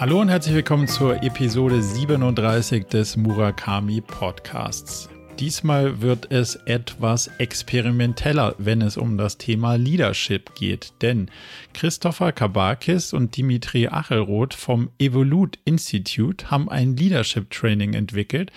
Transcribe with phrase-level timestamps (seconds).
[0.00, 5.10] Hallo und herzlich willkommen zur Episode 37 des Murakami Podcasts.
[5.38, 10.94] Diesmal wird es etwas experimenteller, wenn es um das Thema Leadership geht.
[11.02, 11.30] Denn
[11.74, 18.50] Christopher Kabakis und Dimitri Achelroth vom Evolute Institute haben ein Leadership Training entwickelt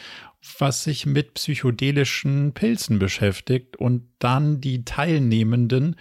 [0.60, 5.96] was sich mit psychedelischen Pilzen beschäftigt und dann die Teilnehmenden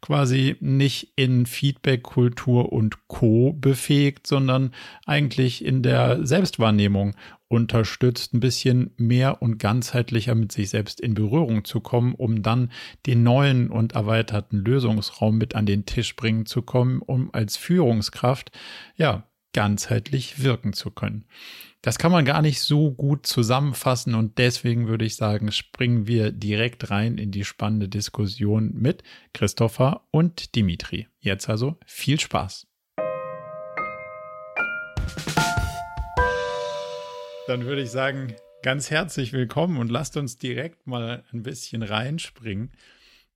[0.00, 3.52] quasi nicht in Feedback-Kultur und Co.
[3.54, 4.72] befähigt, sondern
[5.06, 7.16] eigentlich in der Selbstwahrnehmung
[7.48, 12.70] unterstützt, ein bisschen mehr und ganzheitlicher mit sich selbst in Berührung zu kommen, um dann
[13.06, 18.52] den neuen und erweiterten Lösungsraum mit an den Tisch bringen zu kommen, um als Führungskraft,
[18.96, 19.24] ja,
[19.54, 21.24] ganzheitlich wirken zu können.
[21.80, 26.32] Das kann man gar nicht so gut zusammenfassen und deswegen würde ich sagen, springen wir
[26.32, 31.06] direkt rein in die spannende Diskussion mit Christopher und Dimitri.
[31.20, 32.66] Jetzt also viel Spaß.
[37.46, 42.72] Dann würde ich sagen, ganz herzlich willkommen und lasst uns direkt mal ein bisschen reinspringen.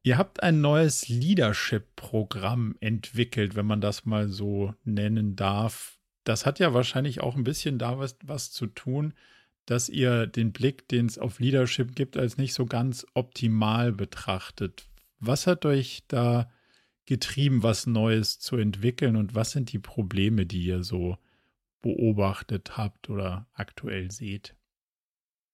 [0.03, 6.59] Ihr habt ein neues Leadership-Programm entwickelt, wenn man das mal so nennen darf das hat
[6.59, 9.15] ja wahrscheinlich auch ein bisschen da was, was zu tun,
[9.67, 14.87] dass ihr den Blick, den es auf Leadership gibt, als nicht so ganz optimal betrachtet.
[15.19, 16.51] Was hat euch da
[17.07, 21.17] getrieben, was Neues zu entwickeln und was sind die Probleme, die ihr so
[21.81, 24.55] beobachtet habt oder aktuell seht?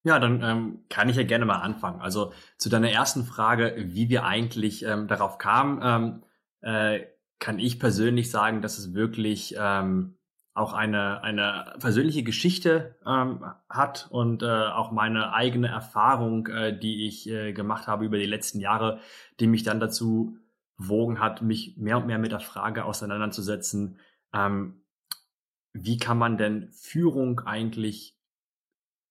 [0.03, 1.99] Ja, dann ähm, kann ich ja gerne mal anfangen.
[1.99, 6.23] Also zu deiner ersten Frage, wie wir eigentlich ähm, darauf kamen, ähm,
[6.61, 7.05] äh,
[7.39, 10.15] kann ich persönlich sagen, dass es wirklich ähm,
[10.59, 17.07] auch eine, eine persönliche Geschichte ähm, hat und äh, auch meine eigene Erfahrung, äh, die
[17.07, 18.99] ich äh, gemacht habe über die letzten Jahre,
[19.39, 20.37] die mich dann dazu
[20.77, 23.99] bewogen hat, mich mehr und mehr mit der Frage auseinanderzusetzen,
[24.33, 24.81] ähm,
[25.73, 28.17] wie kann man denn Führung eigentlich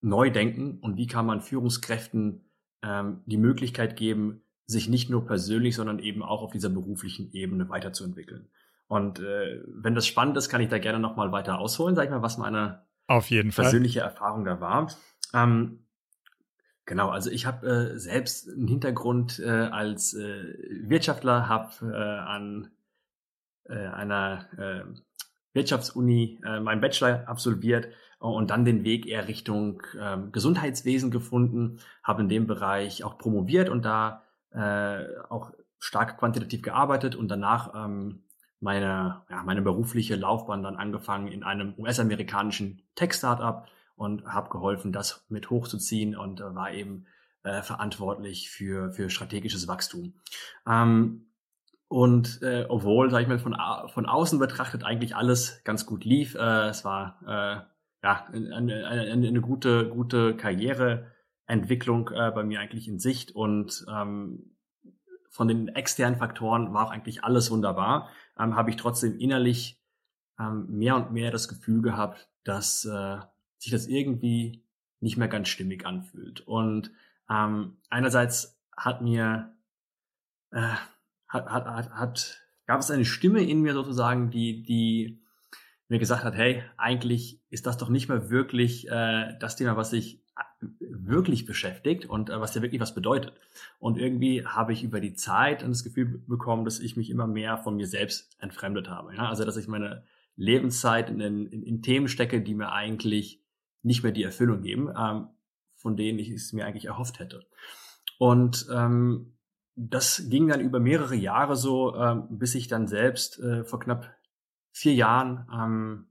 [0.00, 2.50] neu denken und wie kann man Führungskräften
[2.82, 7.68] ähm, die Möglichkeit geben, sich nicht nur persönlich, sondern eben auch auf dieser beruflichen Ebene
[7.68, 8.50] weiterzuentwickeln.
[8.88, 12.10] Und äh, wenn das spannend ist, kann ich da gerne nochmal weiter ausholen, sag ich
[12.10, 14.08] mal, was meine Auf jeden persönliche Fall.
[14.08, 14.90] Erfahrung da war.
[15.34, 15.84] Ähm,
[16.86, 20.54] genau, also ich habe äh, selbst einen Hintergrund äh, als äh,
[20.88, 22.70] Wirtschaftler, habe äh, an
[23.64, 24.84] äh, einer äh,
[25.52, 27.88] Wirtschaftsuni äh, meinen Bachelor absolviert
[28.20, 33.68] und dann den Weg eher Richtung äh, Gesundheitswesen gefunden, habe in dem Bereich auch promoviert
[33.68, 38.24] und da äh, auch stark quantitativ gearbeitet und danach ähm,
[38.60, 45.24] meine, ja, meine berufliche Laufbahn dann angefangen in einem US-amerikanischen Tech-Startup und habe geholfen, das
[45.28, 47.06] mit hochzuziehen und äh, war eben
[47.42, 50.14] äh, verantwortlich für, für strategisches Wachstum.
[50.66, 51.26] Ähm,
[51.88, 53.56] und äh, obwohl, sage ich mal, von,
[53.88, 59.28] von außen betrachtet eigentlich alles ganz gut lief, äh, es war äh, ja eine, eine,
[59.28, 64.54] eine gute, gute Karriereentwicklung äh, bei mir eigentlich in Sicht und ähm,
[65.30, 69.80] von den externen Faktoren war auch eigentlich alles wunderbar ähm, habe ich trotzdem innerlich
[70.38, 73.18] ähm, mehr und mehr das Gefühl gehabt, dass äh,
[73.58, 74.64] sich das irgendwie
[75.00, 76.40] nicht mehr ganz stimmig anfühlt.
[76.40, 76.90] Und
[77.30, 79.54] ähm, einerseits hat mir
[80.50, 80.74] äh,
[81.28, 85.20] hat, hat, hat, hat gab es eine Stimme in mir sozusagen, die die
[85.88, 89.92] mir gesagt hat, hey, eigentlich ist das doch nicht mehr wirklich äh, das Thema, was
[89.92, 90.22] ich
[90.60, 93.32] wirklich beschäftigt und äh, was ja wirklich was bedeutet.
[93.78, 97.58] Und irgendwie habe ich über die Zeit das Gefühl bekommen, dass ich mich immer mehr
[97.58, 99.14] von mir selbst entfremdet habe.
[99.14, 99.28] Ja?
[99.28, 100.04] Also dass ich meine
[100.36, 103.42] Lebenszeit in, in, in Themen stecke, die mir eigentlich
[103.82, 105.28] nicht mehr die Erfüllung geben, ähm,
[105.74, 107.46] von denen ich es mir eigentlich erhofft hätte.
[108.18, 109.34] Und ähm,
[109.76, 114.12] das ging dann über mehrere Jahre so, ähm, bis ich dann selbst äh, vor knapp
[114.72, 116.06] vier Jahren ähm,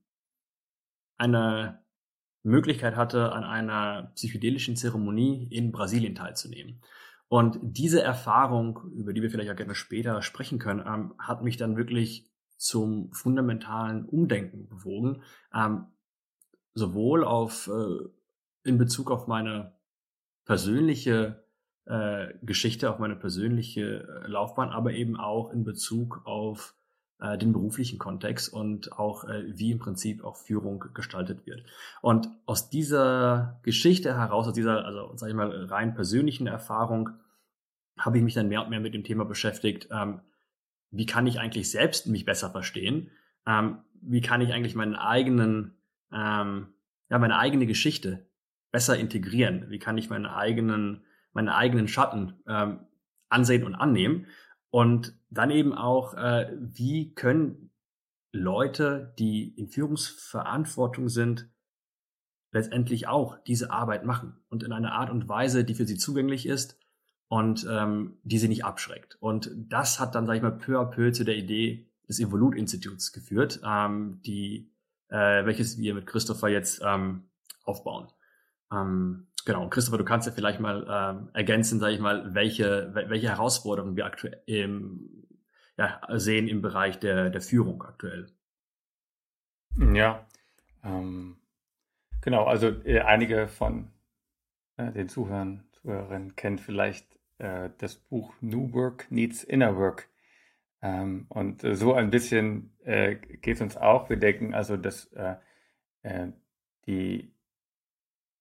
[1.17, 1.83] eine
[2.47, 6.81] Möglichkeit hatte, an einer psychedelischen Zeremonie in Brasilien teilzunehmen.
[7.29, 11.57] Und diese Erfahrung, über die wir vielleicht auch gerne später sprechen können, ähm, hat mich
[11.57, 15.21] dann wirklich zum fundamentalen Umdenken bewogen,
[15.53, 15.85] ähm,
[16.73, 19.73] sowohl auf äh, in Bezug auf meine
[20.45, 21.43] persönliche
[21.85, 26.76] äh, Geschichte, auf meine persönliche äh, Laufbahn, aber eben auch in Bezug auf
[27.19, 31.63] äh, den beruflichen Kontext und auch äh, wie im Prinzip auch Führung gestaltet wird.
[32.01, 37.09] Und aus dieser Geschichte heraus, aus dieser, also sage ich mal, rein persönlichen Erfahrung,
[37.97, 40.21] habe ich mich dann mehr und mehr mit dem Thema beschäftigt, ähm,
[40.91, 43.11] wie kann ich eigentlich selbst mich besser verstehen?
[43.45, 45.77] Ähm, wie kann ich eigentlich meinen eigenen,
[46.11, 46.67] ähm,
[47.09, 48.27] ja, meine eigene Geschichte
[48.71, 49.69] besser integrieren?
[49.69, 51.03] Wie kann ich meine eigenen,
[51.33, 52.81] meine eigenen Schatten ähm,
[53.29, 54.27] ansehen und annehmen?
[54.69, 57.71] Und dann eben auch, äh, wie können
[58.31, 61.49] Leute, die in Führungsverantwortung sind,
[62.51, 66.45] letztendlich auch diese Arbeit machen und in einer Art und Weise, die für sie zugänglich
[66.45, 66.79] ist
[67.27, 69.17] und ähm, die sie nicht abschreckt.
[69.19, 72.55] Und das hat dann, sage ich mal, peu à peu zu der Idee des Evolut
[72.55, 74.71] Instituts geführt, ähm, die,
[75.09, 77.29] äh, welches wir mit Christopher jetzt ähm,
[77.63, 78.07] aufbauen.
[78.71, 83.29] Ähm, genau, Christopher, du kannst ja vielleicht mal ähm, ergänzen, sage ich mal, welche, welche
[83.29, 85.25] Herausforderungen wir aktuell im,
[85.77, 88.27] ja, sehen im Bereich der, der Führung aktuell.
[89.93, 90.27] Ja,
[90.83, 91.37] ähm,
[92.21, 93.89] genau, also äh, einige von
[94.75, 100.09] äh, den Zuhörern, Zuhörerinnen kennen vielleicht äh, das Buch New Work Needs Inner Work.
[100.81, 104.09] Ähm, und so ein bisschen äh, geht es uns auch.
[104.09, 105.35] Wir denken also, dass äh,
[106.01, 106.27] äh,
[106.85, 107.31] die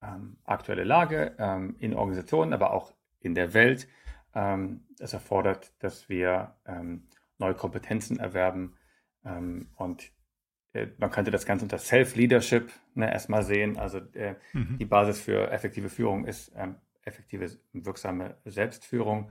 [0.03, 3.89] ähm, aktuelle Lage ähm, in Organisationen, aber auch in der Welt,
[4.35, 7.09] ähm, es erfordert, dass wir ähm,
[7.39, 8.77] neue Kompetenzen erwerben.
[9.25, 10.13] Ähm, und
[10.73, 13.79] äh, man könnte das Ganze unter Self-Leadership ne, erstmal sehen.
[13.79, 14.79] Also äh, mhm.
[14.79, 16.53] die Basis für effektive Führung ist
[17.05, 19.31] effektive, wirksame Selbstführung.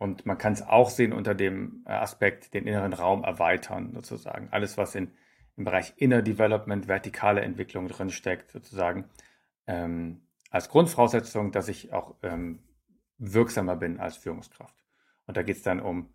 [0.00, 4.48] Und man kann es auch sehen unter dem äh, Aspekt, den inneren Raum erweitern, sozusagen.
[4.50, 5.12] Alles, was in,
[5.56, 9.04] im Bereich Inner Development, vertikale Entwicklung drinsteckt, sozusagen,
[9.66, 12.60] ähm, als Grundvoraussetzung, dass ich auch ähm,
[13.18, 14.74] wirksamer bin als Führungskraft.
[15.26, 16.08] Und da geht es dann um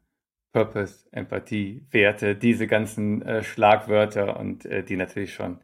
[0.52, 5.60] Purpose, Empathie, Werte, diese ganzen äh, Schlagwörter und äh, die natürlich schon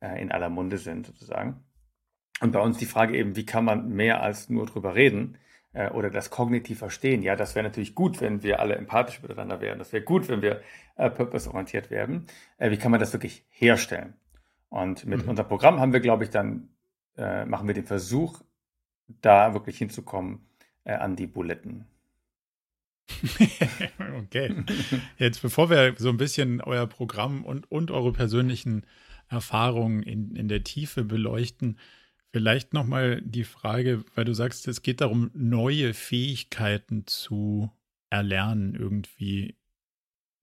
[0.00, 1.64] äh, in aller Munde sind, sozusagen.
[2.40, 5.38] Und bei uns die Frage eben, wie kann man mehr als nur drüber reden?
[5.72, 7.22] Äh, oder das kognitiv verstehen.
[7.22, 9.78] Ja, das wäre natürlich gut, wenn wir alle empathisch miteinander wären.
[9.78, 10.62] Das wäre gut, wenn wir
[10.96, 12.26] äh, purpose-orientiert werden.
[12.58, 14.14] Äh, wie kann man das wirklich herstellen?
[14.68, 15.30] Und mit mhm.
[15.30, 16.68] unserem Programm haben wir, glaube ich, dann
[17.16, 18.40] äh, machen wir den Versuch,
[19.20, 20.46] da wirklich hinzukommen
[20.84, 21.86] äh, an die Buletten.
[24.18, 24.64] okay.
[25.18, 28.86] Jetzt, bevor wir so ein bisschen euer Programm und, und eure persönlichen
[29.28, 31.78] Erfahrungen in, in der Tiefe beleuchten,
[32.32, 37.70] Vielleicht nochmal die Frage, weil du sagst, es geht darum, neue Fähigkeiten zu
[38.08, 39.56] erlernen irgendwie.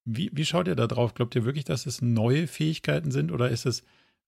[0.06, 1.16] Wie, wie schaut ihr da drauf?
[1.16, 3.84] Glaubt ihr wirklich, dass es neue Fähigkeiten sind oder ist es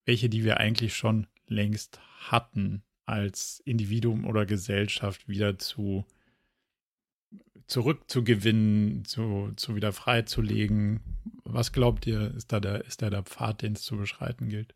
[0.06, 2.00] welche, die wir eigentlich schon längst
[2.31, 6.06] hatten, als Individuum oder Gesellschaft wieder zu
[7.68, 11.00] zurückzugewinnen, zu, zu wieder freizulegen?
[11.44, 14.74] Was glaubt ihr, ist da der, ist da der Pfad, den es zu beschreiten gilt?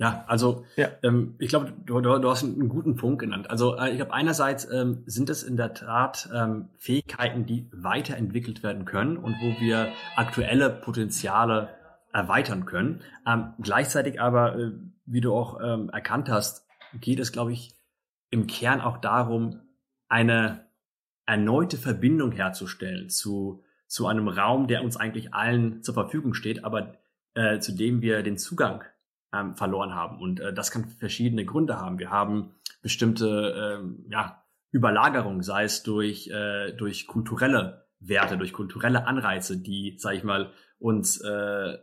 [0.00, 0.88] Ja, also ja.
[1.02, 3.50] Ähm, ich glaube, du, du, du, hast einen guten Punkt genannt.
[3.50, 8.62] Also äh, ich glaube, einerseits ähm, sind es in der Tat ähm, Fähigkeiten, die weiterentwickelt
[8.62, 11.68] werden können und wo wir aktuelle Potenziale
[12.14, 13.02] erweitern können.
[13.26, 14.70] Ähm, gleichzeitig aber, äh,
[15.04, 17.74] wie du auch ähm, erkannt hast, geht es, glaube ich,
[18.30, 19.60] im Kern auch darum,
[20.08, 20.64] eine
[21.26, 26.94] erneute Verbindung herzustellen zu, zu einem Raum, der uns eigentlich allen zur Verfügung steht, aber
[27.34, 28.82] äh, zu dem wir den Zugang
[29.32, 30.18] ähm, verloren haben.
[30.18, 31.98] Und äh, das kann verschiedene Gründe haben.
[31.98, 34.42] Wir haben bestimmte ähm, ja,
[34.72, 40.52] Überlagerung, sei es durch, äh, durch kulturelle Werte, durch kulturelle Anreize, die, sage ich mal,
[40.78, 41.78] uns äh,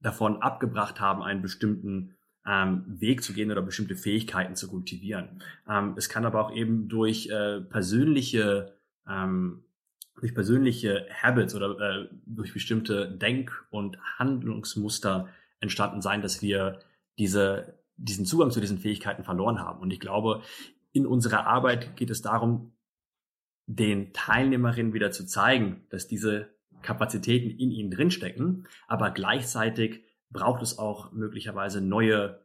[0.00, 2.16] davon abgebracht haben, einen bestimmten
[2.46, 5.42] ähm, Weg zu gehen oder bestimmte Fähigkeiten zu kultivieren.
[5.68, 8.72] Ähm, es kann aber auch eben durch äh, persönliche
[9.06, 9.64] ähm,
[10.20, 15.28] durch persönliche Habits oder äh, durch bestimmte Denk- und Handlungsmuster
[15.60, 16.80] entstanden sein, dass wir
[17.18, 19.80] diese, diesen Zugang zu diesen Fähigkeiten verloren haben.
[19.80, 20.42] Und ich glaube,
[20.92, 22.72] in unserer Arbeit geht es darum,
[23.66, 26.48] den Teilnehmerinnen wieder zu zeigen, dass diese
[26.80, 32.40] Kapazitäten in ihnen drinstecken, aber gleichzeitig braucht es auch möglicherweise neue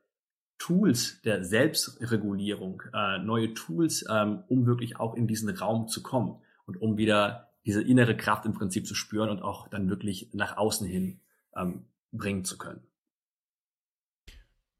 [0.57, 6.41] Tools der Selbstregulierung, äh, neue Tools, ähm, um wirklich auch in diesen Raum zu kommen
[6.65, 10.57] und um wieder diese innere Kraft im Prinzip zu spüren und auch dann wirklich nach
[10.57, 11.21] außen hin
[11.55, 12.81] ähm, bringen zu können.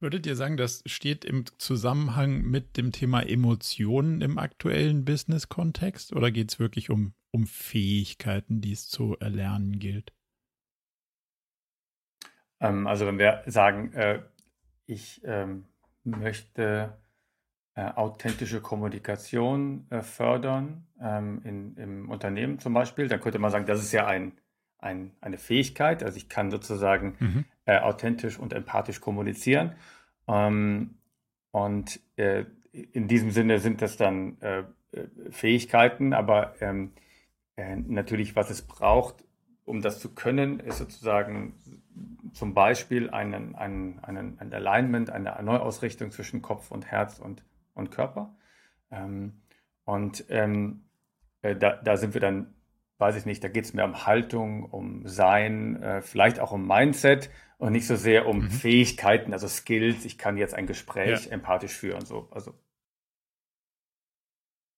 [0.04, 6.30] Würdet ihr sagen, das steht im Zusammenhang mit dem Thema Emotionen im aktuellen Business-Kontext oder
[6.30, 10.12] geht es wirklich um, um Fähigkeiten, die es zu erlernen gilt?
[12.60, 14.22] Ähm, also wenn wir sagen, äh,
[14.88, 15.70] ich ähm,
[16.04, 16.98] möchte
[17.76, 23.68] äh, authentische Kommunikation äh, fördern ähm, in, im Unternehmen zum Beispiel, dann könnte man sagen,
[23.68, 24.34] das ist ja ein,
[24.84, 26.04] ein, eine Fähigkeit.
[26.04, 27.46] Also ich kann sozusagen mhm.
[27.66, 29.74] äh, authentisch und empathisch kommunizieren.
[30.28, 30.96] Ähm,
[31.52, 34.64] und äh, in diesem Sinne sind das dann äh,
[35.30, 36.92] Fähigkeiten, aber ähm,
[37.56, 39.24] äh, natürlich, was es braucht,
[39.66, 41.54] um das zu können, ist sozusagen
[42.34, 47.92] zum Beispiel einen, einen, einen, ein Alignment, eine Neuausrichtung zwischen Kopf und Herz und, und
[47.92, 48.36] Körper.
[48.92, 49.42] Ähm,
[49.86, 50.84] und ähm,
[51.42, 52.54] äh, da, da sind wir dann
[53.04, 56.66] weiß ich nicht, da geht es mehr um Haltung, um Sein, äh, vielleicht auch um
[56.66, 58.50] Mindset und nicht so sehr um mhm.
[58.50, 60.06] Fähigkeiten, also Skills.
[60.06, 61.32] Ich kann jetzt ein Gespräch ja.
[61.32, 62.30] empathisch führen, so.
[62.32, 62.54] Also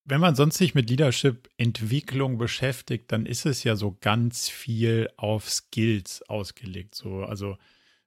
[0.05, 5.48] wenn man sonst sich mit Leadership-Entwicklung beschäftigt, dann ist es ja so ganz viel auf
[5.50, 6.96] Skills ausgelegt.
[6.96, 7.58] So, also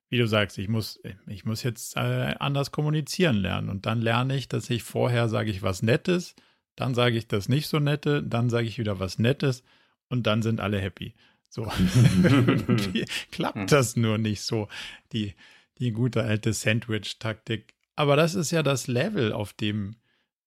[0.08, 3.68] wie du sagst, ich muss, ich muss jetzt äh, anders kommunizieren lernen.
[3.68, 6.34] Und dann lerne ich, dass ich vorher sage ich was Nettes,
[6.76, 9.62] dann sage ich das nicht so Nette, dann sage ich wieder was Nettes
[10.09, 11.15] und dann sind alle happy.
[11.49, 11.67] So
[13.31, 14.69] klappt das nur nicht so,
[15.12, 15.35] die,
[15.79, 17.75] die gute alte Sandwich-Taktik.
[17.97, 19.97] Aber das ist ja das Level, auf dem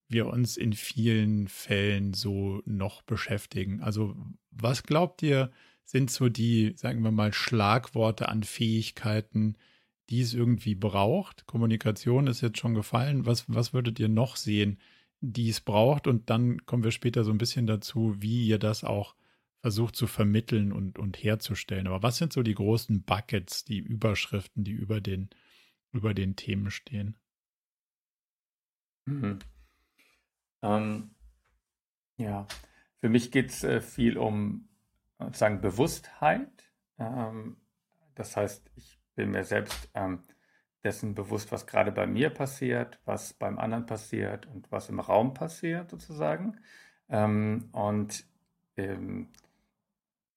[0.08, 3.82] wir uns in vielen Fällen so noch beschäftigen.
[3.82, 4.16] Also
[4.52, 5.52] was glaubt ihr,
[5.84, 9.56] sind so die, sagen wir mal, Schlagworte an Fähigkeiten,
[10.10, 11.46] die es irgendwie braucht?
[11.48, 13.26] Kommunikation ist jetzt schon gefallen.
[13.26, 14.80] Was, was würdet ihr noch sehen,
[15.22, 16.08] die es braucht?
[16.08, 19.16] Und dann kommen wir später so ein bisschen dazu, wie ihr das auch
[19.62, 21.88] versucht zu vermitteln und, und herzustellen.
[21.88, 25.30] Aber was sind so die großen Buckets, die Überschriften, die über den,
[25.92, 27.16] über den Themen stehen?
[29.06, 29.40] Mhm.
[30.64, 31.12] Ähm,
[32.18, 32.48] ja,
[33.00, 34.68] für mich geht es äh, viel um
[35.20, 36.72] sozusagen Bewusstheit.
[36.98, 37.58] Ähm,
[38.16, 40.24] das heißt, ich bin mir selbst ähm,
[40.84, 45.34] dessen bewusst, was gerade bei mir passiert, was beim anderen passiert und was im Raum
[45.34, 46.60] passiert sozusagen.
[47.10, 48.26] Ähm, und
[48.78, 49.30] ähm,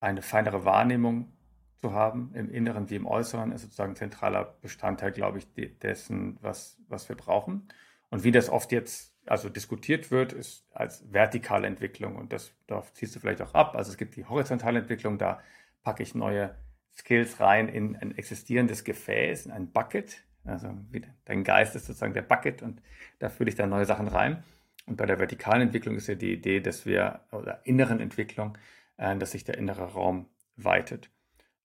[0.05, 1.33] eine feinere Wahrnehmung
[1.81, 5.47] zu haben im Inneren wie im Äußeren ist sozusagen zentraler Bestandteil, glaube ich,
[5.79, 7.69] dessen, was, was wir brauchen.
[8.11, 12.93] Und wie das oft jetzt also diskutiert wird, ist als vertikale Entwicklung und das darauf
[12.93, 13.75] ziehst du vielleicht auch ab.
[13.75, 15.41] Also es gibt die horizontale Entwicklung, da
[15.83, 16.55] packe ich neue
[16.95, 20.23] Skills rein in ein existierendes Gefäß, in ein Bucket.
[20.45, 20.69] Also
[21.25, 22.83] dein Geist ist sozusagen der Bucket und
[23.19, 24.45] da fülle ich dann neue Sachen rein.
[24.87, 28.59] Und bei der vertikalen Entwicklung ist ja die Idee, dass wir, oder inneren Entwicklung,
[28.97, 31.11] äh, dass sich der innere Raum weitet.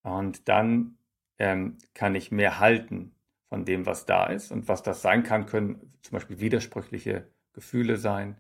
[0.02, 0.98] Und dann
[1.38, 3.16] ähm, kann ich mehr halten
[3.48, 4.52] von dem, was da ist.
[4.52, 8.38] Und was das sein kann, können zum Beispiel widersprüchliche Gefühle sein,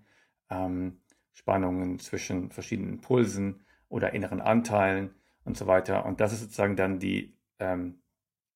[0.50, 1.02] ähm,
[1.34, 5.16] Spannungen zwischen verschiedenen Impulsen oder inneren Anteilen
[5.46, 6.06] und so weiter.
[6.06, 8.02] Und das ist sozusagen dann die, ähm,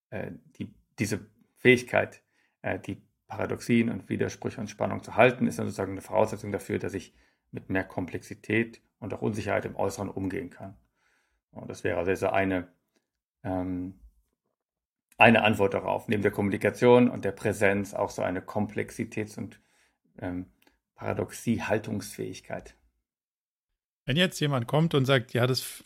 [0.10, 1.26] äh, die diese
[1.56, 2.22] Fähigkeit,
[2.62, 6.78] äh, die Paradoxien und Widersprüche und Spannung zu halten, ist dann sozusagen eine Voraussetzung dafür,
[6.78, 7.14] dass ich
[7.52, 10.78] mit mehr Komplexität und auch Unsicherheit im Äußeren umgehen kann.
[11.52, 12.70] Und das wäre also eine,
[13.44, 14.00] ähm,
[15.18, 16.08] eine Antwort darauf.
[16.08, 19.60] Neben der Kommunikation und der Präsenz auch so eine Komplexitäts- und
[20.20, 20.46] ähm,
[20.96, 22.78] Paradoxie-Haltungsfähigkeit.
[24.06, 25.84] Wenn jetzt jemand kommt und sagt, ja, das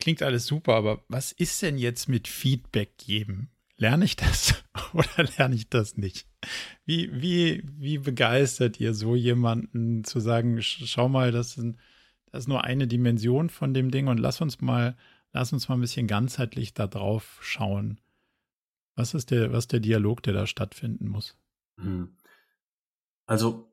[0.00, 3.50] klingt alles super, aber was ist denn jetzt mit Feedback geben?
[3.76, 4.62] Lerne ich das
[4.92, 6.28] oder lerne ich das nicht?
[6.84, 11.74] Wie, wie, wie begeistert ihr so jemanden zu sagen, schau mal, das ist,
[12.30, 14.96] das ist nur eine Dimension von dem Ding und lass uns mal,
[15.32, 18.00] lass uns mal ein bisschen ganzheitlich da drauf schauen.
[18.94, 21.36] Was ist der, was der Dialog, der da stattfinden muss?
[21.78, 22.16] Hm.
[23.26, 23.72] Also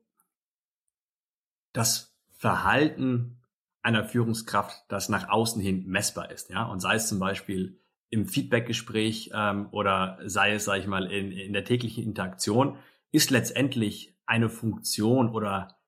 [1.72, 3.40] das Verhalten
[3.82, 7.78] einer Führungskraft, das nach außen hin messbar ist, ja, und sei es zum Beispiel
[8.10, 12.78] im Feedbackgespräch ähm, oder sei es, sage ich mal, in, in der täglichen Interaktion,
[13.12, 15.78] ist letztendlich eine Funktion oder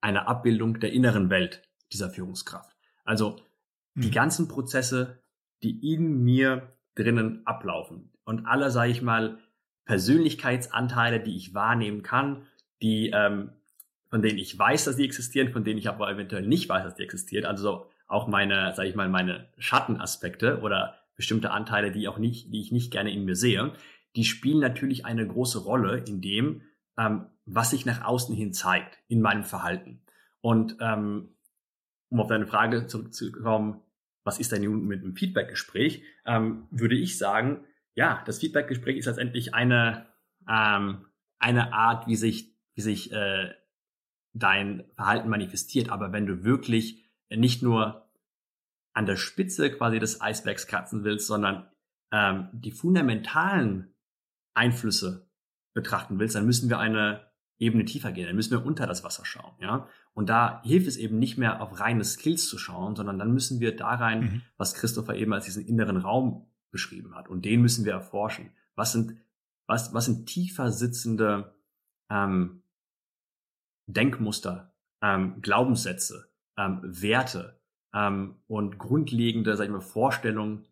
[0.00, 2.76] eine Abbildung der inneren Welt dieser Führungskraft.
[3.04, 3.36] Also
[3.94, 4.12] die mhm.
[4.12, 5.22] ganzen Prozesse,
[5.62, 9.38] die in mir drinnen ablaufen und alle, sage ich mal,
[9.84, 12.46] Persönlichkeitsanteile, die ich wahrnehmen kann,
[12.82, 13.50] die ähm,
[14.08, 16.94] von denen ich weiß, dass die existieren, von denen ich aber eventuell nicht weiß, dass
[16.94, 17.44] die existieren.
[17.44, 22.60] Also auch meine, sage ich mal, meine Schattenaspekte oder bestimmte Anteile, die auch nicht, die
[22.60, 23.72] ich nicht gerne in mir sehe,
[24.14, 26.62] die spielen natürlich eine große Rolle in dem,
[26.96, 30.02] ähm, was sich nach außen hin zeigt in meinem Verhalten.
[30.40, 31.30] Und ähm,
[32.08, 33.80] um auf deine Frage zurückzukommen,
[34.24, 39.06] was ist denn nun mit einem Feedbackgespräch, ähm, würde ich sagen, ja, das Feedbackgespräch ist
[39.06, 40.06] letztendlich eine
[40.48, 41.06] ähm,
[41.38, 43.54] eine Art, wie sich wie sich äh,
[44.32, 45.90] dein Verhalten manifestiert.
[45.90, 48.10] Aber wenn du wirklich nicht nur
[48.92, 51.68] an der Spitze quasi des Eisbergs kratzen willst, sondern
[52.12, 53.94] ähm, die fundamentalen
[54.54, 55.28] Einflüsse
[55.74, 57.25] betrachten willst, dann müssen wir eine
[57.58, 58.26] Ebene tiefer gehen.
[58.26, 59.88] Dann müssen wir unter das Wasser schauen, ja.
[60.12, 63.60] Und da hilft es eben nicht mehr auf reine Skills zu schauen, sondern dann müssen
[63.60, 64.42] wir da rein, mhm.
[64.56, 67.28] was Christopher eben als diesen inneren Raum beschrieben hat.
[67.28, 68.50] Und den müssen wir erforschen.
[68.74, 69.16] Was sind,
[69.66, 71.54] was, was sind tiefer sitzende
[72.10, 72.62] ähm,
[73.86, 77.60] Denkmuster, ähm, Glaubenssätze, ähm, Werte
[77.94, 80.66] ähm, und grundlegende, sag ich mal, Vorstellungen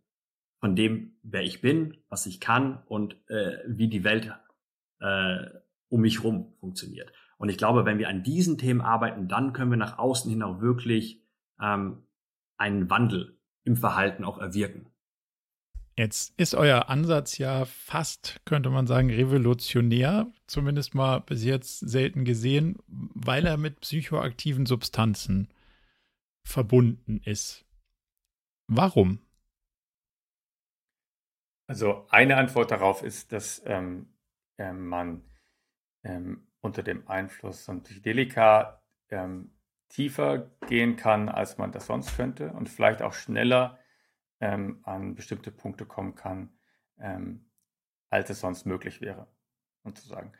[0.60, 4.32] von dem, wer ich bin, was ich kann und äh, wie die Welt
[5.00, 5.46] äh,
[5.88, 7.12] um mich herum funktioniert.
[7.38, 10.42] Und ich glaube, wenn wir an diesen Themen arbeiten, dann können wir nach außen hin
[10.42, 11.22] auch wirklich
[11.60, 12.06] ähm,
[12.56, 14.86] einen Wandel im Verhalten auch erwirken.
[15.96, 22.24] Jetzt ist euer Ansatz ja fast, könnte man sagen, revolutionär, zumindest mal bis jetzt selten
[22.24, 25.48] gesehen, weil er mit psychoaktiven Substanzen
[26.44, 27.64] verbunden ist.
[28.66, 29.20] Warum?
[31.68, 34.06] Also eine Antwort darauf ist, dass ähm,
[34.58, 35.22] äh, man
[36.04, 39.50] ähm, unter dem Einfluss von Psychedelika ähm,
[39.88, 43.78] tiefer gehen kann, als man das sonst könnte und vielleicht auch schneller
[44.40, 46.50] ähm, an bestimmte Punkte kommen kann,
[46.98, 47.46] ähm,
[48.10, 49.26] als es sonst möglich wäre,
[49.82, 50.32] sozusagen.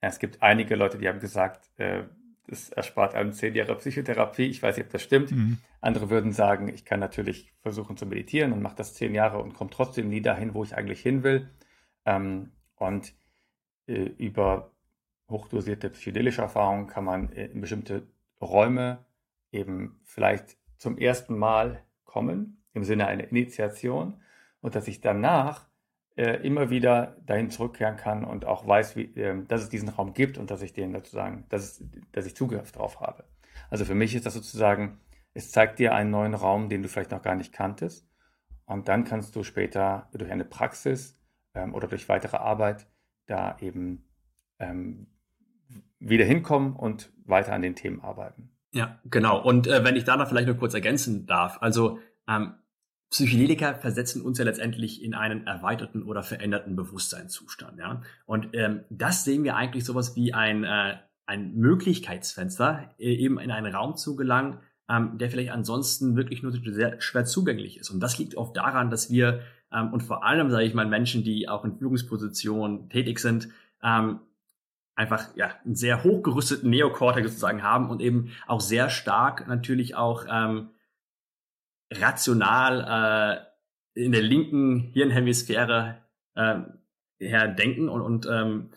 [0.00, 2.04] Es gibt einige Leute, die haben gesagt, äh,
[2.48, 4.46] das erspart einem zehn Jahre Psychotherapie.
[4.46, 5.30] Ich weiß nicht, ob das stimmt.
[5.30, 5.58] Mhm.
[5.80, 9.54] Andere würden sagen, ich kann natürlich versuchen zu meditieren und mache das zehn Jahre und
[9.54, 11.48] komme trotzdem nie dahin, wo ich eigentlich hin will.
[12.04, 13.14] Ähm, und
[13.86, 14.72] äh, über
[15.32, 18.06] hochdosierte psychedelische Erfahrungen kann man in bestimmte
[18.40, 19.04] Räume
[19.50, 24.20] eben vielleicht zum ersten Mal kommen, im Sinne einer Initiation,
[24.60, 25.68] und dass ich danach
[26.16, 30.14] äh, immer wieder dahin zurückkehren kann und auch weiß, wie, äh, dass es diesen Raum
[30.14, 33.24] gibt und dass ich den sozusagen, dass, es, dass ich Zugriff drauf habe.
[33.70, 35.00] Also für mich ist das sozusagen,
[35.34, 38.08] es zeigt dir einen neuen Raum, den du vielleicht noch gar nicht kanntest.
[38.66, 41.18] Und dann kannst du später durch eine Praxis
[41.54, 42.86] ähm, oder durch weitere Arbeit
[43.26, 44.08] da eben
[44.58, 45.06] ähm,
[46.08, 48.50] wieder hinkommen und weiter an den Themen arbeiten.
[48.72, 49.42] Ja, genau.
[49.42, 52.54] Und äh, wenn ich da noch vielleicht noch kurz ergänzen darf, also ähm,
[53.10, 57.78] Psychedelika versetzen uns ja letztendlich in einen erweiterten oder veränderten Bewusstseinszustand.
[57.78, 58.00] Ja?
[58.24, 63.50] Und ähm, das sehen wir eigentlich sowas wie ein, äh, ein Möglichkeitsfenster, äh, eben in
[63.50, 67.90] einen Raum zu gelangen, ähm, der vielleicht ansonsten wirklich nur sehr schwer zugänglich ist.
[67.90, 71.22] Und das liegt oft daran, dass wir ähm, und vor allem, sage ich mal, Menschen,
[71.22, 73.48] die auch in Führungspositionen tätig sind,
[73.82, 74.20] ähm,
[74.94, 80.26] einfach ja einen sehr hochgerüsteten Neokortex sozusagen haben und eben auch sehr stark natürlich auch
[80.30, 80.70] ähm,
[81.90, 83.46] rational
[83.94, 85.98] äh, in der linken Hirnhemisphäre
[86.34, 86.60] äh,
[87.18, 88.70] her denken und, und ähm,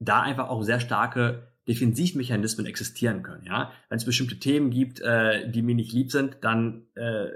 [0.00, 3.44] da einfach auch sehr starke Defensivmechanismen existieren können.
[3.44, 7.28] Ja, wenn es bestimmte Themen gibt, äh, die mir nicht lieb sind, dann äh,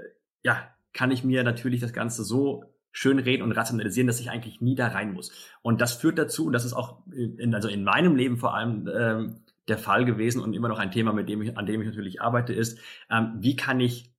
[0.43, 4.61] ja kann ich mir natürlich das Ganze so schön reden und rationalisieren, dass ich eigentlich
[4.61, 5.29] nie da rein muss.
[5.61, 8.87] Und das führt dazu, und das ist auch in, also in meinem Leben vor allem
[8.87, 11.87] ähm, der Fall gewesen und immer noch ein Thema, mit dem ich, an dem ich
[11.87, 12.79] natürlich arbeite, ist,
[13.11, 14.13] ähm, wie kann ich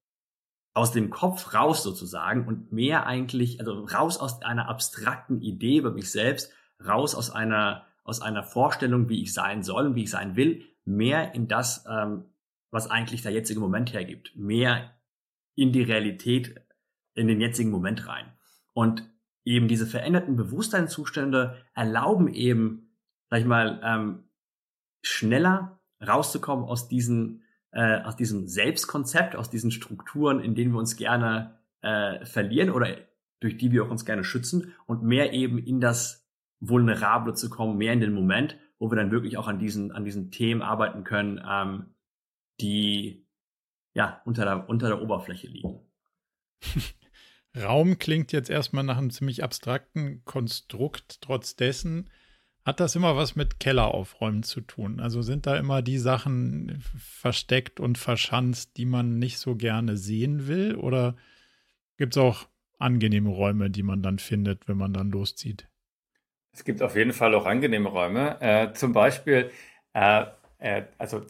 [0.75, 5.91] aus dem Kopf raus sozusagen und mehr eigentlich, also raus aus einer abstrakten Idee über
[5.91, 6.53] mich selbst,
[6.87, 10.63] raus aus einer, aus einer Vorstellung, wie ich sein soll und wie ich sein will,
[10.85, 12.27] mehr in das, ähm,
[12.71, 14.95] was eigentlich der jetzige Moment hergibt, mehr
[15.55, 16.61] in die Realität,
[17.15, 18.36] in den jetzigen Moment rein.
[18.77, 19.09] Und
[19.47, 22.95] eben diese veränderten Bewusstseinszustände erlauben eben,
[23.31, 24.25] sag ich mal, ähm,
[25.01, 30.97] schneller rauszukommen aus diesen äh, aus diesem Selbstkonzept, aus diesen Strukturen, in denen wir uns
[30.97, 32.99] gerne äh, verlieren oder
[33.41, 36.29] durch die wir auch uns gerne schützen und mehr eben in das
[36.61, 40.05] Vulnerable zu kommen, mehr in den Moment, wo wir dann wirklich auch an diesen an
[40.05, 41.95] diesen Themen arbeiten können, ähm,
[42.61, 43.27] die
[43.95, 45.81] ja unter der unter der Oberfläche liegen.
[47.57, 51.21] Raum klingt jetzt erstmal nach einem ziemlich abstrakten Konstrukt.
[51.23, 52.11] Trotz dessen
[52.65, 55.01] hat das immer was mit Kelleraufräumen zu tun.
[55.01, 60.49] Also sind da immer die Sachen versteckt und verschanzt, die man nicht so gerne sehen
[60.49, 60.75] will?
[60.75, 61.17] Oder
[61.97, 65.69] gibt es auch angenehme Räume, die man dann findet, wenn man dann loszieht?
[66.53, 68.41] Es gibt auf jeden Fall auch angenehme Räume.
[68.41, 69.51] Äh, zum Beispiel,
[69.93, 70.25] äh,
[70.59, 71.25] äh, also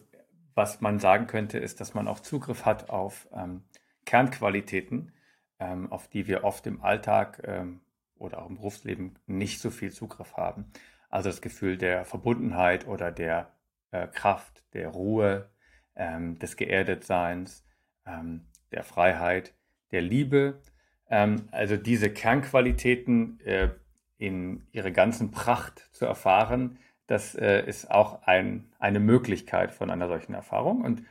[0.55, 3.61] was man sagen könnte, ist, dass man auch Zugriff hat auf ähm,
[4.05, 5.11] Kernqualitäten
[5.59, 7.81] ähm, auf die wir oft im Alltag ähm,
[8.15, 10.71] oder auch im Berufsleben nicht so viel Zugriff haben.
[11.09, 13.51] Also das Gefühl der Verbundenheit oder der
[13.91, 15.49] äh, Kraft, der Ruhe,
[15.95, 17.65] ähm, des Geerdetseins,
[18.05, 19.53] ähm, der Freiheit,
[19.91, 20.61] der Liebe.
[21.09, 23.69] Ähm, also diese Kernqualitäten äh,
[24.17, 30.07] in ihrer ganzen Pracht zu erfahren, das äh, ist auch ein, eine Möglichkeit von einer
[30.07, 31.03] solchen Erfahrung und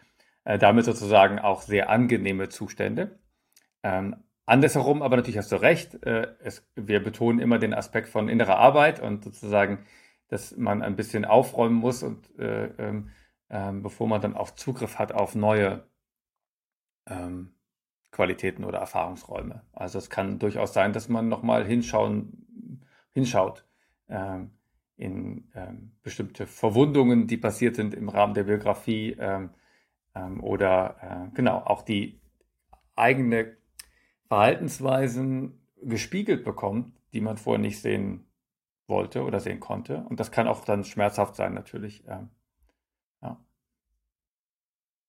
[0.45, 3.19] äh, damit sozusagen auch sehr angenehme Zustände.
[3.83, 8.29] Ähm, Andersherum, aber natürlich hast du recht, äh, es, wir betonen immer den Aspekt von
[8.29, 9.85] innerer Arbeit und sozusagen,
[10.29, 13.11] dass man ein bisschen aufräumen muss und äh, ähm,
[13.51, 15.85] ähm, bevor man dann auch Zugriff hat auf neue
[17.07, 17.55] ähm,
[18.13, 19.63] Qualitäten oder Erfahrungsräume.
[19.73, 22.83] Also es kann durchaus sein, dass man nochmal hinschauen,
[23.13, 23.65] hinschaut
[24.09, 24.53] ähm,
[24.97, 29.51] in ähm, bestimmte Verwundungen, die passiert sind im Rahmen der Biografie ähm,
[30.41, 32.21] oder äh, genau auch die
[32.95, 33.57] eigene
[34.29, 38.27] Verhaltensweisen gespiegelt bekommt, die man vorher nicht sehen
[38.89, 39.99] wollte oder sehen konnte.
[40.09, 42.05] Und das kann auch dann schmerzhaft sein, natürlich.
[42.07, 42.31] Ähm,
[43.23, 43.45] ja.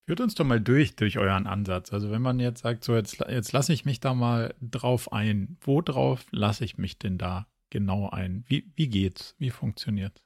[0.08, 1.94] Führt uns doch mal durch, durch euren Ansatz.
[1.94, 5.58] Also wenn man jetzt sagt, so jetzt, jetzt lasse ich mich da mal drauf ein.
[5.62, 8.44] Wo drauf lasse ich mich denn da genau ein?
[8.48, 9.36] Wie, wie geht's?
[9.38, 10.22] Wie funktioniert's?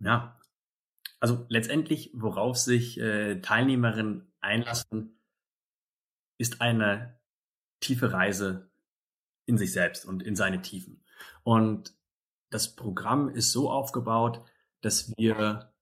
[0.00, 0.38] Ja,
[1.20, 5.18] also letztendlich, worauf sich äh, Teilnehmerinnen einlassen,
[6.38, 7.17] ist eine
[7.80, 8.70] tiefe Reise
[9.46, 11.02] in sich selbst und in seine Tiefen.
[11.42, 11.94] Und
[12.50, 14.42] das Programm ist so aufgebaut,
[14.80, 15.72] dass wir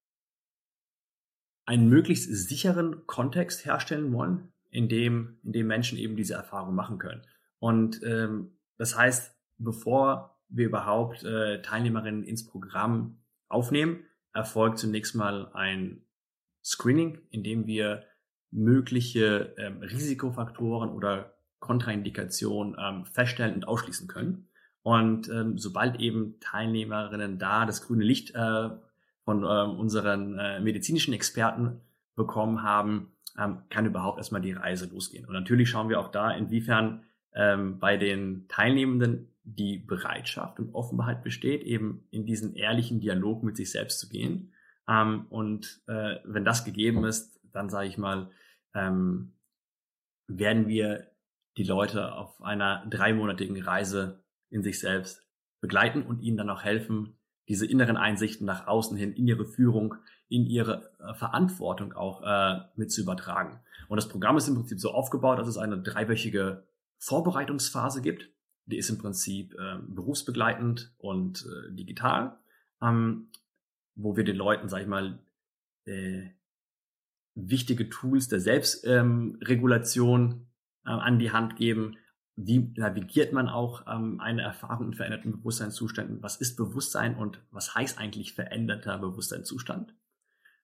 [1.64, 6.98] einen möglichst sicheren Kontext herstellen wollen, in dem, in dem Menschen eben diese Erfahrung machen
[6.98, 7.22] können.
[7.58, 15.50] Und ähm, das heißt, bevor wir überhaupt äh, Teilnehmerinnen ins Programm aufnehmen, erfolgt zunächst mal
[15.54, 16.04] ein
[16.64, 18.04] Screening, in dem wir
[18.50, 24.48] mögliche ähm, Risikofaktoren oder Kontraindikationen ähm, feststellen und ausschließen können.
[24.82, 28.70] Und ähm, sobald eben Teilnehmerinnen da das grüne Licht äh,
[29.24, 31.80] von ähm, unseren äh, medizinischen Experten
[32.14, 35.26] bekommen haben, ähm, kann überhaupt erstmal die Reise losgehen.
[35.26, 37.02] Und natürlich schauen wir auch da, inwiefern
[37.34, 43.56] ähm, bei den Teilnehmenden die Bereitschaft und Offenheit besteht, eben in diesen ehrlichen Dialog mit
[43.56, 44.52] sich selbst zu gehen.
[44.88, 48.30] Ähm, und äh, wenn das gegeben ist, dann sage ich mal,
[48.74, 49.32] ähm,
[50.28, 51.06] werden wir
[51.56, 55.26] die Leute auf einer dreimonatigen Reise in sich selbst
[55.60, 59.94] begleiten und ihnen dann auch helfen, diese inneren Einsichten nach außen hin in ihre Führung,
[60.28, 63.60] in ihre äh, Verantwortung auch äh, mit zu übertragen.
[63.88, 66.66] Und das Programm ist im Prinzip so aufgebaut, dass es eine dreiwöchige
[66.98, 68.28] Vorbereitungsphase gibt.
[68.66, 72.36] Die ist im Prinzip äh, berufsbegleitend und äh, digital,
[72.82, 73.30] ähm,
[73.94, 75.20] wo wir den Leuten, sag ich mal,
[75.84, 76.30] äh,
[77.34, 80.45] wichtige Tools der Selbstregulation ähm,
[80.86, 81.96] äh, an die Hand geben,
[82.36, 86.22] wie navigiert man auch ähm, eine Erfahrung in veränderten Bewusstseinszuständen?
[86.22, 89.94] Was ist Bewusstsein und was heißt eigentlich veränderter Bewusstseinszustand?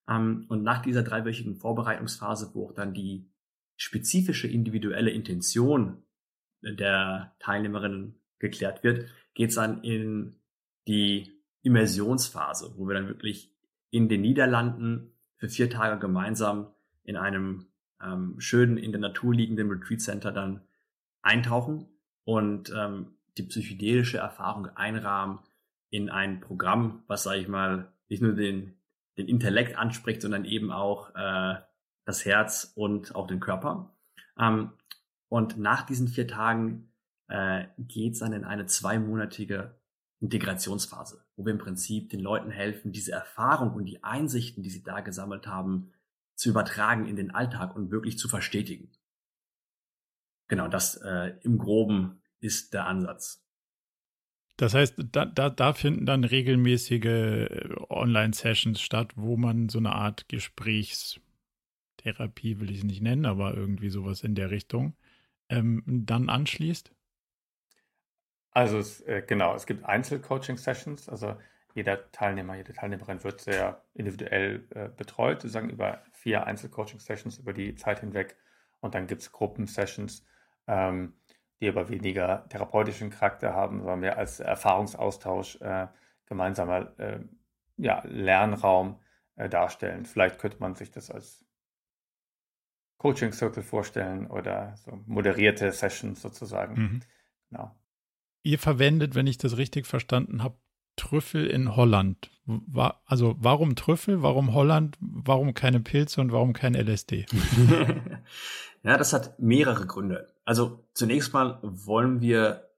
[0.09, 3.31] Ähm, und nach dieser dreiwöchigen Vorbereitungsphase, wo auch dann die
[3.77, 6.05] spezifische individuelle Intention
[6.63, 10.37] der Teilnehmerinnen geklärt wird, geht es dann in
[10.87, 11.33] die
[11.63, 13.51] Immersionsphase, wo wir dann wirklich
[13.91, 16.69] in den Niederlanden für vier Tage gemeinsam
[17.05, 17.72] in einem
[18.03, 20.62] ähm, schönen, in der Natur liegenden Retreat Center dann
[21.23, 21.87] eintauchen
[22.25, 25.41] und ähm, die psychedelische Erfahrung einrahmen
[25.91, 28.75] in ein Programm, was, sage ich mal, nicht nur den,
[29.17, 31.57] den Intellekt anspricht, sondern eben auch äh,
[32.05, 33.95] das Herz und auch den Körper.
[34.38, 34.73] Ähm,
[35.29, 36.93] und nach diesen vier Tagen
[37.29, 39.79] äh, geht es dann in eine zweimonatige
[40.21, 44.83] Integrationsphase, wo wir im Prinzip den Leuten helfen, diese Erfahrung und die Einsichten, die sie
[44.83, 45.93] da gesammelt haben,
[46.43, 48.91] zu übertragen in den Alltag und wirklich zu verstetigen.
[50.49, 53.43] Genau, das äh, im groben ist der Ansatz.
[54.57, 59.93] Das heißt, da, da, da finden dann regelmäßige äh, Online-Sessions statt, wo man so eine
[59.93, 64.97] Art Gesprächstherapie, will ich es nicht nennen, aber irgendwie sowas in der Richtung,
[65.49, 66.93] ähm, dann anschließt?
[68.51, 71.37] Also es, äh, genau, es gibt Einzelcoaching-Sessions, also
[71.75, 77.75] jeder Teilnehmer, jede Teilnehmerin wird sehr individuell äh, betreut, sozusagen über vier Einzelcoaching-Sessions über die
[77.75, 78.37] Zeit hinweg.
[78.81, 80.25] Und dann gibt es Gruppensessions,
[80.67, 81.15] ähm,
[81.61, 85.87] die aber weniger therapeutischen Charakter haben, sondern mehr als Erfahrungsaustausch, äh,
[86.27, 87.21] gemeinsamer äh,
[87.77, 89.01] ja, Lernraum
[89.37, 90.05] äh, darstellen.
[90.05, 91.45] Vielleicht könnte man sich das als
[92.99, 96.75] Coaching Circle vorstellen oder so moderierte Sessions sozusagen.
[96.75, 97.01] Mhm.
[97.51, 97.75] Genau.
[98.45, 100.57] Ihr verwendet, wenn ich das richtig verstanden habe,
[101.03, 102.31] Trüffel in Holland.
[102.47, 107.27] War, also warum Trüffel, warum Holland, warum keine Pilze und warum kein LSD?
[108.85, 110.29] ja, das hat mehrere Gründe.
[110.45, 112.69] Also zunächst mal wollen wir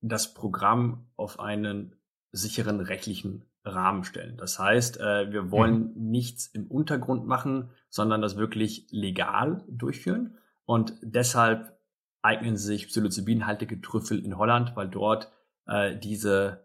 [0.00, 1.94] das Programm auf einen
[2.32, 4.36] sicheren rechtlichen Rahmen stellen.
[4.36, 6.10] Das heißt, äh, wir wollen mhm.
[6.10, 10.38] nichts im Untergrund machen, sondern das wirklich legal durchführen.
[10.64, 11.78] Und deshalb
[12.22, 15.30] eignen sich psilocybinhaltige Trüffel in Holland, weil dort
[15.66, 16.64] äh, diese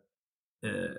[0.62, 0.96] äh,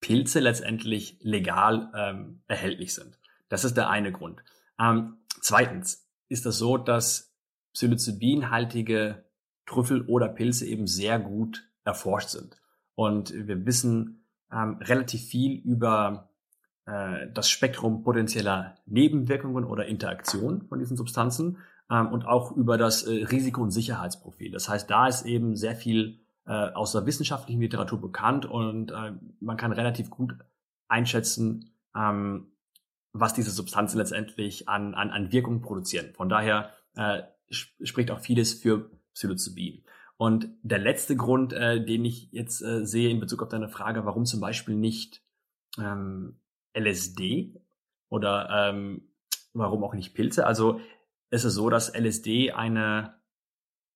[0.00, 3.18] Pilze letztendlich legal ähm, erhältlich sind.
[3.48, 4.42] Das ist der eine Grund.
[4.78, 7.34] Ähm, zweitens ist das so, dass
[7.72, 9.24] psilocybinhaltige
[9.66, 12.60] Trüffel oder Pilze eben sehr gut erforscht sind.
[12.94, 16.30] Und wir wissen ähm, relativ viel über
[16.86, 21.58] äh, das Spektrum potenzieller Nebenwirkungen oder Interaktionen von diesen Substanzen
[21.90, 24.52] ähm, und auch über das äh, Risiko- und Sicherheitsprofil.
[24.52, 29.12] Das heißt, da ist eben sehr viel äh, aus der wissenschaftlichen Literatur bekannt und äh,
[29.40, 30.36] man kann relativ gut
[30.88, 32.48] einschätzen, ähm,
[33.12, 36.12] was diese Substanzen letztendlich an, an, an Wirkung produzieren.
[36.14, 39.84] Von daher äh, spricht auch vieles für Psilocybin.
[40.16, 44.04] Und der letzte Grund, äh, den ich jetzt äh, sehe in Bezug auf deine Frage,
[44.04, 45.22] warum zum Beispiel nicht
[45.78, 46.38] ähm,
[46.76, 47.60] LSD
[48.08, 49.08] oder ähm,
[49.52, 50.46] warum auch nicht Pilze?
[50.46, 50.80] Also
[51.30, 53.14] es ist so, dass LSD eine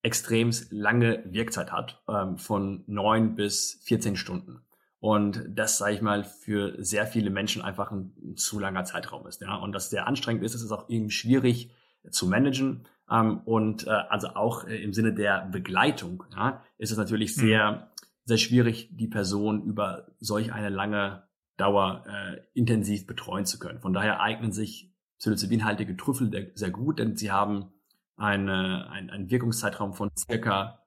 [0.02, 4.60] extrem lange Wirkzeit hat, ähm, von neun bis 14 Stunden.
[5.00, 9.26] Und das, sage ich mal, für sehr viele Menschen einfach ein, ein, zu langer Zeitraum
[9.26, 9.40] ist.
[9.40, 9.56] Ja?
[9.56, 11.70] Und dass der anstrengend ist, ist es auch eben schwierig
[12.10, 12.86] zu managen.
[13.10, 17.40] Ähm, und äh, also auch äh, im Sinne der Begleitung ja, ist es natürlich mhm.
[17.40, 17.82] sehr, mhm.
[18.24, 21.24] sehr schwierig, die Person über solch eine lange
[21.56, 23.80] Dauer äh, intensiv betreuen zu können.
[23.80, 27.72] Von daher eignen sich psilocybinhaltige Trüffel sehr gut, denn sie haben
[28.18, 30.84] eine, ein, einen Wirkungszeitraum von circa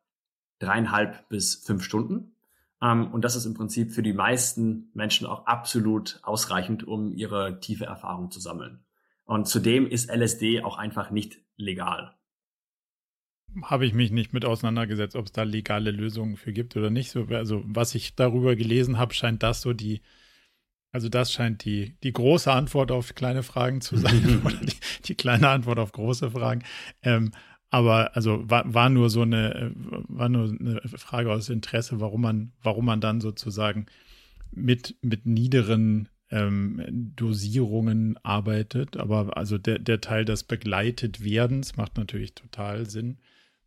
[0.59, 2.35] dreieinhalb bis fünf Stunden.
[2.81, 7.59] Ähm, und das ist im Prinzip für die meisten Menschen auch absolut ausreichend, um ihre
[7.59, 8.83] tiefe Erfahrung zu sammeln.
[9.25, 12.15] Und zudem ist LSD auch einfach nicht legal.
[13.63, 17.11] Habe ich mich nicht mit auseinandergesetzt, ob es da legale Lösungen für gibt oder nicht.
[17.11, 20.01] So, also was ich darüber gelesen habe, scheint das so die
[20.91, 24.75] also das scheint die, die große Antwort auf kleine Fragen zu sein oder die,
[25.05, 26.63] die, kleine Antwort auf große Fragen.
[27.01, 27.31] Ähm,
[27.69, 32.51] aber also war, war nur so eine, war nur eine Frage aus Interesse, warum man,
[32.61, 33.85] warum man dann sozusagen
[34.51, 36.83] mit, mit niederen ähm,
[37.15, 38.97] Dosierungen arbeitet.
[38.97, 43.17] Aber also der, der Teil des begleitet werdens macht natürlich total Sinn.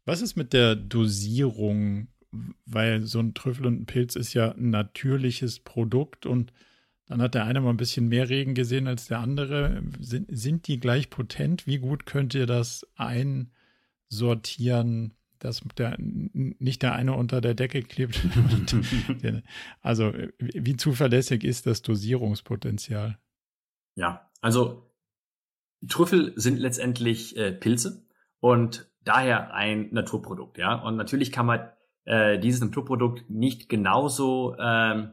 [0.04, 2.08] Was ist mit der Dosierung?
[2.66, 6.52] Weil so ein Trüffel und ein Pilz ist ja ein natürliches Produkt und
[7.06, 9.82] dann hat der eine mal ein bisschen mehr Regen gesehen als der andere.
[10.00, 11.66] Sind, sind die gleich potent?
[11.66, 18.22] Wie gut könnt ihr das einsortieren, dass der, nicht der eine unter der Decke klebt?
[19.82, 23.18] also, wie zuverlässig ist das Dosierungspotenzial?
[23.96, 24.90] Ja, also
[25.88, 28.06] Trüffel sind letztendlich äh, Pilze
[28.40, 30.74] und daher ein Naturprodukt, ja.
[30.74, 31.68] Und natürlich kann man
[32.04, 35.12] äh, dieses Naturprodukt nicht genauso ähm,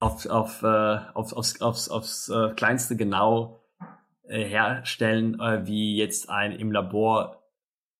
[0.00, 3.60] auf, auf, äh, auf, aufs, aufs, aufs äh, Kleinste genau
[4.26, 7.42] äh, herstellen, äh, wie jetzt ein im Labor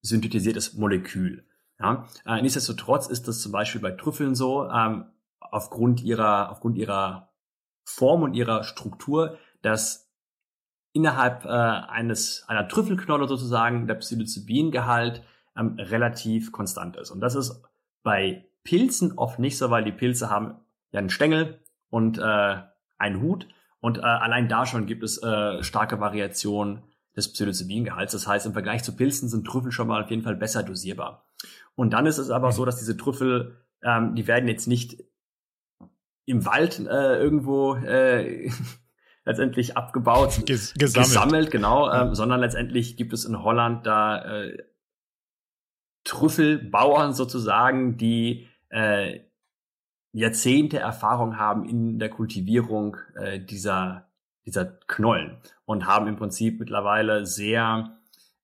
[0.00, 1.44] synthetisiertes Molekül.
[1.78, 2.08] Ja?
[2.24, 5.04] Äh, nichtsdestotrotz ist das zum Beispiel bei Trüffeln so, ähm,
[5.40, 7.30] aufgrund ihrer, aufgrund ihrer
[7.84, 10.10] Form und ihrer Struktur, dass
[10.92, 15.22] innerhalb äh, eines einer Trüffelknolle sozusagen der Psilocybingehalt
[15.56, 17.10] ähm, relativ konstant ist.
[17.10, 17.62] Und das ist
[18.02, 20.56] bei Pilzen oft nicht so, weil die Pilze haben
[20.92, 21.60] ja einen Stängel
[21.90, 22.56] und äh,
[22.98, 23.46] einen Hut.
[23.80, 26.82] Und äh, allein da schon gibt es äh, starke Variationen
[27.16, 28.12] des Psilocybingehalts.
[28.12, 31.26] Das heißt, im Vergleich zu Pilzen sind Trüffel schon mal auf jeden Fall besser dosierbar.
[31.74, 35.02] Und dann ist es aber so, dass diese Trüffel, ähm, die werden jetzt nicht
[36.26, 38.50] im Wald äh, irgendwo äh,
[39.24, 41.08] letztendlich abgebaut, Ges gesammelt.
[41.08, 44.58] gesammelt, genau, ähm, sondern letztendlich gibt es in Holland da äh,
[46.04, 49.20] Trüffelbauern sozusagen, die äh,
[50.12, 54.08] Jahrzehnte Erfahrung haben in der Kultivierung äh, dieser,
[54.44, 57.96] dieser Knollen und haben im Prinzip mittlerweile sehr,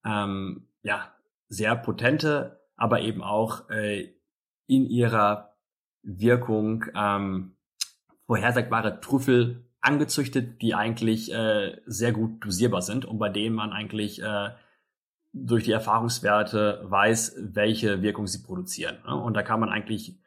[0.05, 1.13] ähm, ja,
[1.49, 4.13] sehr potente, aber eben auch äh,
[4.67, 5.57] in ihrer
[6.03, 7.57] Wirkung ähm,
[8.27, 14.23] vorhersagbare Trüffel angezüchtet, die eigentlich äh, sehr gut dosierbar sind und bei denen man eigentlich
[14.23, 14.51] äh,
[15.33, 18.99] durch die Erfahrungswerte weiß, welche Wirkung sie produzieren.
[19.07, 19.15] Ne?
[19.15, 20.19] Und da kann man eigentlich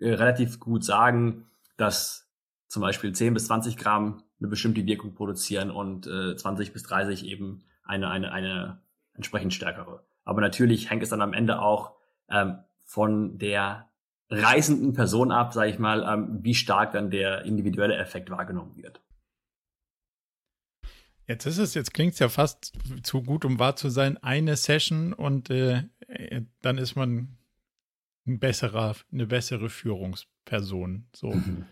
[0.00, 2.28] äh, relativ gut sagen, dass
[2.68, 7.26] zum Beispiel 10 bis 20 Gramm eine bestimmte Wirkung produzieren und äh, 20 bis 30
[7.26, 8.80] eben eine, eine, eine
[9.14, 10.04] entsprechend stärkere.
[10.24, 11.92] Aber natürlich hängt es dann am Ende auch
[12.30, 13.90] ähm, von der
[14.30, 19.02] reisenden Person ab, sage ich mal, ähm, wie stark dann der individuelle Effekt wahrgenommen wird.
[21.26, 24.56] Jetzt ist es, jetzt klingt es ja fast zu gut, um wahr zu sein, eine
[24.56, 27.36] Session und äh, äh dann ist man
[28.26, 31.06] ein besserer, eine bessere Führungsperson.
[31.14, 31.30] So.
[31.30, 31.66] Mhm.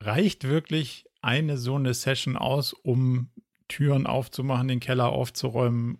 [0.00, 3.30] Reicht wirklich eine so eine Session aus, um
[3.68, 5.98] Türen aufzumachen, den Keller aufzuräumen?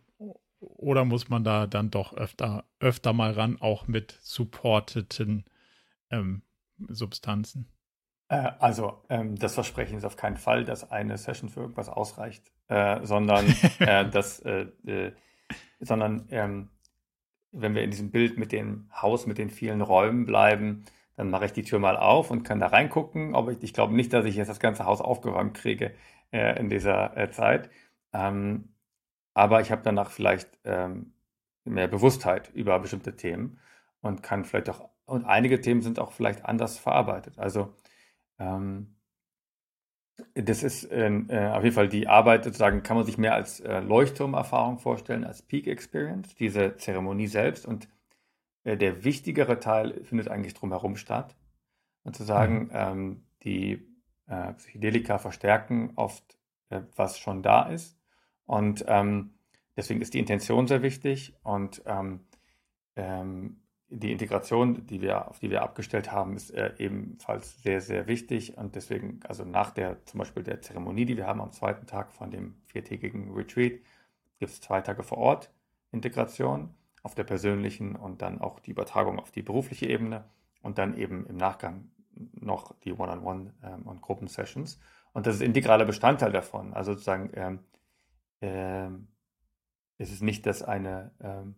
[0.59, 5.45] Oder muss man da dann doch öfter, öfter mal ran, auch mit supporteten
[6.11, 6.43] ähm,
[6.89, 7.69] Substanzen?
[8.29, 12.53] Äh, also, ähm, das Versprechen ist auf keinen Fall, dass eine Session für irgendwas ausreicht,
[12.69, 13.47] äh, sondern
[13.81, 15.13] äh, das, äh, äh,
[15.81, 16.71] sondern ähm,
[17.53, 20.85] wenn wir in diesem Bild mit dem Haus, mit den vielen Räumen bleiben,
[21.17, 23.35] dann mache ich die Tür mal auf und kann da reingucken.
[23.35, 25.95] Aber ich, ich glaube nicht, dass ich jetzt das ganze Haus aufgeräumt kriege
[26.33, 27.71] äh, in dieser äh, Zeit.
[28.13, 28.71] Ähm,
[29.35, 31.13] aber ich habe danach vielleicht ähm,
[31.65, 33.59] mehr Bewusstheit über bestimmte Themen
[34.01, 37.39] und kann vielleicht auch, und einige Themen sind auch vielleicht anders verarbeitet.
[37.39, 37.75] Also
[38.39, 38.95] ähm,
[40.35, 43.81] das ist äh, auf jeden Fall die Arbeit, sozusagen kann man sich mehr als äh,
[43.81, 47.67] Leuchtturmerfahrung vorstellen, als Peak Experience, diese Zeremonie selbst.
[47.67, 47.89] Und
[48.65, 51.37] äh, der wichtigere Teil findet eigentlich drumherum statt.
[52.05, 52.71] Und zu sagen, mhm.
[52.73, 53.87] ähm, die
[54.27, 56.39] äh, Psychedelika verstärken oft,
[56.71, 57.99] äh, was schon da ist
[58.47, 59.35] Und ähm,
[59.77, 62.21] deswegen ist die Intention sehr wichtig und ähm,
[62.97, 63.62] ähm,
[63.95, 68.57] die Integration, die wir, auf die wir abgestellt haben, ist äh, ebenfalls sehr, sehr wichtig.
[68.57, 72.11] Und deswegen, also nach der zum Beispiel der Zeremonie, die wir haben am zweiten Tag
[72.13, 73.81] von dem viertägigen Retreat,
[74.39, 75.51] gibt es zwei Tage vor Ort
[75.91, 80.25] Integration auf der persönlichen und dann auch die Übertragung auf die berufliche Ebene
[80.63, 84.81] und dann eben im Nachgang noch die One-on-One ähm, und Gruppensessions.
[85.13, 86.73] Und das ist integraler Bestandteil davon.
[86.73, 87.59] Also sozusagen, ähm,
[88.41, 89.09] ähm,
[89.99, 91.57] es ist nicht, dass eine, ähm,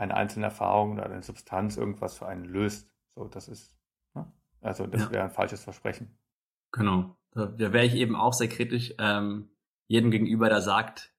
[0.00, 2.90] eine einzelne Erfahrung oder eine Substanz irgendwas für einen löst.
[3.14, 3.76] So, das ist,
[4.14, 4.26] ne?
[4.60, 5.10] also das ja.
[5.10, 6.18] wäre ein falsches Versprechen.
[6.72, 7.16] Genau.
[7.32, 9.50] Da wäre ich eben auch sehr kritisch, ähm,
[9.86, 11.12] jedem gegenüber, der sagt,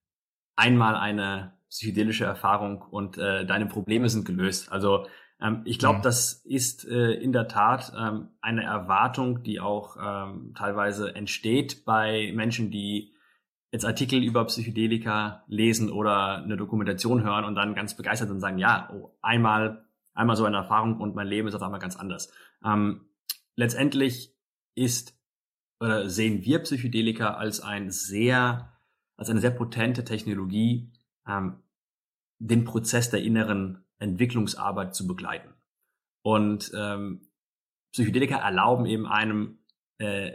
[0.56, 4.72] einmal eine psychedelische Erfahrung und äh, deine Probleme sind gelöst.
[4.72, 5.08] Also
[5.39, 6.04] ähm, ich glaube, mhm.
[6.04, 12.32] das ist äh, in der Tat ähm, eine Erwartung, die auch ähm, teilweise entsteht bei
[12.36, 13.13] Menschen, die
[13.72, 18.58] jetzt Artikel über Psychedelika lesen oder eine Dokumentation hören und dann ganz begeistert und sagen,
[18.58, 22.32] ja, oh, einmal, einmal so eine Erfahrung und mein Leben ist auf einmal ganz anders.
[22.64, 23.06] Ähm,
[23.56, 24.36] letztendlich
[24.76, 25.18] ist
[25.82, 28.78] oder sehen wir Psychedelika als ein sehr,
[29.18, 30.92] als eine sehr potente Technologie,
[31.28, 31.64] ähm,
[32.38, 35.56] den Prozess der inneren Entwicklungsarbeit zu begleiten.
[36.22, 37.28] Und ähm,
[37.94, 39.58] Psychedelika erlauben eben einem
[39.98, 40.34] äh,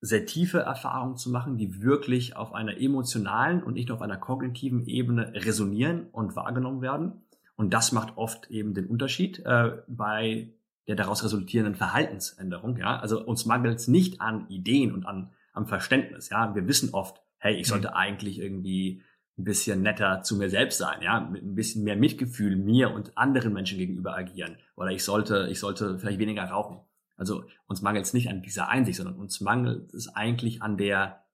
[0.00, 4.16] sehr tiefe Erfahrungen zu machen, die wirklich auf einer emotionalen und nicht nur auf einer
[4.16, 7.22] kognitiven Ebene resonieren und wahrgenommen werden.
[7.56, 10.52] Und das macht oft eben den Unterschied äh, bei
[10.86, 12.76] der daraus resultierenden Verhaltensänderung.
[12.76, 16.30] Ja, also uns mangelt es nicht an Ideen und an am Verständnis.
[16.30, 17.94] Ja, wir wissen oft, hey, ich sollte mhm.
[17.94, 19.02] eigentlich irgendwie
[19.38, 23.16] ein bisschen netter zu mir selbst sein, ja, mit ein bisschen mehr Mitgefühl mir und
[23.16, 24.56] anderen Menschen gegenüber agieren.
[24.76, 26.80] Oder ich sollte, ich sollte vielleicht weniger rauchen.
[27.18, 31.24] Also uns mangelt es nicht an dieser Einsicht, sondern uns mangelt es eigentlich an der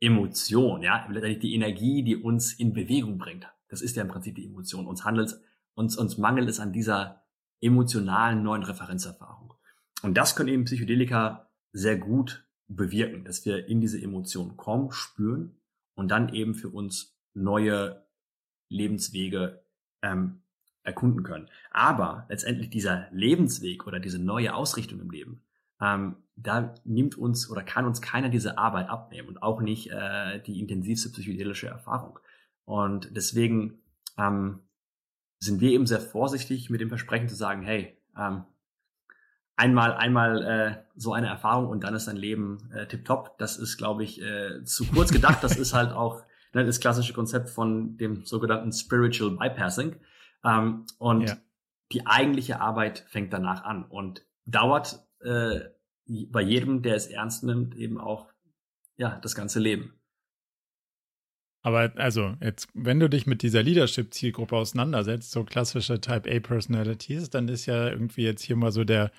[0.00, 3.46] Emotion, ja, die Energie, die uns in Bewegung bringt.
[3.68, 4.86] Das ist ja im Prinzip die Emotion.
[4.86, 5.38] Uns handelt
[5.74, 7.24] uns, uns mangelt es an dieser
[7.60, 9.54] emotionalen neuen Referenzerfahrung.
[10.02, 15.56] Und das können eben Psychedelika sehr gut bewirken, dass wir in diese Emotion kommen, spüren
[15.94, 18.06] und dann eben für uns neue
[18.68, 19.64] Lebenswege
[20.02, 20.43] ähm,
[20.84, 21.48] erkunden können.
[21.70, 25.42] Aber letztendlich dieser Lebensweg oder diese neue Ausrichtung im Leben,
[25.80, 30.40] ähm, da nimmt uns oder kann uns keiner diese Arbeit abnehmen und auch nicht äh,
[30.40, 32.18] die intensivste psychedelische Erfahrung.
[32.64, 33.78] Und deswegen
[34.18, 34.60] ähm,
[35.38, 38.44] sind wir eben sehr vorsichtig mit dem Versprechen zu sagen, hey, ähm,
[39.56, 43.38] einmal einmal äh, so eine Erfahrung und dann ist dein Leben äh, tipptopp.
[43.38, 45.42] Das ist, glaube ich, äh, zu kurz gedacht.
[45.42, 49.96] Das ist halt auch ne, das klassische Konzept von dem sogenannten Spiritual Bypassing.
[50.44, 51.36] Ähm, und ja.
[51.92, 55.60] die eigentliche Arbeit fängt danach an und dauert äh,
[56.06, 58.30] bei jedem, der es ernst nimmt, eben auch
[58.96, 59.94] ja das ganze Leben.
[61.62, 67.30] Aber also, jetzt, wenn du dich mit dieser Leadership-Zielgruppe auseinandersetzt, so klassische Type A Personalities,
[67.30, 69.10] dann ist ja irgendwie jetzt hier mal so der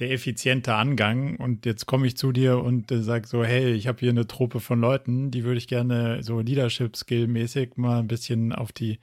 [0.00, 1.36] der effiziente Angang.
[1.36, 4.26] Und jetzt komme ich zu dir und äh, sage so, hey, ich habe hier eine
[4.26, 8.98] Truppe von Leuten, die würde ich gerne so Leadership-Skill-mäßig mal ein bisschen auf die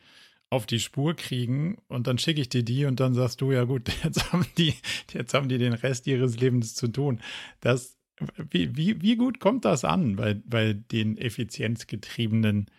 [0.49, 3.65] auf die Spur kriegen und dann schicke ich dir die und dann sagst du, ja
[3.65, 4.73] gut, jetzt haben die,
[5.13, 7.19] jetzt haben die den Rest ihres Lebens zu tun.
[7.59, 7.97] Das,
[8.49, 12.71] wie, wie, wie gut kommt das an bei, bei den effizienzgetriebenen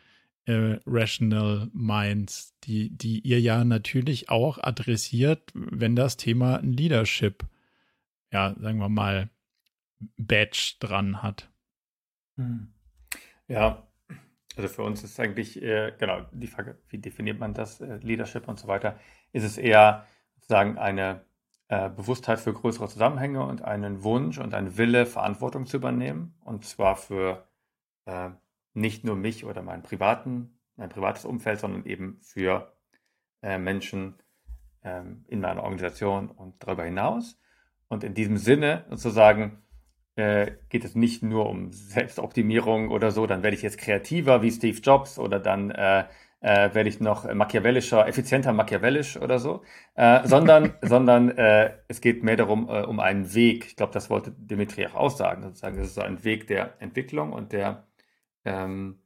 [0.46, 7.44] äh, Rational Minds, die, die ihr ja natürlich auch adressiert, wenn das Thema Leadership
[8.32, 9.30] ja, sagen wir mal,
[10.16, 11.50] Badge dran hat.
[12.36, 12.72] Hm.
[13.48, 13.87] Ja,
[14.58, 18.48] also für uns ist eigentlich, äh, genau, die Frage, wie definiert man das, äh, Leadership
[18.48, 18.98] und so weiter,
[19.32, 21.24] ist es eher sozusagen eine
[21.68, 26.34] äh, Bewusstheit für größere Zusammenhänge und einen Wunsch und einen Wille, Verantwortung zu übernehmen.
[26.44, 27.46] Und zwar für
[28.06, 28.30] äh,
[28.74, 32.72] nicht nur mich oder meinen privaten, mein privates Umfeld, sondern eben für
[33.42, 34.14] äh, Menschen
[34.82, 37.38] ähm, in meiner Organisation und darüber hinaus.
[37.88, 39.62] Und in diesem Sinne sozusagen
[40.18, 44.50] äh, geht es nicht nur um Selbstoptimierung oder so, dann werde ich jetzt kreativer wie
[44.50, 46.04] Steve Jobs oder dann äh,
[46.40, 49.62] äh, werde ich noch machiavellischer, effizienter machiavellisch oder so,
[49.94, 53.66] äh, sondern, sondern äh, es geht mehr darum, äh, um einen Weg.
[53.66, 55.78] Ich glaube, das wollte Dimitri auch aussagen, sozusagen.
[55.78, 57.86] Es ist so ein Weg der Entwicklung und der,
[58.44, 59.00] ähm,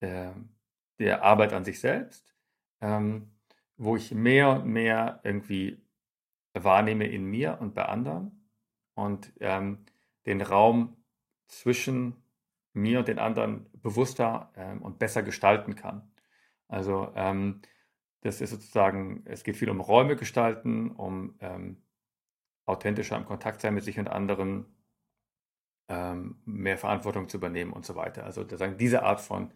[0.00, 0.34] der,
[0.98, 2.34] der Arbeit an sich selbst,
[2.80, 3.32] ähm,
[3.76, 5.82] wo ich mehr und mehr irgendwie
[6.54, 8.48] wahrnehme in mir und bei anderen
[8.94, 9.84] und ähm,
[10.26, 10.96] den Raum
[11.46, 12.16] zwischen
[12.72, 16.10] mir und den anderen bewusster ähm, und besser gestalten kann.
[16.68, 17.62] Also ähm,
[18.20, 21.82] das ist sozusagen, es geht viel um Räume gestalten, um ähm,
[22.64, 24.66] authentischer im Kontakt sein mit sich und anderen,
[25.88, 28.24] ähm, mehr Verantwortung zu übernehmen und so weiter.
[28.24, 29.52] Also sagen, diese Art von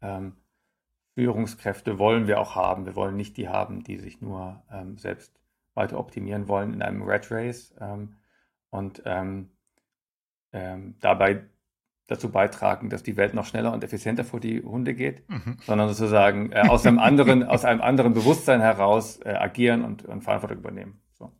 [0.00, 0.36] ähm,
[1.14, 2.86] Führungskräfte wollen wir auch haben.
[2.86, 5.38] Wir wollen nicht die haben, die sich nur ähm, selbst
[5.74, 7.74] weiter optimieren wollen in einem Red Race
[8.70, 9.02] und
[10.52, 11.44] ähm, dabei
[12.06, 15.56] dazu beitragen, dass die Welt noch schneller und effizienter vor die Hunde geht, mhm.
[15.64, 20.22] sondern sozusagen äh, aus einem anderen, aus einem anderen Bewusstsein heraus äh, agieren und, und
[20.22, 21.00] Verantwortung übernehmen.
[21.18, 21.32] So.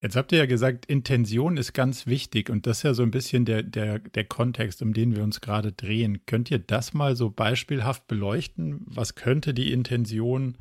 [0.00, 3.12] Jetzt habt ihr ja gesagt, Intention ist ganz wichtig und das ist ja so ein
[3.12, 6.26] bisschen der, der, der Kontext, um den wir uns gerade drehen.
[6.26, 8.82] Könnt ihr das mal so beispielhaft beleuchten?
[8.86, 10.58] Was könnte die Intention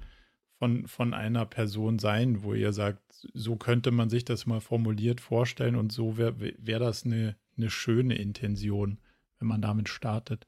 [0.59, 3.01] von, von einer Person sein, wo ihr sagt,
[3.33, 7.69] so könnte man sich das mal formuliert vorstellen und so wäre wär das eine, eine
[7.69, 8.99] schöne Intention,
[9.39, 10.47] wenn man damit startet?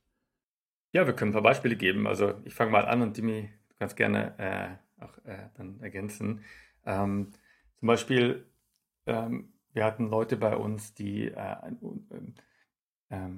[0.91, 2.07] Ja, wir können ein paar Beispiele geben.
[2.07, 6.43] Also ich fange mal an und Dimi, du kannst gerne äh, auch äh, dann ergänzen.
[6.85, 7.31] Ähm,
[7.79, 8.45] zum Beispiel
[9.05, 11.55] ähm, wir hatten Leute bei uns, die äh,
[13.09, 13.29] äh,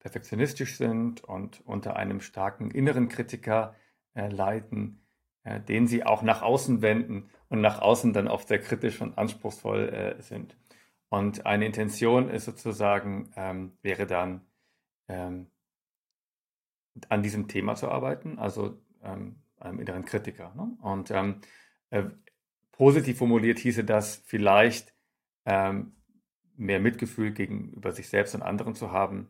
[0.00, 3.76] perfektionistisch sind und unter einem starken inneren Kritiker
[4.14, 5.01] äh, leiden,
[5.44, 9.18] äh, den sie auch nach außen wenden und nach außen dann oft sehr kritisch und
[9.18, 10.56] anspruchsvoll äh, sind.
[11.08, 14.42] Und eine Intention ist sozusagen, ähm, wäre dann,
[15.08, 15.48] ähm,
[17.08, 20.54] an diesem Thema zu arbeiten, also ähm, einem inneren Kritiker.
[20.54, 20.76] Ne?
[20.82, 21.40] Und ähm,
[21.90, 22.04] äh,
[22.72, 24.94] Positiv formuliert hieße das vielleicht
[25.44, 25.92] ähm,
[26.56, 29.28] mehr Mitgefühl gegenüber sich selbst und anderen zu haben.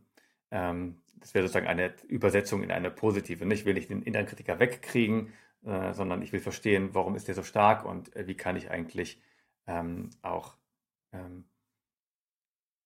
[0.51, 3.45] Ähm, das wäre sozusagen eine Übersetzung in eine positive.
[3.53, 5.33] Ich will nicht den inneren Kritiker wegkriegen,
[5.65, 8.71] äh, sondern ich will verstehen, warum ist der so stark und äh, wie kann ich
[8.71, 9.21] eigentlich
[9.67, 10.57] ähm, auch
[11.13, 11.45] ähm,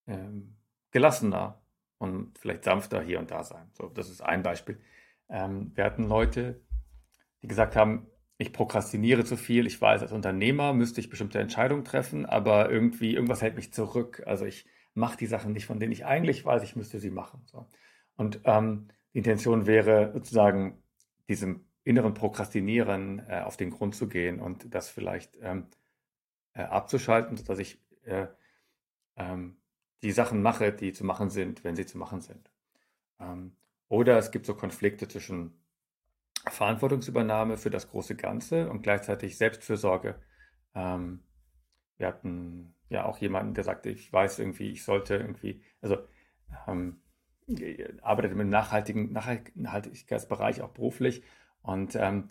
[0.06, 0.56] ähm,
[0.90, 1.62] gelassener
[1.98, 3.70] und vielleicht sanfter hier und da sein.
[3.72, 4.80] So, das ist ein Beispiel.
[5.28, 6.60] Ähm, wir hatten Leute,
[7.42, 8.06] die gesagt haben,
[8.38, 9.66] ich prokrastiniere zu viel.
[9.66, 14.22] Ich weiß, als Unternehmer müsste ich bestimmte Entscheidungen treffen, aber irgendwie, irgendwas hält mich zurück.
[14.26, 17.42] Also ich mache die Sachen nicht, von denen ich eigentlich weiß, ich müsste sie machen.
[17.46, 17.66] So.
[18.16, 20.82] Und ähm, die Intention wäre sozusagen,
[21.28, 25.68] diesem inneren Prokrastinieren äh, auf den Grund zu gehen und das vielleicht ähm,
[26.52, 28.26] äh, abzuschalten, sodass ich äh,
[29.16, 29.58] ähm,
[30.02, 32.50] die Sachen mache, die zu machen sind, wenn sie zu machen sind.
[33.20, 33.56] Ähm,
[33.88, 35.60] oder es gibt so Konflikte zwischen
[36.48, 40.16] Verantwortungsübernahme für das große Ganze und gleichzeitig Selbstfürsorge.
[40.74, 41.22] Ähm,
[41.98, 45.98] wir hatten ja auch jemanden, der sagte, ich weiß irgendwie, ich sollte irgendwie, also
[46.66, 47.00] ähm,
[48.02, 51.22] arbeitet im nachhaltigen Nachhaltigkeitsbereich auch beruflich
[51.66, 52.28] und ähm,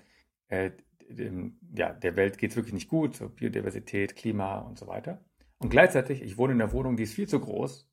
[0.47, 0.71] äh,
[1.09, 5.23] dem, ja, der Welt geht es wirklich nicht gut, so Biodiversität, Klima und so weiter.
[5.59, 7.88] Und gleichzeitig, ich wohne in einer Wohnung, die ist viel zu groß.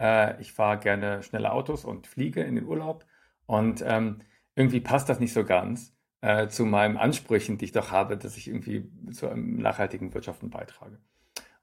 [0.00, 3.04] Äh, ich fahre gerne schnelle Autos und fliege in den Urlaub
[3.46, 4.20] und ähm,
[4.54, 8.36] irgendwie passt das nicht so ganz äh, zu meinen Ansprüchen, die ich doch habe, dass
[8.36, 10.98] ich irgendwie zu einem nachhaltigen Wirtschaften beitrage.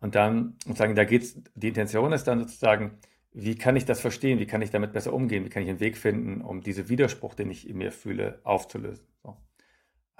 [0.01, 2.99] Und dann sozusagen, da geht's, die Intention ist dann sozusagen,
[3.32, 4.39] wie kann ich das verstehen?
[4.39, 5.45] Wie kann ich damit besser umgehen?
[5.45, 9.05] Wie kann ich einen Weg finden, um diesen Widerspruch, den ich in mir fühle, aufzulösen?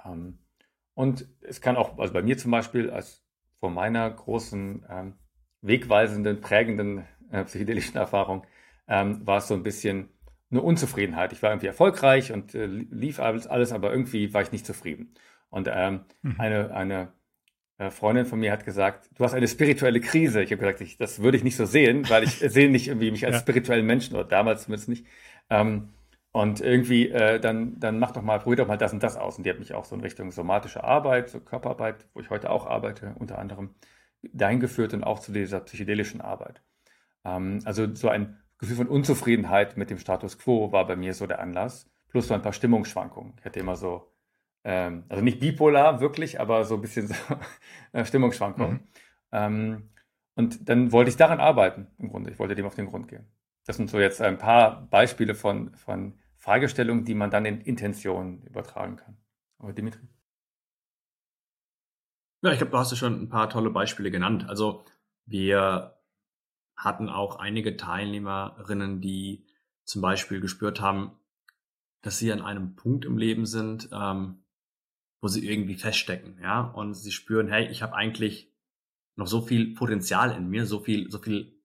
[0.04, 0.38] Ähm,
[0.94, 3.24] und es kann auch, also bei mir zum Beispiel, als
[3.58, 5.14] vor meiner großen, ähm,
[5.62, 8.46] wegweisenden, prägenden äh, psychedelischen Erfahrung,
[8.88, 10.08] ähm, war es so ein bisschen,
[10.50, 11.32] eine Unzufriedenheit.
[11.32, 15.14] Ich war irgendwie erfolgreich und äh, lief alles, alles, aber irgendwie war ich nicht zufrieden.
[15.48, 16.34] Und ähm, mhm.
[16.38, 17.12] eine, eine
[17.78, 20.42] äh, Freundin von mir hat gesagt, du hast eine spirituelle Krise.
[20.42, 23.10] Ich habe gesagt, ich, das würde ich nicht so sehen, weil ich sehe nicht irgendwie
[23.10, 23.40] mich als ja.
[23.40, 25.06] spirituellen Menschen oder damals zumindest nicht.
[25.48, 25.90] Ähm,
[26.32, 29.36] und irgendwie, äh, dann, dann mach doch mal, probier doch mal das und das aus.
[29.36, 32.50] Und die hat mich auch so in Richtung somatische Arbeit, so Körperarbeit, wo ich heute
[32.50, 33.74] auch arbeite, unter anderem
[34.22, 36.62] dahin geführt und auch zu dieser psychedelischen Arbeit.
[37.24, 41.26] Ähm, also so ein Gefühl von Unzufriedenheit mit dem Status quo war bei mir so
[41.26, 41.90] der Anlass.
[42.08, 43.34] Plus so ein paar Stimmungsschwankungen.
[43.38, 44.12] Ich hatte immer so,
[44.64, 47.14] ähm, also nicht bipolar wirklich, aber so ein bisschen so
[47.92, 48.74] äh, Stimmungsschwankungen.
[48.74, 48.88] Mhm.
[49.32, 49.90] Ähm,
[50.36, 52.30] und dann wollte ich daran arbeiten, im Grunde.
[52.30, 53.26] Ich wollte dem auf den Grund gehen.
[53.70, 58.42] Das sind so jetzt ein paar Beispiele von, von Fragestellungen, die man dann in Intentionen
[58.42, 59.16] übertragen kann.
[59.58, 60.08] Aber Dimitri?
[62.42, 64.44] Ja, ich glaube, du hast ja schon ein paar tolle Beispiele genannt.
[64.48, 64.82] Also
[65.24, 66.02] wir
[66.74, 69.46] hatten auch einige Teilnehmerinnen, die
[69.84, 71.12] zum Beispiel gespürt haben,
[72.02, 74.42] dass sie an einem Punkt im Leben sind, ähm,
[75.20, 78.52] wo sie irgendwie feststecken, ja, und sie spüren, hey, ich habe eigentlich
[79.14, 81.59] noch so viel Potenzial in mir, so viel, so viel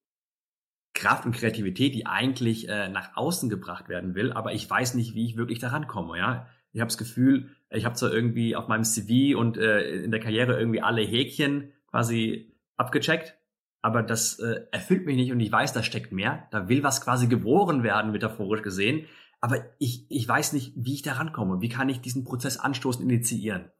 [0.96, 5.14] Kraft und Kreativität, die eigentlich äh, nach außen gebracht werden will, aber ich weiß nicht,
[5.14, 6.48] wie ich wirklich daran komme, ja.
[6.72, 10.20] Ich habe das Gefühl, ich habe zwar irgendwie auf meinem CV und äh, in der
[10.20, 13.38] Karriere irgendwie alle Häkchen quasi abgecheckt,
[13.82, 16.48] aber das äh, erfüllt mich nicht und ich weiß, da steckt mehr.
[16.50, 19.06] Da will was quasi geboren werden, metaphorisch gesehen.
[19.40, 21.60] Aber ich, ich weiß nicht, wie ich da rankomme.
[21.60, 23.70] Wie kann ich diesen Prozess anstoßen, initiieren?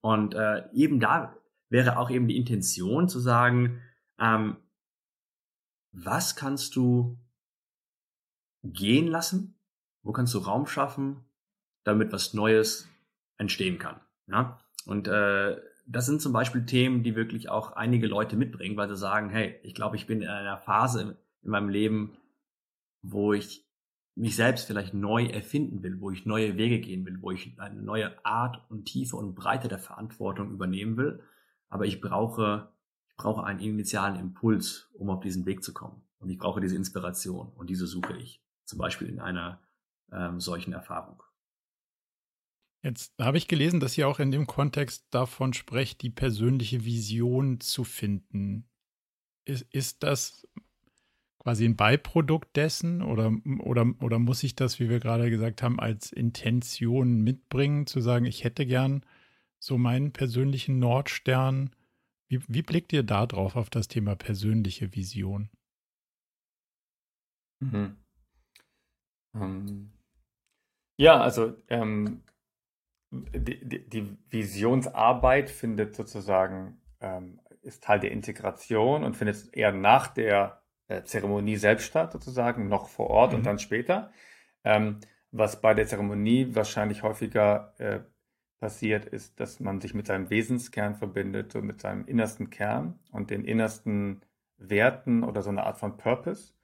[0.00, 1.36] Und äh, eben da
[1.68, 3.80] wäre auch eben die Intention zu sagen,
[4.18, 4.56] ähm,
[5.92, 7.18] was kannst du
[8.64, 9.54] gehen lassen?
[10.02, 11.24] Wo kannst du Raum schaffen,
[11.84, 12.88] damit was Neues
[13.38, 14.00] entstehen kann?
[14.26, 14.58] Ja?
[14.86, 18.96] Und äh, das sind zum Beispiel Themen, die wirklich auch einige Leute mitbringen, weil sie
[18.96, 22.16] sagen, hey, ich glaube, ich bin in einer Phase in meinem Leben,
[23.02, 23.66] wo ich
[24.14, 27.80] mich selbst vielleicht neu erfinden will, wo ich neue Wege gehen will, wo ich eine
[27.80, 31.20] neue Art und Tiefe und Breite der Verantwortung übernehmen will.
[31.68, 32.68] Aber ich brauche,
[33.12, 36.02] ich brauche einen initialen Impuls, um auf diesen Weg zu kommen.
[36.18, 38.42] Und ich brauche diese Inspiration und diese suche ich.
[38.64, 39.60] Zum Beispiel in einer
[40.12, 41.22] ähm, solchen Erfahrung.
[42.82, 47.60] Jetzt habe ich gelesen, dass ihr auch in dem Kontext davon sprecht, die persönliche Vision
[47.60, 48.68] zu finden.
[49.44, 50.48] Ist, ist das
[51.38, 55.80] quasi ein Beiprodukt dessen oder, oder, oder muss ich das, wie wir gerade gesagt haben,
[55.80, 59.04] als Intention mitbringen, zu sagen, ich hätte gern
[59.58, 61.70] so meinen persönlichen Nordstern?
[62.32, 65.50] Wie, wie blickt ihr da drauf auf das Thema persönliche Vision?
[67.60, 67.98] Mhm.
[69.34, 69.92] Ähm,
[70.98, 72.22] ja, also ähm,
[73.10, 80.62] die, die, Visionsarbeit findet sozusagen, ähm, ist Teil der Integration und findet eher nach der
[80.88, 83.38] äh, Zeremonie selbst statt, sozusagen, noch vor Ort mhm.
[83.38, 84.10] und dann später.
[84.64, 85.00] Ähm,
[85.32, 88.00] was bei der Zeremonie wahrscheinlich häufiger äh,
[88.62, 93.30] passiert, ist, dass man sich mit seinem Wesenskern verbindet, so mit seinem innersten Kern und
[93.30, 94.20] den innersten
[94.56, 96.54] Werten oder so eine Art von Purpose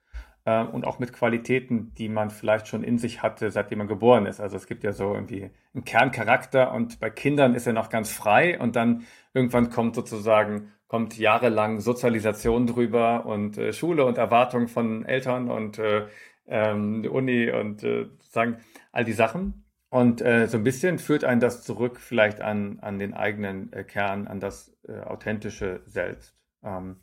[0.45, 4.27] äh, und auch mit Qualitäten, die man vielleicht schon in sich hatte, seitdem man geboren
[4.27, 4.39] ist.
[4.39, 8.09] Also es gibt ja so irgendwie einen Kerncharakter und bei Kindern ist er noch ganz
[8.13, 14.69] frei und dann irgendwann kommt sozusagen kommt jahrelang Sozialisation drüber und äh, Schule und Erwartungen
[14.69, 16.07] von Eltern und äh,
[16.47, 18.57] ähm, Uni und äh, sagen
[18.93, 19.65] all die Sachen.
[19.89, 23.83] Und äh, so ein bisschen führt einen das zurück vielleicht an, an den eigenen äh,
[23.83, 26.35] Kern, an das äh, authentische Selbst.
[26.63, 26.97] Ähm,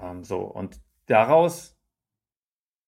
[0.00, 1.80] ähm, so, und daraus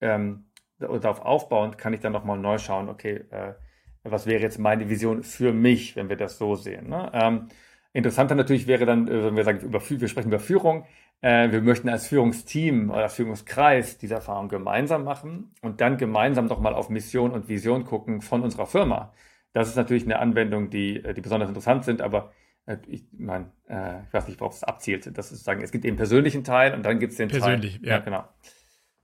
[0.01, 0.47] ähm,
[0.79, 3.55] darauf aufbauend kann ich dann nochmal neu schauen, okay, äh,
[4.03, 6.89] was wäre jetzt meine Vision für mich, wenn wir das so sehen.
[6.89, 7.11] Ne?
[7.15, 7.49] Ähm,
[7.93, 10.87] interessanter natürlich wäre dann, äh, wenn wir sagen, über, wir sprechen über Führung,
[11.25, 16.75] wir möchten als Führungsteam oder Führungskreis diese Erfahrung gemeinsam machen und dann gemeinsam doch mal
[16.75, 19.13] auf Mission und Vision gucken von unserer Firma.
[19.53, 22.33] Das ist natürlich eine Anwendung, die, äh, die besonders interessant sind, aber
[22.67, 25.17] äh, ich meine, äh, ich weiß nicht, worauf es abzielt.
[25.17, 27.87] Das ist sagen, es gibt den persönlichen Teil und dann gibt es den Persönlich, Teil.
[27.87, 27.95] ja.
[27.95, 28.25] ja, genau.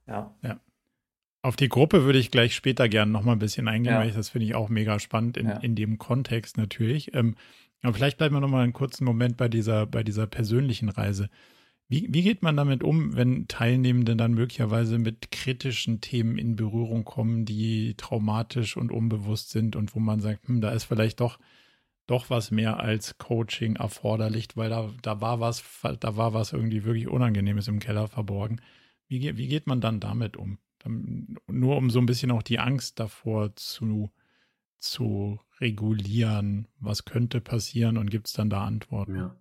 [0.06, 0.34] Ja.
[0.42, 0.60] ja.
[1.42, 4.00] Auf die Gruppe würde ich gleich später gerne noch mal ein bisschen eingehen, ja.
[4.00, 5.56] weil ich das finde ich auch mega spannend in, ja.
[5.58, 7.14] in dem Kontext natürlich.
[7.14, 7.36] Ähm,
[7.82, 11.28] aber vielleicht bleiben wir noch mal einen kurzen Moment bei dieser, bei dieser persönlichen Reise.
[11.90, 17.04] Wie, wie geht man damit um, wenn Teilnehmende dann möglicherweise mit kritischen Themen in Berührung
[17.04, 21.38] kommen, die traumatisch und unbewusst sind und wo man sagt, hm, da ist vielleicht doch,
[22.06, 25.64] doch was mehr als Coaching erforderlich, weil da, da war was,
[26.00, 28.60] da war was irgendwie wirklich Unangenehmes im Keller verborgen.
[29.06, 30.58] Wie, wie geht man dann damit um?
[31.46, 34.10] nur um so ein bisschen auch die Angst davor zu,
[34.78, 39.16] zu regulieren, was könnte passieren und gibt es dann da Antworten?
[39.16, 39.36] Ja.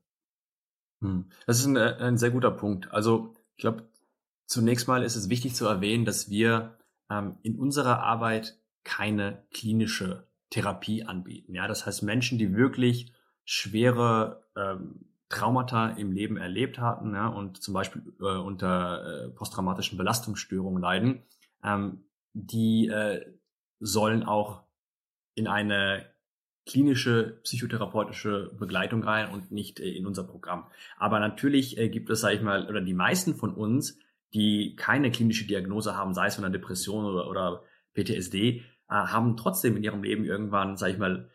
[1.02, 1.30] Hm.
[1.46, 2.92] Das ist ein, äh, ein sehr guter Punkt.
[2.92, 3.88] Also ich glaube,
[4.46, 6.78] zunächst mal ist es wichtig zu erwähnen, dass wir
[7.10, 11.54] ähm, in unserer Arbeit keine klinische Therapie anbieten.
[11.54, 13.12] Ja, das heißt Menschen, die wirklich
[13.44, 19.98] schwere ähm, Traumata im Leben erlebt hatten ja, und zum Beispiel äh, unter äh, posttraumatischen
[19.98, 21.24] Belastungsstörungen leiden,
[21.64, 23.26] ähm, die äh,
[23.80, 24.64] sollen auch
[25.36, 26.06] in eine
[26.68, 30.66] klinische psychotherapeutische Begleitung rein und nicht äh, in unser Programm.
[30.98, 33.98] Aber natürlich äh, gibt es, sage ich mal, oder die meisten von uns,
[34.34, 37.64] die keine klinische Diagnose haben, sei es von einer Depression oder, oder
[37.96, 41.30] PTSD, äh, haben trotzdem in ihrem Leben irgendwann, sage ich mal,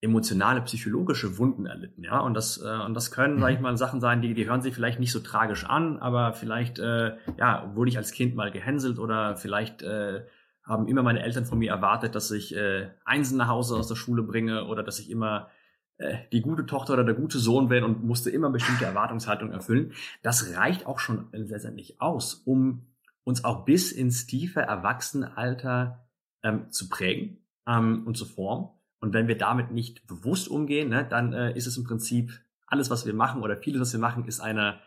[0.00, 2.20] emotionale, psychologische Wunden erlitten, ja.
[2.20, 3.62] Und das, äh, und das können, sag ich mhm.
[3.62, 7.16] mal, Sachen sein, die, die hören sich vielleicht nicht so tragisch an, aber vielleicht, äh,
[7.38, 10.24] ja, wurde ich als Kind mal gehänselt oder vielleicht äh,
[10.64, 13.96] haben immer meine Eltern von mir erwartet, dass ich äh, Einsen nach Hause aus der
[13.96, 15.50] Schule bringe oder dass ich immer
[15.98, 19.92] äh, die gute Tochter oder der gute Sohn bin und musste immer bestimmte Erwartungshaltung erfüllen.
[20.22, 22.86] Das reicht auch schon letztendlich aus, um
[23.24, 26.08] uns auch bis ins tiefe Erwachsenenalter
[26.42, 28.70] ähm, zu prägen ähm, und zu formen.
[29.00, 32.90] Und wenn wir damit nicht bewusst umgehen, ne, dann äh, ist es im Prinzip alles,
[32.90, 34.80] was wir machen oder vieles, was wir machen, ist eine,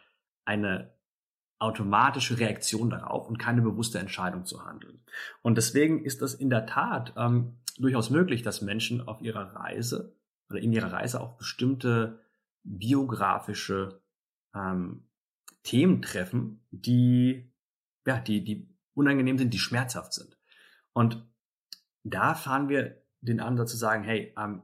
[0.44, 0.97] eine
[1.60, 5.00] automatische Reaktion darauf und keine bewusste Entscheidung zu handeln.
[5.42, 10.16] Und deswegen ist das in der Tat ähm, durchaus möglich, dass Menschen auf ihrer Reise
[10.50, 12.22] oder in ihrer Reise auch bestimmte
[12.64, 14.02] biografische
[14.54, 15.04] ähm,
[15.64, 17.52] Themen treffen, die,
[18.06, 20.38] ja, die, die unangenehm sind, die schmerzhaft sind.
[20.94, 21.26] Und
[22.04, 24.62] da fahren wir den Ansatz zu sagen, hey, ähm,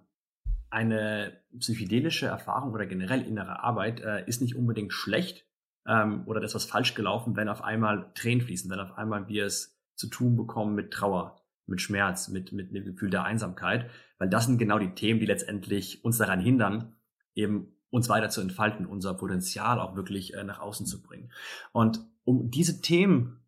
[0.70, 5.46] eine psychedelische Erfahrung oder generell innere Arbeit äh, ist nicht unbedingt schlecht,
[5.88, 9.46] ähm, oder ist was falsch gelaufen, wenn auf einmal Tränen fließen, wenn auf einmal wir
[9.46, 14.30] es zu tun bekommen mit Trauer, mit Schmerz, mit, mit dem Gefühl der Einsamkeit, weil
[14.30, 16.96] das sind genau die Themen, die letztendlich uns daran hindern,
[17.36, 21.32] eben uns weiter zu entfalten, unser Potenzial auch wirklich äh, nach außen zu bringen.
[21.72, 23.44] Und um diese Themen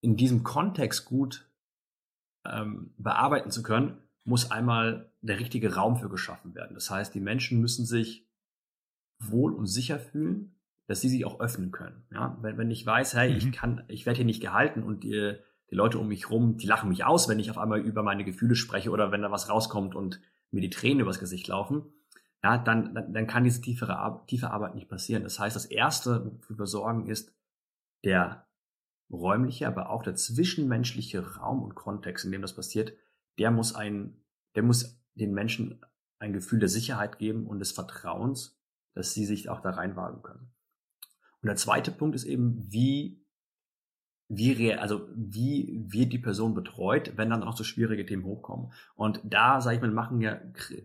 [0.00, 1.50] in diesem Kontext gut
[2.46, 6.74] ähm, bearbeiten zu können, muss einmal der richtige Raum für geschaffen werden.
[6.74, 8.28] Das heißt, die Menschen müssen sich
[9.18, 10.57] wohl und sicher fühlen,
[10.88, 12.02] dass sie sich auch öffnen können.
[12.10, 12.36] Ja?
[12.40, 13.36] Wenn, wenn ich weiß, hey, mhm.
[13.36, 15.34] ich kann, ich werde hier nicht gehalten und die,
[15.70, 18.24] die Leute um mich rum, die lachen mich aus, wenn ich auf einmal über meine
[18.24, 20.20] Gefühle spreche oder wenn da was rauskommt und
[20.50, 21.92] mir die Tränen übers Gesicht laufen,
[22.42, 25.24] ja, dann, dann, dann kann diese tiefere, tiefe Arbeit nicht passieren.
[25.24, 27.34] Das heißt, das Erste, wofür wir sorgen, ist
[28.04, 28.46] der
[29.10, 32.94] räumliche, aber auch der zwischenmenschliche Raum und Kontext, in dem das passiert,
[33.38, 34.22] der muss ein,
[34.54, 35.84] der muss den Menschen
[36.18, 38.58] ein Gefühl der Sicherheit geben und des Vertrauens,
[38.94, 40.52] dass sie sich auch da reinwagen können.
[41.42, 43.24] Und der zweite Punkt ist eben, wie,
[44.28, 48.72] wie, also wie wird die Person betreut, wenn dann auch so schwierige Themen hochkommen.
[48.94, 50.36] Und da, sage ich mal, machen ja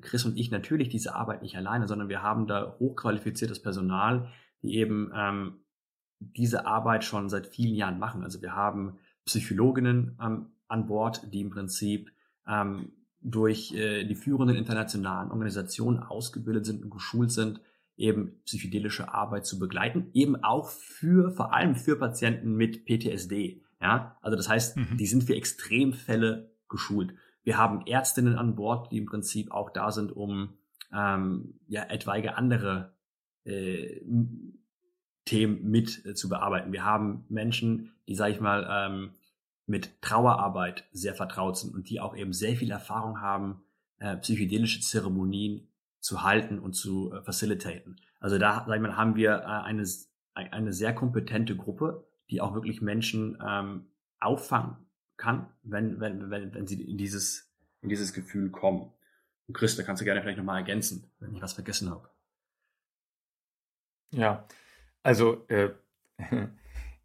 [0.02, 4.30] Chris und ich natürlich diese Arbeit nicht alleine, sondern wir haben da hochqualifiziertes Personal,
[4.62, 5.60] die eben ähm,
[6.20, 8.24] diese Arbeit schon seit vielen Jahren machen.
[8.24, 12.12] Also wir haben Psychologinnen ähm, an Bord, die im Prinzip
[12.48, 12.92] ähm,
[13.22, 17.62] durch äh, die führenden internationalen Organisationen ausgebildet sind und geschult sind,
[17.96, 23.62] eben psychedelische Arbeit zu begleiten, eben auch für, vor allem für Patienten mit PTSD.
[23.82, 24.98] Ja, also das heißt, mhm.
[24.98, 27.14] die sind für Extremfälle geschult.
[27.44, 30.58] Wir haben Ärztinnen an Bord, die im Prinzip auch da sind, um
[30.94, 32.96] ähm, ja etwaige andere
[33.44, 34.02] äh,
[35.26, 36.72] Themen mit äh, zu bearbeiten.
[36.72, 39.12] Wir haben Menschen, die, sage ich mal, ähm,
[39.66, 43.64] mit Trauerarbeit sehr vertraut sind und die auch eben sehr viel Erfahrung haben,
[44.00, 45.68] äh, psychedelische Zeremonien
[46.04, 48.00] zu halten und zu äh, facilitaten.
[48.20, 49.88] Also da, sag ich mal, haben wir äh, eine,
[50.34, 53.88] eine sehr kompetente Gruppe, die auch wirklich Menschen ähm,
[54.20, 54.76] auffangen
[55.16, 58.92] kann, wenn, wenn, wenn, wenn sie in dieses, in dieses Gefühl kommen.
[59.48, 62.10] Und Chris, da kannst du gerne vielleicht nochmal ergänzen, wenn ich was vergessen habe.
[64.12, 64.46] Ja,
[65.04, 65.72] also äh,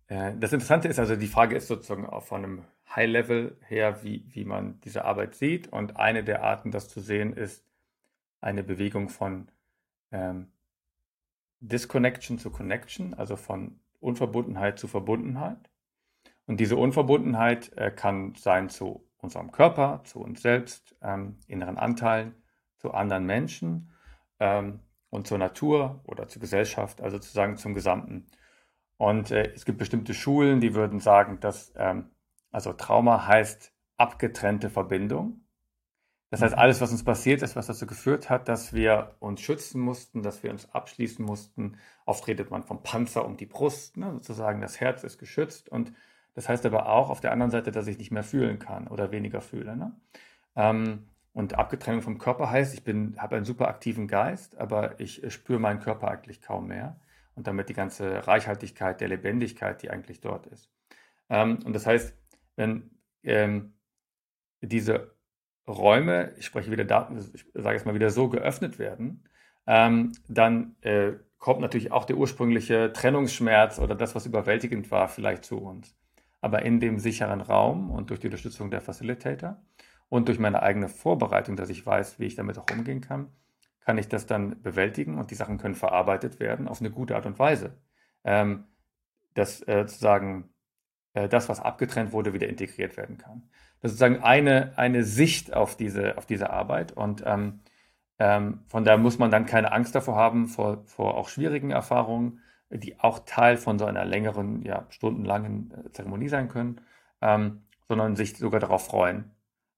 [0.09, 2.64] äh, das Interessante ist, also die Frage ist sozusagen auch von einem
[2.96, 5.68] High-Level her, wie, wie man diese Arbeit sieht.
[5.68, 7.68] Und eine der Arten, das zu sehen, ist
[8.41, 9.51] eine Bewegung von
[10.11, 10.53] ähm,
[11.61, 15.70] Disconnection zu Connection, also von Unverbundenheit zu Verbundenheit.
[16.47, 22.34] Und diese Unverbundenheit äh, kann sein zu unserem Körper, zu uns selbst, ähm, inneren Anteilen,
[22.76, 23.91] zu anderen Menschen.
[24.39, 24.80] Ähm,
[25.11, 28.26] und zur Natur oder zur Gesellschaft, also sozusagen zum Gesamten.
[28.97, 32.11] Und äh, es gibt bestimmte Schulen, die würden sagen, dass ähm,
[32.51, 35.45] also Trauma heißt abgetrennte Verbindung.
[36.31, 39.81] Das heißt, alles, was uns passiert ist, was dazu geführt hat, dass wir uns schützen
[39.81, 41.79] mussten, dass wir uns abschließen mussten.
[42.05, 44.12] Oft redet man vom Panzer um die Brust, ne?
[44.12, 45.70] sozusagen das Herz ist geschützt.
[45.70, 45.93] Und
[46.35, 49.11] das heißt aber auch auf der anderen Seite, dass ich nicht mehr fühlen kann oder
[49.11, 49.74] weniger fühle.
[49.74, 49.93] Ne?
[50.55, 52.83] Ähm, und Abgetrennung vom Körper heißt, ich
[53.18, 57.01] habe einen super aktiven Geist, aber ich spüre meinen Körper eigentlich kaum mehr.
[57.37, 60.68] Und damit die ganze Reichhaltigkeit der Lebendigkeit, die eigentlich dort ist.
[61.31, 62.14] Ähm, und das heißt,
[62.57, 62.91] wenn
[63.22, 63.74] ähm,
[64.61, 65.14] diese
[65.69, 69.25] Räume, ich spreche wieder Daten, ich sage jetzt mal wieder so, geöffnet werden,
[69.66, 75.45] ähm, dann äh, kommt natürlich auch der ursprüngliche Trennungsschmerz oder das, was überwältigend war, vielleicht
[75.45, 75.95] zu uns.
[76.41, 79.61] Aber in dem sicheren Raum und durch die Unterstützung der Facilitator
[80.09, 83.29] und durch meine eigene Vorbereitung, dass ich weiß, wie ich damit auch umgehen kann,
[83.81, 87.27] kann ich das dann bewältigen und die Sachen können verarbeitet werden auf eine gute Art
[87.27, 87.79] und Weise.
[88.25, 88.64] Ähm,
[89.35, 90.58] dass äh, sozusagen äh,
[91.15, 93.43] das, was abgetrennt wurde, wieder integriert werden kann.
[93.81, 97.61] Das ist sozusagen eine, eine Sicht auf diese, auf diese Arbeit und ähm,
[98.19, 102.41] ähm, von daher muss man dann keine Angst davor haben, vor, vor auch schwierigen Erfahrungen,
[102.71, 106.81] die auch Teil von so einer längeren, ja, stundenlangen äh, Zeremonie sein können,
[107.23, 109.31] ähm, sondern sich sogar darauf freuen,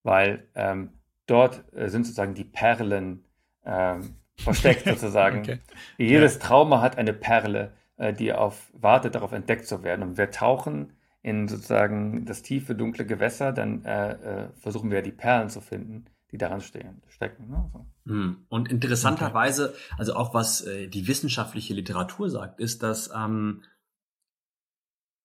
[0.02, 0.90] weil ähm,
[1.26, 3.24] dort äh, sind sozusagen die Perlen
[3.64, 5.40] ähm, versteckt sozusagen.
[5.40, 5.58] okay.
[5.98, 6.38] Jedes.
[6.38, 10.02] Trauma hat eine Perle, äh, die auf, wartet, darauf entdeckt zu werden.
[10.02, 15.12] Und wir tauchen in sozusagen das tiefe, dunkle Gewässer, dann äh, äh versuchen wir die
[15.12, 17.48] Perlen zu finden, die daran stehen, stecken.
[17.48, 17.70] Ne?
[17.72, 17.86] So.
[18.06, 18.46] Hm.
[18.48, 23.62] Und interessanterweise, also auch was äh, die wissenschaftliche Literatur sagt, ist, dass ähm,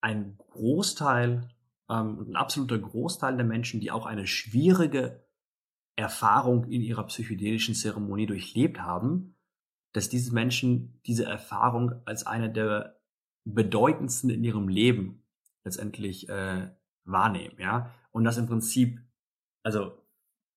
[0.01, 1.49] ein Großteil
[1.89, 5.23] ähm, ein absoluter Großteil der Menschen, die auch eine schwierige
[5.95, 9.35] Erfahrung in ihrer psychedelischen Zeremonie durchlebt haben,
[9.93, 12.99] dass diese Menschen diese Erfahrung als eine der
[13.45, 15.24] bedeutendsten in ihrem Leben
[15.65, 16.69] letztendlich äh,
[17.03, 19.01] wahrnehmen, ja, und das im Prinzip,
[19.63, 20.01] also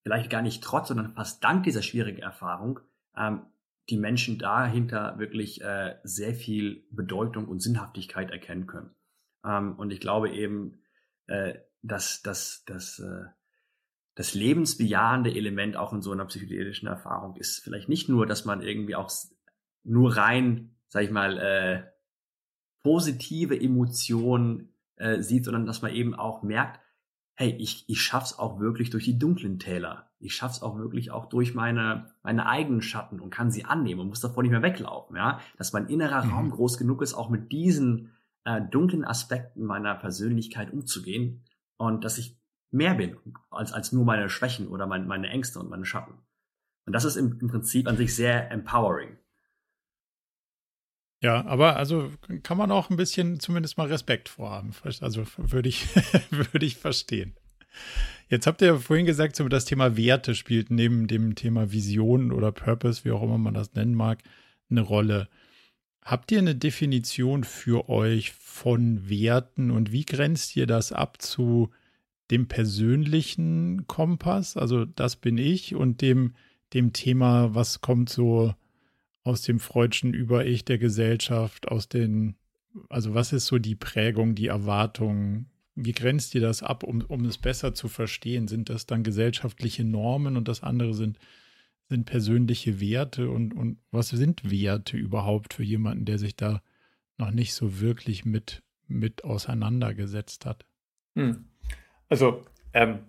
[0.02, 2.80] vielleicht gar nicht trotz, sondern fast dank dieser schwierigen Erfahrung,
[3.16, 3.46] ähm,
[3.90, 8.94] die Menschen dahinter wirklich äh, sehr viel Bedeutung und Sinnhaftigkeit erkennen können.
[9.44, 10.82] Ähm, und ich glaube eben,
[11.26, 13.24] äh, dass, dass, dass äh,
[14.14, 18.62] das lebensbejahende Element auch in so einer psychedelischen Erfahrung ist vielleicht nicht nur, dass man
[18.62, 19.10] irgendwie auch
[19.84, 21.84] nur rein, sag ich mal, äh,
[22.82, 26.80] positive Emotionen äh, sieht, sondern dass man eben auch merkt,
[27.34, 30.10] hey, ich, ich schaff's auch wirklich durch die dunklen Täler.
[30.18, 34.08] Ich schaff's auch wirklich auch durch meine, meine eigenen Schatten und kann sie annehmen und
[34.08, 35.40] muss davor nicht mehr weglaufen, ja.
[35.56, 36.30] Dass mein innerer mhm.
[36.32, 38.10] Raum groß genug ist, auch mit diesen
[38.44, 41.44] äh, dunklen Aspekten meiner Persönlichkeit umzugehen
[41.76, 42.36] und dass ich
[42.70, 43.16] mehr bin
[43.50, 46.14] als, als nur meine Schwächen oder mein, meine Ängste und meine Schatten.
[46.86, 49.16] Und das ist im, im Prinzip an sich sehr empowering.
[51.20, 52.10] Ja, aber also
[52.44, 54.72] kann man auch ein bisschen zumindest mal Respekt vorhaben.
[55.00, 55.86] Also würde ich,
[56.30, 57.34] würde ich verstehen.
[58.28, 62.52] Jetzt habt ihr vorhin gesagt, so das Thema Werte spielt neben dem Thema Vision oder
[62.52, 64.22] Purpose, wie auch immer man das nennen mag,
[64.70, 65.28] eine Rolle.
[66.04, 71.70] Habt ihr eine Definition für euch von Werten und wie grenzt ihr das ab zu
[72.30, 74.56] dem persönlichen Kompass?
[74.56, 76.34] Also das bin ich und dem,
[76.74, 78.54] dem Thema, was kommt so
[79.28, 82.34] aus dem freudschen Über-Ich der Gesellschaft, aus den,
[82.88, 85.46] also was ist so die Prägung, die Erwartung?
[85.74, 88.48] Wie grenzt ihr das ab, um, um es besser zu verstehen?
[88.48, 91.18] Sind das dann gesellschaftliche Normen und das andere sind,
[91.88, 93.30] sind persönliche Werte?
[93.30, 96.62] Und, und was sind Werte überhaupt für jemanden, der sich da
[97.18, 100.64] noch nicht so wirklich mit, mit auseinandergesetzt hat?
[101.14, 101.44] Hm.
[102.08, 103.00] Also ähm,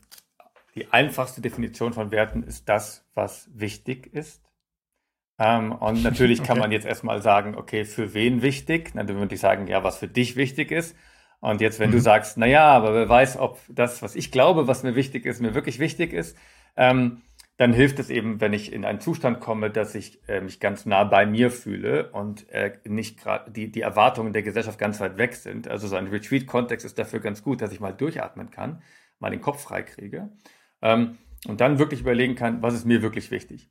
[0.76, 4.49] die einfachste Definition von Werten ist das, was wichtig ist.
[5.40, 6.60] Ähm, und natürlich kann okay.
[6.60, 8.92] man jetzt erstmal sagen, okay, für wen wichtig?
[8.94, 10.96] Dann würde ich sagen, ja, was für dich wichtig ist.
[11.40, 11.94] Und jetzt, wenn mhm.
[11.94, 15.26] du sagst, na ja, aber wer weiß, ob das, was ich glaube, was mir wichtig
[15.26, 16.38] ist, mir wirklich wichtig ist,
[16.76, 17.22] ähm,
[17.60, 20.86] dann hilft es eben, wenn ich in einen Zustand komme, dass ich äh, mich ganz
[20.86, 25.18] nah bei mir fühle und äh, nicht gerade die, die Erwartungen der Gesellschaft ganz weit
[25.18, 25.68] weg sind.
[25.68, 28.82] Also so ein Retreat-Kontext ist dafür ganz gut, dass ich mal durchatmen kann,
[29.20, 30.30] mal den Kopf freikriege
[30.82, 31.18] ähm,
[31.48, 33.70] und dann wirklich überlegen kann, was ist mir wirklich wichtig.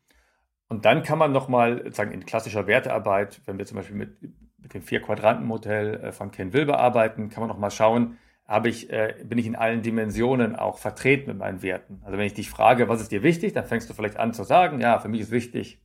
[0.69, 4.21] Und dann kann man nochmal, sagen, in klassischer Wertearbeit, wenn wir zum Beispiel mit,
[4.59, 9.14] mit dem Vier-Quadranten-Modell äh, von Ken Wilber arbeiten, kann man nochmal schauen, habe ich, äh,
[9.25, 12.01] bin ich in allen Dimensionen auch vertreten mit meinen Werten.
[12.05, 14.45] Also wenn ich dich frage, was ist dir wichtig, dann fängst du vielleicht an zu
[14.45, 15.83] sagen, ja, für mich ist wichtig,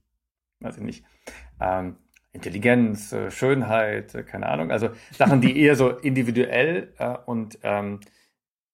[0.59, 1.05] weiß ich nicht,
[1.59, 1.97] ähm,
[2.31, 6.93] Intelligenz, äh, Schönheit, äh, keine Ahnung, also Sachen, die eher so individuell
[7.25, 7.99] und ähm,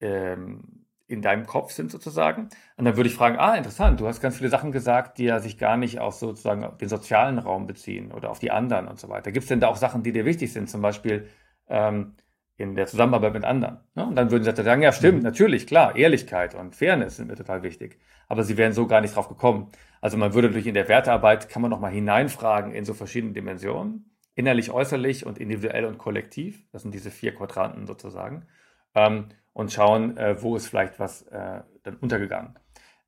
[0.01, 0.78] ähm,
[1.09, 2.49] in deinem Kopf sind sozusagen.
[2.77, 5.39] Und dann würde ich fragen, ah, interessant, du hast ganz viele Sachen gesagt, die ja
[5.39, 9.09] sich gar nicht auf sozusagen den sozialen Raum beziehen oder auf die anderen und so
[9.09, 9.31] weiter.
[9.31, 11.27] Gibt es denn da auch Sachen, die dir wichtig sind, zum Beispiel
[11.67, 12.13] ähm,
[12.57, 13.79] in der Zusammenarbeit mit anderen?
[13.95, 14.05] Ne?
[14.05, 15.23] Und dann würden sie sagen, ja, stimmt, mhm.
[15.23, 17.99] natürlich, klar, Ehrlichkeit und Fairness sind mir total wichtig.
[18.27, 19.71] Aber sie wären so gar nicht drauf gekommen.
[20.01, 24.15] Also man würde natürlich in der Wertearbeit, kann man nochmal hineinfragen in so verschiedene Dimensionen,
[24.35, 26.63] innerlich, äußerlich und individuell und kollektiv.
[26.71, 28.45] Das sind diese vier Quadranten sozusagen.
[28.93, 32.57] Ähm, und schauen, äh, wo ist vielleicht was äh, dann untergegangen.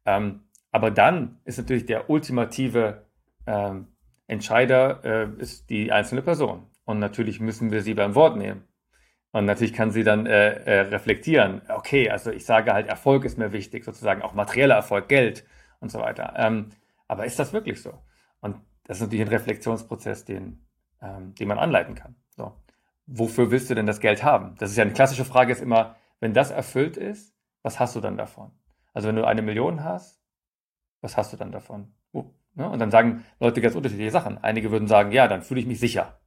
[0.05, 3.05] Ähm, aber dann ist natürlich der ultimative
[3.45, 3.87] ähm,
[4.27, 6.67] Entscheider äh, ist die einzelne Person.
[6.85, 8.63] Und natürlich müssen wir sie beim Wort nehmen.
[9.31, 13.37] Und natürlich kann sie dann äh, äh, reflektieren, okay, also ich sage halt, Erfolg ist
[13.37, 15.45] mir wichtig, sozusagen auch materieller Erfolg, Geld
[15.79, 16.33] und so weiter.
[16.37, 16.69] Ähm,
[17.07, 17.93] aber ist das wirklich so?
[18.41, 20.65] Und das ist natürlich ein Reflexionsprozess, den,
[21.01, 22.15] ähm, den man anleiten kann.
[22.29, 22.53] So.
[23.07, 24.55] Wofür willst du denn das Geld haben?
[24.59, 27.99] Das ist ja eine klassische Frage, ist immer, wenn das erfüllt ist, was hast du
[27.99, 28.51] dann davon?
[28.93, 30.21] Also wenn du eine Million hast,
[31.01, 31.93] was hast du dann davon?
[32.13, 32.69] Oh, ne?
[32.69, 34.37] Und dann sagen Leute ganz unterschiedliche Sachen.
[34.37, 36.19] Einige würden sagen, ja, dann fühle ich mich sicher.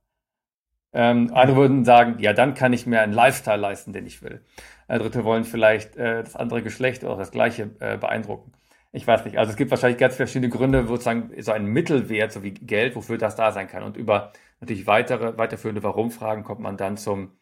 [0.92, 4.44] Ähm, andere würden sagen, ja, dann kann ich mir einen Lifestyle leisten, den ich will.
[4.86, 8.52] Äh, Dritte wollen vielleicht äh, das andere Geschlecht oder das gleiche äh, beeindrucken.
[8.92, 9.38] Ich weiß nicht.
[9.38, 12.94] Also es gibt wahrscheinlich ganz verschiedene Gründe, wo sozusagen so ein Mittelwert, so wie Geld,
[12.94, 13.82] wofür das da sein kann.
[13.82, 17.32] Und über natürlich weitere, weiterführende Warum-Fragen kommt man dann zum,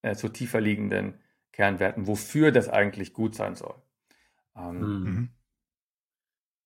[0.00, 1.20] äh, zu tiefer liegenden
[1.54, 3.74] Kernwerten, wofür das eigentlich gut sein soll.
[4.56, 5.28] Ähm, mhm.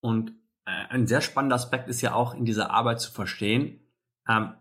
[0.01, 0.31] Und
[0.65, 3.79] äh, ein sehr spannender Aspekt ist ja auch in dieser Arbeit zu verstehen,
[4.27, 4.53] ähm,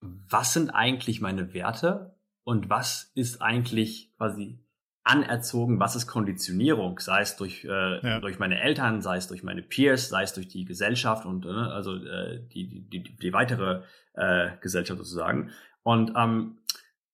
[0.00, 4.58] was sind eigentlich meine Werte und was ist eigentlich quasi
[5.02, 7.68] anerzogen, was ist Konditionierung, sei es durch, äh,
[8.06, 8.20] ja.
[8.20, 11.48] durch meine Eltern, sei es durch meine Peers, sei es durch die Gesellschaft und äh,
[11.48, 13.82] also äh, die, die, die, die weitere
[14.14, 15.50] äh, Gesellschaft sozusagen.
[15.82, 16.58] Und ähm,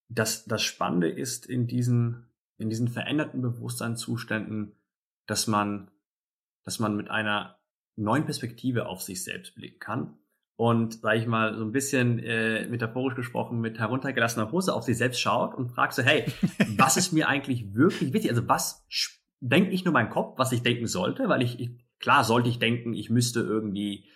[0.08, 2.26] das, das Spannende ist in diesen
[2.58, 4.76] in diesen veränderten Bewusstseinszuständen,
[5.26, 5.90] dass man,
[6.64, 7.58] dass man mit einer
[7.96, 10.18] neuen Perspektive auf sich selbst blicken kann
[10.56, 14.96] und, sage ich mal, so ein bisschen äh, metaphorisch gesprochen mit heruntergelassener Hose auf sich
[14.96, 16.24] selbst schaut und fragt so, hey,
[16.76, 18.30] was ist mir eigentlich wirklich wichtig?
[18.30, 18.86] Also was
[19.40, 22.58] denkt nicht nur mein Kopf, was ich denken sollte, weil ich, ich klar sollte ich
[22.58, 24.06] denken, ich müsste irgendwie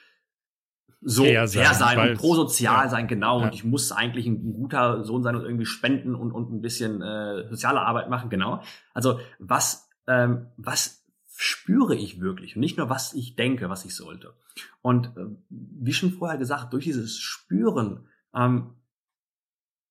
[1.02, 2.90] so fair sein, sein und prosozial ja.
[2.90, 3.40] sein, genau.
[3.40, 3.46] Ja.
[3.46, 7.00] Und ich muss eigentlich ein guter Sohn sein und irgendwie spenden und, und ein bisschen
[7.00, 8.62] äh, soziale Arbeit machen, genau.
[8.92, 13.94] Also was, ähm, was spüre ich wirklich und nicht nur, was ich denke, was ich
[13.94, 14.34] sollte.
[14.82, 18.74] Und äh, wie schon vorher gesagt, durch dieses Spüren ähm,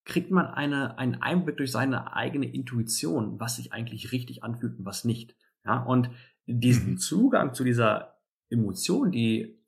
[0.06, 4.86] kriegt man eine, einen Einblick durch seine eigene Intuition, was sich eigentlich richtig anfühlt und
[4.86, 5.36] was nicht.
[5.66, 6.12] Ja, und
[6.46, 6.98] diesen mhm.
[6.98, 9.59] Zugang zu dieser Emotion, die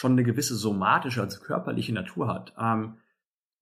[0.00, 2.96] schon eine gewisse somatische, also körperliche Natur hat, ähm,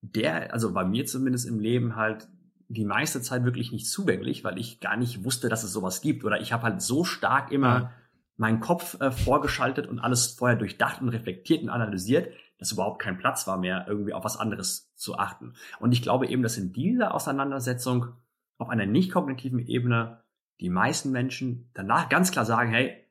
[0.02, 2.28] der, also bei mir zumindest im Leben halt
[2.68, 6.22] die meiste Zeit wirklich nicht zugänglich, weil ich gar nicht wusste, dass es sowas gibt.
[6.24, 7.90] Oder ich habe halt so stark immer
[8.36, 13.18] meinen Kopf äh, vorgeschaltet und alles vorher durchdacht und reflektiert und analysiert, dass überhaupt kein
[13.18, 15.54] Platz war mehr, irgendwie auf was anderes zu achten.
[15.80, 18.12] Und ich glaube eben, dass in dieser Auseinandersetzung
[18.58, 20.22] auf einer nicht kognitiven Ebene
[20.60, 23.07] die meisten Menschen danach ganz klar sagen, hey,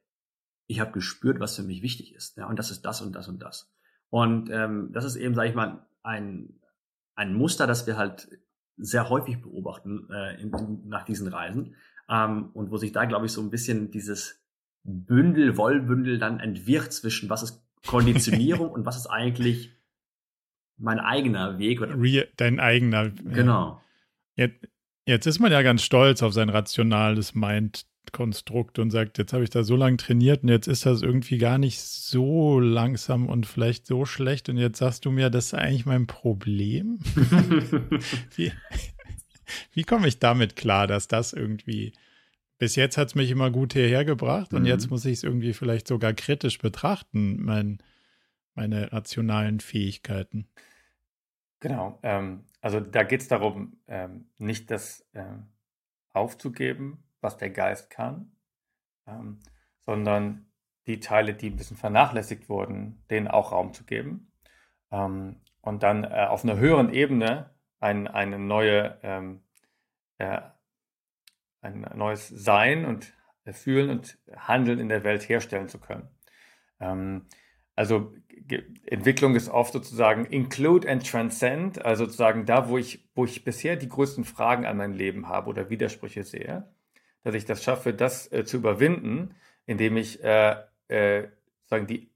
[0.67, 2.37] ich habe gespürt, was für mich wichtig ist.
[2.37, 3.73] Ja, und das ist das und das und das.
[4.09, 6.59] Und ähm, das ist eben, sage ich mal, ein,
[7.15, 8.29] ein Muster, das wir halt
[8.77, 11.75] sehr häufig beobachten äh, in, in, nach diesen Reisen.
[12.09, 14.43] Ähm, und wo sich da, glaube ich, so ein bisschen dieses
[14.83, 19.73] Bündel, Wollbündel dann entwirrt zwischen was ist Konditionierung und was ist eigentlich
[20.77, 21.81] mein eigener Weg.
[21.81, 21.95] Oder?
[22.37, 23.09] Dein eigener.
[23.09, 23.81] Genau.
[24.35, 24.67] Jetzt,
[25.05, 29.43] jetzt ist man ja ganz stolz auf sein rationales Mind Konstrukt und sagt, jetzt habe
[29.43, 33.45] ich da so lange trainiert und jetzt ist das irgendwie gar nicht so langsam und
[33.45, 36.99] vielleicht so schlecht und jetzt sagst du mir, das ist eigentlich mein Problem.
[38.35, 38.51] wie,
[39.73, 41.93] wie komme ich damit klar, dass das irgendwie
[42.57, 44.67] bis jetzt hat es mich immer gut hierher gebracht und mhm.
[44.67, 47.79] jetzt muss ich es irgendwie vielleicht sogar kritisch betrachten, mein,
[48.55, 50.47] meine rationalen Fähigkeiten.
[51.59, 55.47] Genau, ähm, also da geht es darum, ähm, nicht das ähm,
[56.13, 58.31] aufzugeben, was der Geist kann,
[59.07, 59.39] ähm,
[59.79, 60.47] sondern
[60.87, 64.31] die Teile, die ein bisschen vernachlässigt wurden, denen auch Raum zu geben.
[64.91, 67.49] Ähm, und dann äh, auf einer höheren Ebene
[67.79, 69.43] ein, eine neue, ähm,
[70.17, 70.41] äh,
[71.61, 73.13] ein neues Sein und
[73.43, 76.07] äh, Fühlen und Handeln in der Welt herstellen zu können.
[76.79, 77.27] Ähm,
[77.75, 78.13] also
[78.85, 83.75] Entwicklung ist oft sozusagen include and transcend, also sozusagen da, wo ich, wo ich bisher
[83.75, 86.67] die größten Fragen an mein Leben habe oder Widersprüche sehe,
[87.23, 90.55] dass ich das schaffe, das äh, zu überwinden, indem ich äh,
[90.87, 91.27] äh,
[91.65, 92.09] sagen die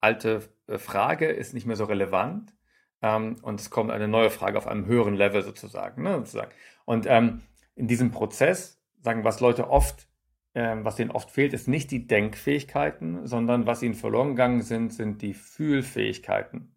[0.00, 2.54] alte äh, Frage ist nicht mehr so relevant
[3.02, 6.02] ähm, und es kommt eine neue Frage auf einem höheren Level sozusagen.
[6.02, 6.52] Ne, sozusagen.
[6.84, 7.42] Und ähm,
[7.74, 10.08] in diesem Prozess sagen, was Leute oft,
[10.54, 14.92] ähm, was ihnen oft fehlt, ist nicht die Denkfähigkeiten, sondern was ihnen verloren gegangen sind,
[14.92, 16.74] sind die Fühlfähigkeiten.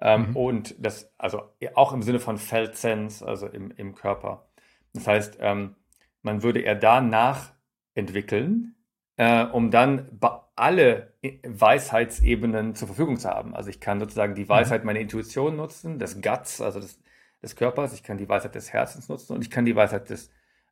[0.00, 0.36] Ähm, mhm.
[0.36, 1.42] Und das, also
[1.74, 4.48] auch im Sinne von Felt Sense, also im, im Körper.
[4.92, 5.76] Das heißt, ähm,
[6.22, 8.74] man würde eher da nachentwickeln,
[9.16, 10.18] äh, um dann
[10.56, 11.14] alle
[11.44, 13.54] Weisheitsebenen zur Verfügung zu haben.
[13.54, 14.48] Also ich kann sozusagen die mhm.
[14.48, 17.00] Weisheit meiner Intuition nutzen, des Guts, also des,
[17.42, 20.30] des Körpers, ich kann die Weisheit des Herzens nutzen und ich kann die Weisheit des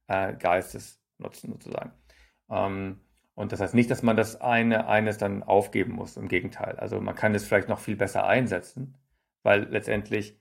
[0.09, 1.93] äh, Geistes nutzen sozusagen.
[2.51, 3.01] Ähm,
[3.35, 6.77] und das heißt nicht, dass man das eine eines dann aufgeben muss, im Gegenteil.
[6.77, 8.99] Also man kann es vielleicht noch viel besser einsetzen,
[9.43, 10.39] weil letztendlich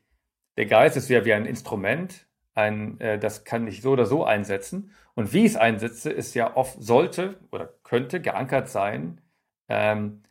[0.57, 4.23] der Geist ist ja wie ein Instrument, ein, äh, das kann ich so oder so
[4.23, 4.91] einsetzen.
[5.15, 9.21] Und wie ich es einsetze, ist ja oft, sollte oder könnte geankert sein
[9.67, 10.23] ähm,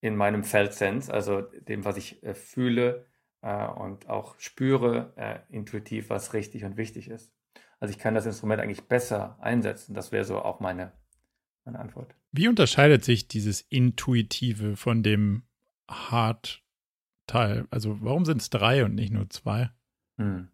[0.00, 3.06] in meinem Feldsens, also dem, was ich äh, fühle
[3.40, 7.32] äh, und auch spüre äh, intuitiv, was richtig und wichtig ist.
[7.80, 9.94] Also ich kann das Instrument eigentlich besser einsetzen.
[9.94, 10.92] Das wäre so auch meine,
[11.64, 12.14] meine Antwort.
[12.32, 15.44] Wie unterscheidet sich dieses Intuitive von dem
[15.88, 17.66] Hard-Teil?
[17.70, 19.70] Also warum sind es drei und nicht nur zwei?
[20.16, 20.48] Hm.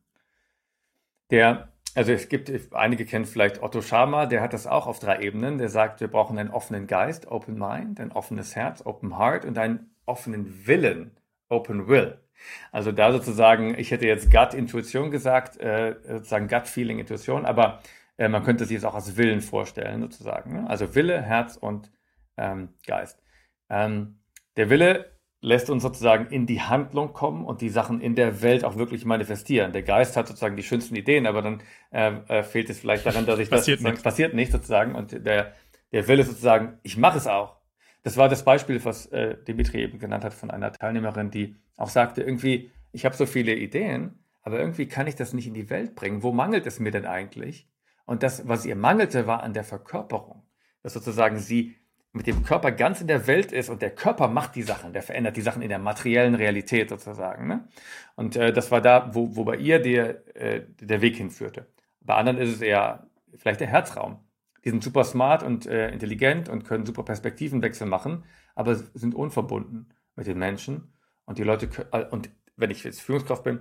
[1.30, 5.20] Der, also es gibt, einige kennen vielleicht Otto Schama, der hat das auch auf drei
[5.20, 5.58] Ebenen.
[5.58, 9.58] Der sagt, wir brauchen einen offenen Geist, Open Mind, ein offenes Herz, Open Heart und
[9.58, 11.16] einen offenen Willen,
[11.48, 12.18] Open Will.
[12.72, 17.80] Also da sozusagen, ich hätte jetzt Gut-Intuition gesagt, äh, sozusagen Gut-Feeling, Intuition, aber
[18.16, 20.52] äh, man könnte sich es auch als Willen vorstellen, sozusagen.
[20.54, 20.70] Ne?
[20.70, 21.90] Also Wille, Herz und
[22.36, 23.22] ähm, Geist.
[23.68, 24.20] Ähm,
[24.56, 28.64] der Wille lässt uns sozusagen in die Handlung kommen und die Sachen in der Welt
[28.64, 29.72] auch wirklich manifestieren.
[29.72, 33.24] Der Geist hat sozusagen die schönsten Ideen, aber dann äh, äh, fehlt es vielleicht daran,
[33.26, 34.02] dass ich passiert das nicht.
[34.02, 35.54] passiert nicht sozusagen und der
[35.92, 37.56] der Wille sozusagen, ich mache es auch.
[38.02, 41.88] Das war das Beispiel, was äh, Dimitri eben genannt hat von einer Teilnehmerin, die auch
[41.88, 45.68] sagte, irgendwie, ich habe so viele Ideen, aber irgendwie kann ich das nicht in die
[45.68, 46.22] Welt bringen.
[46.22, 47.68] Wo mangelt es mir denn eigentlich?
[48.06, 50.46] Und das, was ihr mangelte, war an der Verkörperung.
[50.82, 51.76] Dass sozusagen sie
[52.12, 55.02] mit dem Körper ganz in der Welt ist und der Körper macht die Sachen, der
[55.02, 57.46] verändert die Sachen in der materiellen Realität sozusagen.
[57.46, 57.68] Ne?
[58.16, 61.66] Und äh, das war da, wo, wo bei ihr der, äh, der Weg hinführte.
[62.00, 63.06] Bei anderen ist es eher
[63.36, 64.18] vielleicht der Herzraum.
[64.64, 69.94] Die sind super smart und äh, intelligent und können super Perspektivenwechsel machen, aber sind unverbunden
[70.16, 70.92] mit den Menschen.
[71.26, 73.60] Und die Leute, äh, und wenn ich jetzt Führungskraft bin,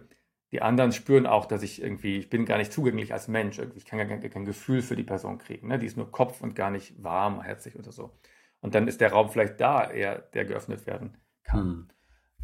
[0.52, 3.60] die anderen spüren auch, dass ich irgendwie, ich bin gar nicht zugänglich als Mensch.
[3.76, 5.68] Ich kann gar kein, kein Gefühl für die Person kriegen.
[5.68, 5.78] Ne?
[5.78, 8.18] Die ist nur Kopf und gar nicht warm, herzlich oder so.
[8.62, 11.91] Und dann ist der Raum vielleicht da eher, der geöffnet werden kann.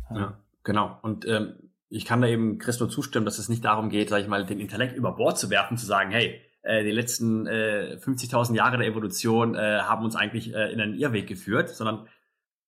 [0.08, 0.18] Hm.
[0.18, 0.98] Ja, genau.
[1.02, 1.56] Und ähm,
[1.90, 4.60] ich kann da eben Christo zustimmen, dass es nicht darum geht, sag ich mal, den
[4.60, 8.88] Intellekt über Bord zu werfen, zu sagen, hey, äh, die letzten äh, 50.000 Jahre der
[8.88, 12.08] Evolution äh, haben uns eigentlich äh, in einen Irrweg geführt, sondern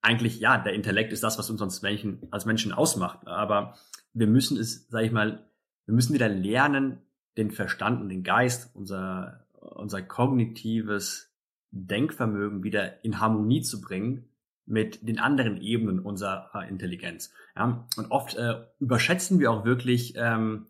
[0.02, 3.28] eigentlich, ja, der Intellekt ist das, was uns als Menschen, als Menschen ausmacht.
[3.28, 3.76] Aber
[4.14, 5.46] wir müssen es, sage ich mal,
[5.86, 7.02] wir müssen wieder lernen,
[7.38, 11.27] den Verstand und den Geist, unser, unser kognitives
[11.72, 14.30] Denkvermögen wieder in Harmonie zu bringen
[14.66, 17.34] mit den anderen Ebenen unserer Intelligenz.
[17.56, 17.88] Ja?
[17.96, 20.68] Und oft äh, überschätzen wir auch wirklich, ähm,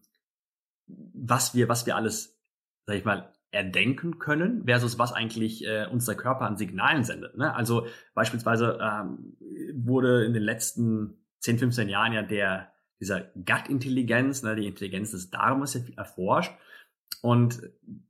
[0.85, 2.39] was wir, was wir alles,
[2.85, 7.37] sag ich mal, erdenken können, versus was eigentlich äh, unser Körper an Signalen sendet.
[7.37, 7.55] Ne?
[7.55, 9.37] Also beispielsweise ähm,
[9.73, 15.29] wurde in den letzten 10, 15 Jahren ja der dieser Gut-Intelligenz, ne, die Intelligenz des
[15.29, 16.51] Darmes erforscht.
[17.21, 17.61] Und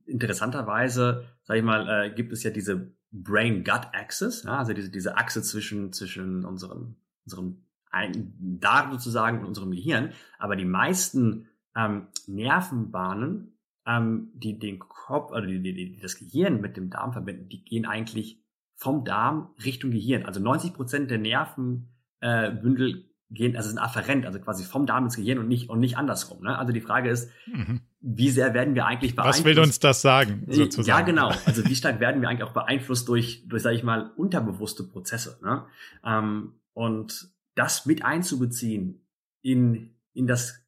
[0.05, 5.41] interessanterweise, sage ich mal, äh, gibt es ja diese Brain-Gut-Axis, ja, also diese, diese Achse
[5.41, 10.11] zwischen, zwischen unserem, unserem Darm sozusagen und unserem Gehirn.
[10.37, 16.59] Aber die meisten ähm, Nervenbahnen ähm, die den Kopf, oder die, die, die das Gehirn
[16.61, 18.43] mit dem Darm verbinden, die gehen eigentlich
[18.75, 20.25] vom Darm Richtung Gehirn.
[20.25, 25.15] Also 90 Prozent der Nervenbündel äh, gehen, also sind afferent, also quasi vom Darm ins
[25.15, 26.43] Gehirn und nicht und nicht andersrum.
[26.43, 26.57] Ne?
[26.57, 27.81] Also die Frage ist, mhm.
[27.99, 29.39] Wie sehr werden wir eigentlich beeinflusst?
[29.39, 30.45] Was will uns das sagen?
[30.47, 30.87] Sozusagen?
[30.87, 31.31] Ja, genau.
[31.45, 35.39] Also wie stark werden wir eigentlich auch beeinflusst durch, durch sage ich mal, unterbewusste Prozesse.
[35.41, 35.65] Ne?
[36.05, 39.05] Ähm, und das mit einzubeziehen
[39.41, 40.63] in in das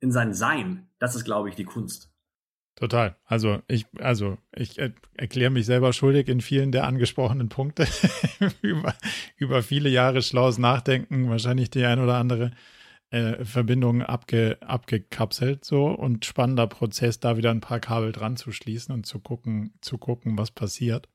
[0.00, 2.12] in sein Sein, das ist, glaube ich, die Kunst.
[2.76, 3.16] Total.
[3.24, 7.86] Also ich, also ich er erkläre mich selber schuldig in vielen der angesprochenen Punkte.
[8.62, 8.94] über,
[9.36, 12.50] über viele Jahre schlaues Nachdenken, wahrscheinlich die ein oder andere
[13.14, 18.50] äh, Verbindung abge, abgekapselt so und spannender Prozess, da wieder ein paar Kabel dran zu
[18.50, 21.08] schließen und zu gucken, zu gucken, was passiert.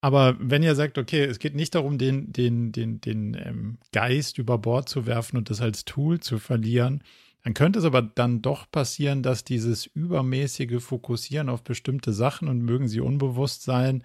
[0.00, 4.38] Aber wenn ihr sagt, okay, es geht nicht darum, den, den, den, den ähm, Geist
[4.38, 7.02] über Bord zu werfen und das als Tool zu verlieren,
[7.44, 12.62] dann könnte es aber dann doch passieren, dass dieses übermäßige Fokussieren auf bestimmte Sachen und
[12.62, 14.02] mögen sie unbewusst sein,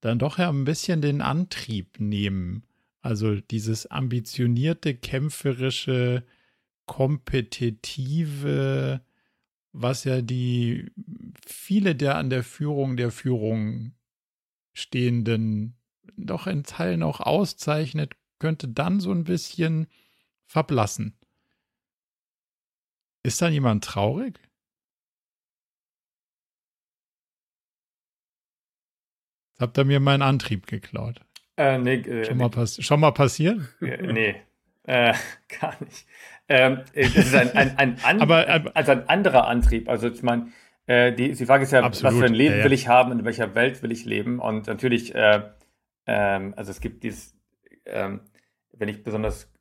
[0.00, 2.62] dann doch ja ein bisschen den Antrieb nehmen.
[3.02, 6.24] Also dieses ambitionierte, kämpferische,
[6.88, 9.00] kompetitive,
[9.72, 10.90] was ja die
[11.46, 13.94] viele der an der Führung der Führung
[14.72, 15.76] stehenden
[16.16, 19.86] doch in Teilen auch auszeichnet, könnte dann so ein bisschen
[20.46, 21.16] verblassen.
[23.22, 24.40] Ist da jemand traurig?
[29.50, 31.20] Jetzt habt ihr mir meinen Antrieb geklaut.
[31.56, 33.60] Äh, nee, äh, schon, mal schon mal passiert?
[33.80, 34.42] Äh, nee,
[34.84, 35.14] äh,
[35.60, 36.06] gar nicht.
[36.48, 39.88] Ähm, das ist ein, ein, ein, an Aber, äh, also ein anderer Antrieb.
[39.88, 40.48] Also ich meine,
[40.86, 42.14] äh, die, die Frage ist ja, absolut.
[42.14, 42.64] was für ein Leben ja, ja.
[42.64, 44.38] will ich haben, in welcher Welt will ich leben?
[44.38, 45.42] Und natürlich, äh,
[46.06, 47.36] ähm, also es gibt dieses,
[47.84, 48.20] ähm,
[48.72, 49.52] wenn ich besonders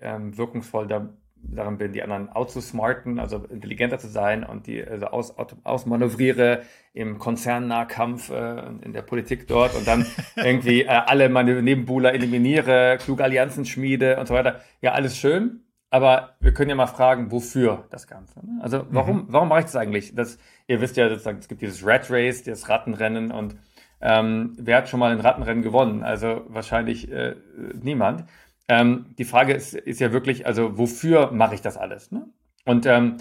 [0.00, 1.16] ähm, wirkungsvoll da
[1.48, 5.34] darin bin, die anderen outzusmarten, also intelligenter zu sein und die also aus,
[5.64, 6.62] ausmanövriere
[6.92, 10.06] im Konzernnahkampf äh, in der Politik dort und dann
[10.36, 14.60] irgendwie äh, alle meine Nebenbuhler eliminiere, kluge Allianzen schmiede und so weiter.
[14.80, 18.44] Ja, alles schön, aber wir können ja mal fragen, wofür das Ganze.
[18.44, 18.58] Ne?
[18.62, 19.26] Also warum, mhm.
[19.28, 20.14] warum mache ich das eigentlich?
[20.14, 23.56] Das, ihr wisst ja sozusagen, es gibt dieses Rat Race, das Rattenrennen und
[24.00, 26.02] ähm, wer hat schon mal ein Rattenrennen gewonnen?
[26.02, 27.36] Also wahrscheinlich äh,
[27.80, 28.24] niemand.
[28.68, 32.10] Ähm, die Frage ist, ist ja wirklich, also wofür mache ich das alles?
[32.10, 32.26] Ne?
[32.64, 33.18] Und ähm,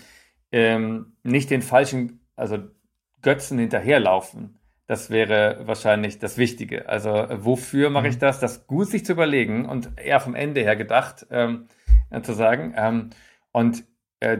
[0.51, 2.57] ähm, nicht den falschen, also
[3.21, 4.59] Götzen hinterherlaufen.
[4.87, 6.89] Das wäre wahrscheinlich das Wichtige.
[6.89, 8.19] Also wofür mache ich mhm.
[8.19, 8.39] das?
[8.39, 11.25] Das gut sich zu überlegen und eher vom Ende her gedacht
[12.11, 12.73] ähm, äh, zu sagen.
[12.75, 13.09] Ähm,
[13.51, 13.83] und
[14.19, 14.39] äh,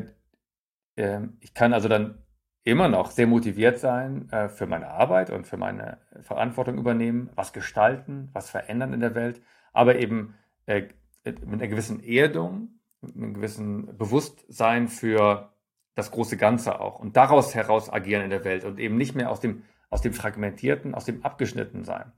[0.96, 2.20] äh, ich kann also dann
[2.64, 7.54] immer noch sehr motiviert sein äh, für meine Arbeit und für meine Verantwortung übernehmen, was
[7.54, 9.42] gestalten, was verändern in der Welt,
[9.72, 10.36] aber eben
[10.66, 10.88] äh,
[11.24, 15.52] mit einer gewissen Erdung, mit einem gewissen Bewusstsein für
[15.94, 19.30] das große Ganze auch und daraus heraus agieren in der Welt und eben nicht mehr
[19.30, 22.12] aus dem, aus dem Fragmentierten, aus dem Abgeschnitten sein,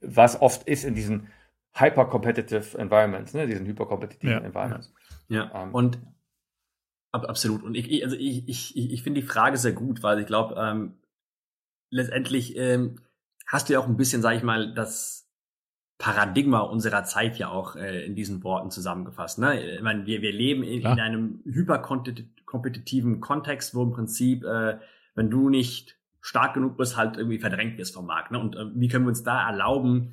[0.00, 1.28] was oft ist in diesen
[1.78, 4.92] hyper-competitive Environments, ne, diesen hyperkompetitiven ja, Environments.
[5.28, 5.98] Ja, ähm, und
[7.12, 7.62] absolut.
[7.62, 10.98] Und ich, also ich, ich, ich finde die Frage sehr gut, weil ich glaube, ähm,
[11.90, 13.00] letztendlich ähm,
[13.46, 15.28] hast du ja auch ein bisschen, sage ich mal, das
[15.98, 19.38] Paradigma unserer Zeit ja auch äh, in diesen Worten zusammengefasst.
[19.38, 19.76] Ne?
[19.76, 24.78] Ich meine, wir, wir leben in, in einem hyperkompetitiven Kontext, wo im Prinzip, äh,
[25.14, 28.30] wenn du nicht stark genug bist, halt irgendwie verdrängt wirst vom Markt.
[28.30, 28.38] Ne?
[28.38, 30.12] Und äh, wie können wir uns da erlauben,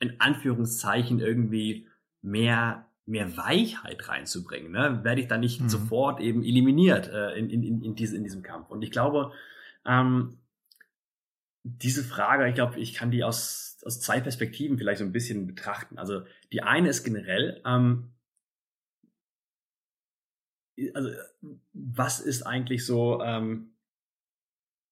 [0.00, 1.88] in Anführungszeichen irgendwie
[2.22, 5.68] mehr mehr Weichheit reinzubringen, ne, werde ich dann nicht mhm.
[5.68, 8.68] sofort eben eliminiert äh, in, in, in, in, diese, in diesem Kampf.
[8.68, 9.32] Und ich glaube,
[9.84, 10.38] ähm,
[11.62, 15.46] diese Frage, ich glaube, ich kann die aus, aus zwei Perspektiven vielleicht so ein bisschen
[15.46, 15.98] betrachten.
[15.98, 16.22] Also
[16.52, 18.10] die eine ist generell, ähm,
[20.92, 21.10] also
[21.72, 23.72] was ist eigentlich so ähm,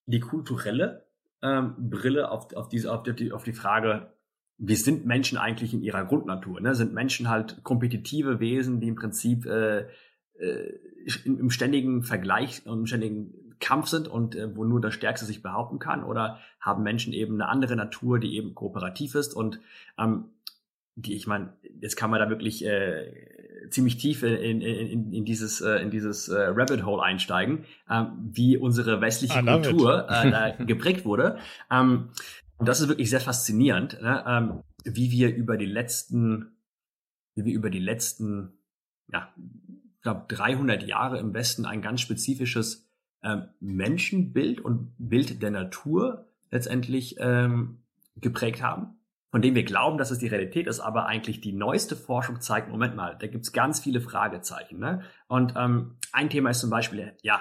[0.06, 1.06] die kulturelle
[1.42, 4.13] ähm, Brille auf, auf, diese, auf, die, auf die Frage,
[4.58, 6.60] wie sind Menschen eigentlich in ihrer Grundnatur?
[6.60, 6.74] Ne?
[6.74, 9.86] Sind Menschen halt kompetitive Wesen, die im Prinzip äh,
[10.38, 10.78] äh,
[11.24, 15.42] im ständigen Vergleich und im ständigen Kampf sind und äh, wo nur der Stärkste sich
[15.42, 16.04] behaupten kann?
[16.04, 19.60] Oder haben Menschen eben eine andere Natur, die eben kooperativ ist und
[19.98, 20.26] ähm,
[20.96, 25.60] die, ich meine, jetzt kann man da wirklich äh, ziemlich tief in, in, in dieses,
[25.60, 31.04] äh, in dieses äh, Rabbit Hole einsteigen, ähm, wie unsere westliche Kultur äh, da geprägt
[31.04, 31.38] wurde.
[31.70, 32.10] Ähm,
[32.64, 34.24] und das ist wirklich sehr faszinierend, ne?
[34.26, 36.56] ähm, wie wir über die letzten,
[37.34, 38.54] wie wir über die letzten,
[39.06, 42.88] ja, ich glaube 300 Jahre im Westen ein ganz spezifisches
[43.22, 47.82] ähm, Menschenbild und Bild der Natur letztendlich ähm,
[48.16, 48.96] geprägt haben
[49.30, 52.70] von dem wir glauben, dass es die Realität ist, aber eigentlich die neueste Forschung zeigt,
[52.70, 54.78] Moment mal, da gibt es ganz viele Fragezeichen.
[54.78, 55.02] Ne?
[55.26, 57.40] Und ähm, ein Thema ist zum Beispiel, ja,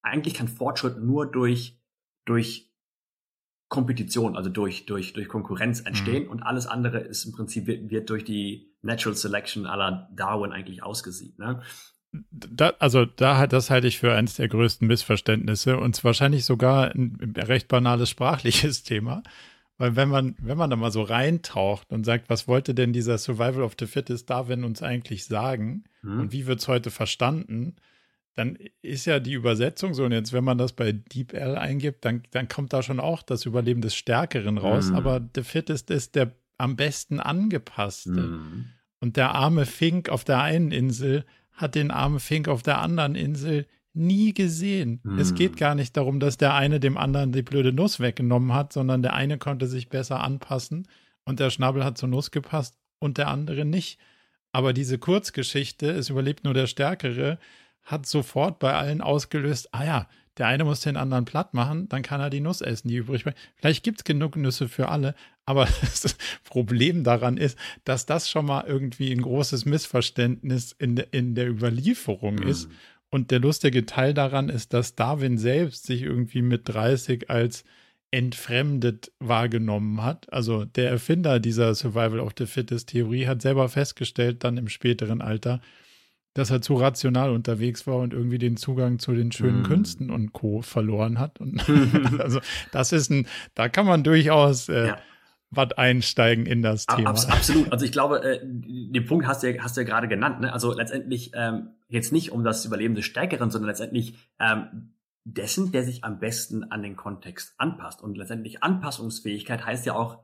[0.00, 1.78] eigentlich kann Fortschritt nur durch,
[2.24, 2.71] durch
[3.72, 6.30] Kompetition, also durch, durch, durch Konkurrenz entstehen mhm.
[6.30, 10.82] und alles andere ist im Prinzip wird, wird durch die Natural Selection aller Darwin eigentlich
[10.82, 11.38] ausgesiebt.
[11.38, 11.62] Ne?
[12.30, 17.32] Da, also da das halte ich für eines der größten Missverständnisse und wahrscheinlich sogar ein
[17.34, 19.22] recht banales sprachliches Thema.
[19.78, 23.16] Weil wenn man, wenn man da mal so reintaucht und sagt, was wollte denn dieser
[23.16, 26.20] Survival of the Fittest Darwin uns eigentlich sagen hm.
[26.20, 27.76] und wie wird es heute verstanden,
[28.34, 32.22] dann ist ja die Übersetzung so, und jetzt, wenn man das bei DeepL eingibt, dann,
[32.30, 34.94] dann kommt da schon auch das Überleben des Stärkeren raus, hm.
[34.94, 38.22] aber the Fittest ist der am besten angepasste.
[38.22, 38.66] Hm.
[39.00, 43.14] Und der arme Fink auf der einen Insel hat den armen Fink auf der anderen
[43.16, 45.00] Insel nie gesehen.
[45.02, 45.18] Hm.
[45.18, 48.72] Es geht gar nicht darum, dass der eine dem anderen die blöde Nuss weggenommen hat,
[48.72, 50.88] sondern der eine konnte sich besser anpassen
[51.24, 53.98] und der Schnabel hat zur Nuss gepasst und der andere nicht.
[54.52, 57.38] Aber diese Kurzgeschichte, es überlebt nur der Stärkere,
[57.82, 60.08] hat sofort bei allen ausgelöst, ah ja,
[60.38, 63.24] der eine muss den anderen platt machen, dann kann er die Nuss essen, die übrig
[63.24, 63.38] bleibt.
[63.56, 65.14] Vielleicht gibt es genug Nüsse für alle,
[65.44, 71.06] aber das Problem daran ist, dass das schon mal irgendwie ein großes Missverständnis in, de,
[71.10, 72.48] in der Überlieferung mhm.
[72.48, 72.70] ist
[73.10, 77.64] und der lustige Teil daran ist, dass Darwin selbst sich irgendwie mit 30 als
[78.10, 80.32] entfremdet wahrgenommen hat.
[80.32, 85.20] Also der Erfinder dieser Survival of the Fittest Theorie hat selber festgestellt, dann im späteren
[85.20, 85.60] Alter,
[86.34, 89.64] dass er zu rational unterwegs war und irgendwie den Zugang zu den schönen mm.
[89.64, 90.62] Künsten und Co.
[90.62, 91.40] verloren hat.
[91.40, 91.62] Und
[92.18, 94.98] also das ist ein, da kann man durchaus äh, ja
[95.52, 97.10] was einsteigen in das Thema.
[97.10, 97.70] Abs absolut.
[97.70, 100.40] Also ich glaube, äh, den Punkt hast du ja, hast du ja gerade genannt.
[100.40, 100.52] Ne?
[100.52, 105.84] Also letztendlich ähm, jetzt nicht um das Überleben des Stärkeren, sondern letztendlich ähm, dessen, der
[105.84, 108.02] sich am besten an den Kontext anpasst.
[108.02, 110.18] Und letztendlich Anpassungsfähigkeit heißt ja auch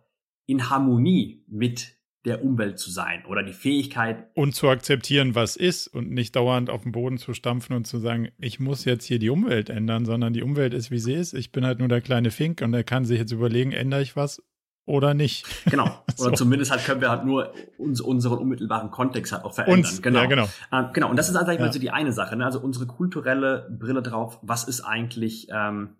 [0.46, 4.26] in Harmonie mit der Umwelt zu sein oder die Fähigkeit.
[4.34, 7.98] Und zu akzeptieren, was ist und nicht dauernd auf den Boden zu stampfen und zu
[7.98, 11.32] sagen, ich muss jetzt hier die Umwelt ändern, sondern die Umwelt ist, wie sie ist.
[11.34, 14.16] Ich bin halt nur der kleine Fink und er kann sich jetzt überlegen, ändere ich
[14.16, 14.42] was
[14.84, 15.46] oder nicht.
[15.70, 15.84] Genau.
[16.18, 16.44] Oder so.
[16.44, 19.84] zumindest halt können wir halt nur uns, unseren unmittelbaren Kontext halt auch verändern.
[19.84, 20.20] Uns, genau.
[20.20, 20.48] Ja, genau.
[20.72, 21.10] Ähm, genau.
[21.10, 21.66] Und das ist also eigentlich ja.
[21.66, 22.34] mal so die eine Sache.
[22.34, 22.44] Ne?
[22.44, 25.90] Also unsere kulturelle Brille drauf, was ist eigentlich ähm,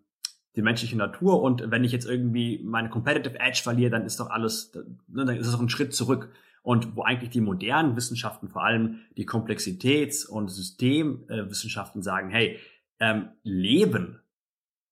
[0.59, 1.41] die menschliche Natur?
[1.41, 4.75] Und wenn ich jetzt irgendwie meine Competitive Edge verliere, dann ist doch alles,
[5.07, 6.31] ne, dann ist es auch ein Schritt zurück.
[6.63, 12.59] Und wo eigentlich die modernen Wissenschaften, vor allem die Komplexitäts- und Systemwissenschaften sagen, hey,
[12.99, 14.21] ähm, Leben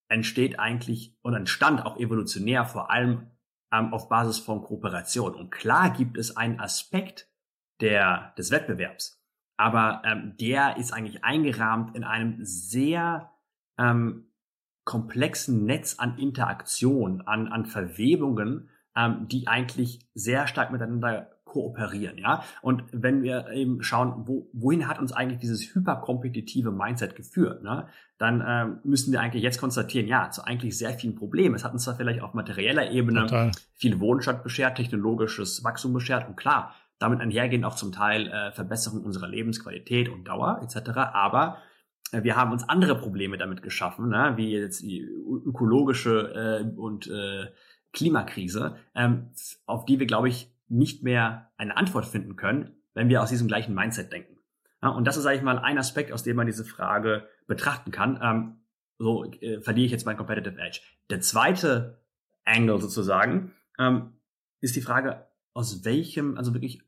[0.09, 3.27] entsteht eigentlich und entstand auch evolutionär vor allem
[3.73, 5.35] ähm, auf Basis von Kooperation.
[5.35, 7.29] Und klar gibt es einen Aspekt
[7.81, 9.21] der, des Wettbewerbs,
[9.57, 13.33] aber ähm, der ist eigentlich eingerahmt in einem sehr
[13.79, 14.26] ähm,
[14.87, 22.45] komplexen Netz an Interaktion, an, an Verwebungen, ähm, die eigentlich sehr stark miteinander kooperieren, ja.
[22.63, 27.89] Und wenn wir eben schauen, wo, wohin hat uns eigentlich dieses hyperkompetitive Mindset geführt, ne,
[28.19, 31.55] dann ähm, müssen wir eigentlich jetzt konstatieren, ja, zu eigentlich sehr vielen Problemen.
[31.55, 33.51] Es hat uns zwar vielleicht auf materieller Ebene Total.
[33.75, 39.03] viel Wohnstand beschert, technologisches Wachstum beschert und klar, damit einhergehen auch zum Teil äh, Verbesserung
[39.03, 40.91] unserer Lebensqualität und Dauer etc.
[41.13, 41.59] Aber
[42.13, 47.47] wir haben uns andere Probleme damit geschaffen, ne, wie jetzt die ökologische äh, und äh,
[47.93, 49.31] Klimakrise, ähm,
[49.67, 53.49] auf die wir, glaube ich, nicht mehr eine Antwort finden können, wenn wir aus diesem
[53.49, 54.37] gleichen Mindset denken.
[54.83, 57.91] Ja, und das ist, sage ich mal, ein Aspekt, aus dem man diese Frage betrachten
[57.91, 58.19] kann.
[58.23, 58.57] Ähm,
[58.99, 60.81] so äh, verliere ich jetzt mein Competitive Edge.
[61.11, 62.03] Der zweite
[62.45, 64.13] Angle sozusagen ähm,
[64.61, 66.83] ist die Frage, aus welchem, also wirklich,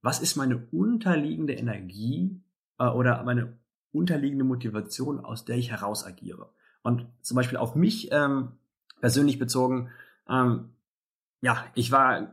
[0.00, 2.40] was ist meine unterliegende Energie
[2.78, 3.58] äh, oder meine
[3.92, 6.48] unterliegende Motivation, aus der ich heraus agiere.
[6.82, 8.52] Und zum Beispiel auf mich ähm,
[9.00, 9.90] persönlich bezogen,
[10.28, 10.70] ähm,
[11.40, 12.32] ja, ich war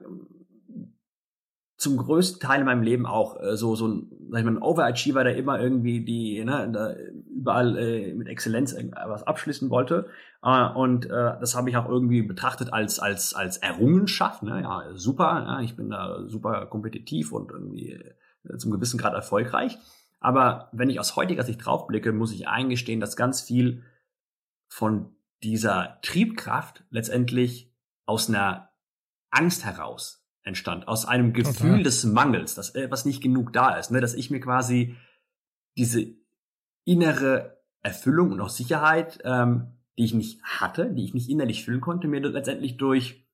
[1.80, 4.61] zum größten Teil in meinem Leben auch äh, so so ein, sag ich mal, ein
[4.61, 6.94] Overachiever, der immer irgendwie die ne, da
[7.34, 8.76] überall äh, mit Exzellenz
[9.06, 10.07] was abschließen wollte
[10.44, 11.10] äh, und äh,
[11.40, 14.61] das habe ich auch irgendwie betrachtet als als als Errungenschaft, ne?
[14.61, 17.94] ja super, ja, ich bin da super kompetitiv und irgendwie
[18.44, 19.77] äh, zum gewissen Grad erfolgreich,
[20.20, 23.84] aber wenn ich aus heutiger Sicht draufblicke, muss ich eingestehen, dass ganz viel
[24.68, 27.74] von dieser Triebkraft letztendlich
[28.06, 28.72] aus einer
[29.30, 31.84] Angst heraus entstand, aus einem Gefühl Total.
[31.84, 34.02] des Mangels, dass etwas nicht genug da ist, ne?
[34.02, 34.96] dass ich mir quasi
[35.78, 36.08] diese
[36.84, 41.82] innere Erfüllung und auch Sicherheit, ähm, die ich nicht hatte, die ich nicht innerlich füllen
[41.82, 43.26] konnte, mir letztendlich durch,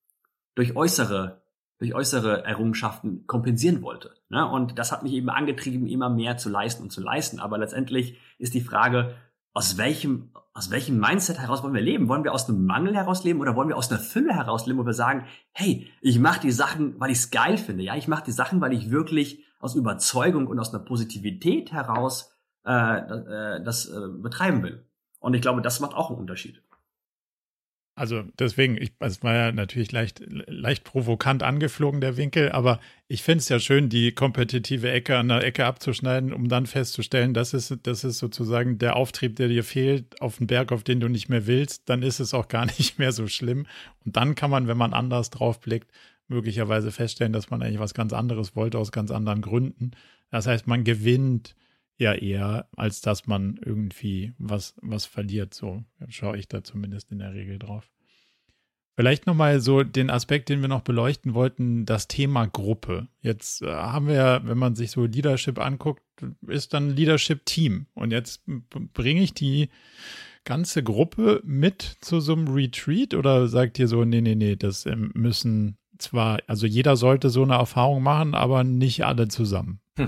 [0.56, 1.45] durch äußere
[1.80, 4.14] durch äußere Errungenschaften kompensieren wollte.
[4.30, 4.48] Ne?
[4.48, 7.40] Und das hat mich eben angetrieben, immer mehr zu leisten und zu leisten.
[7.40, 9.16] Aber letztendlich ist die Frage,
[9.54, 12.08] aus welchem, aus welchem Mindset heraus wollen wir leben?
[12.08, 14.80] Wollen wir aus einem Mangel heraus leben oder wollen wir aus einer Fülle heraus leben,
[14.80, 17.84] wo wir sagen, hey, ich mache die Sachen, weil ich es geil finde.
[17.84, 22.36] Ja, ich mache die Sachen, weil ich wirklich aus Überzeugung und aus einer Positivität heraus
[22.66, 24.86] äh, äh, das äh, betreiben will.
[25.20, 26.62] Und ich glaube, das macht auch einen Unterschied.
[27.98, 33.24] Also deswegen, ich, es war ja natürlich leicht, leicht provokant angeflogen, der Winkel, aber ich
[33.24, 37.54] finde es ja schön, die kompetitive Ecke an der Ecke abzuschneiden, um dann festzustellen, das
[37.54, 41.08] ist, das ist sozusagen der Auftrieb, der dir fehlt, auf den Berg, auf den du
[41.08, 43.66] nicht mehr willst, dann ist es auch gar nicht mehr so schlimm.
[44.04, 45.90] Und dann kann man, wenn man anders drauf blickt,
[46.28, 49.92] möglicherweise feststellen, dass man eigentlich was ganz anderes wollte, aus ganz anderen Gründen.
[50.32, 51.56] Das heißt, man gewinnt
[51.98, 55.54] ja eher, als dass man irgendwie was, was verliert.
[55.54, 57.90] So schaue ich da zumindest in der Regel drauf.
[58.98, 63.08] Vielleicht nochmal so den Aspekt, den wir noch beleuchten wollten, das Thema Gruppe.
[63.22, 66.02] Jetzt äh, haben wir ja, wenn man sich so Leadership anguckt,
[66.48, 67.88] ist dann Leadership Team.
[67.94, 68.42] Und jetzt
[68.94, 69.70] bringe ich die
[70.46, 74.86] ganze Gruppe mit zu so einem Retreat oder sagt ihr so, nee, nee, nee, das
[74.86, 79.82] ähm, müssen zwar, also jeder sollte so eine Erfahrung machen, aber nicht alle zusammen.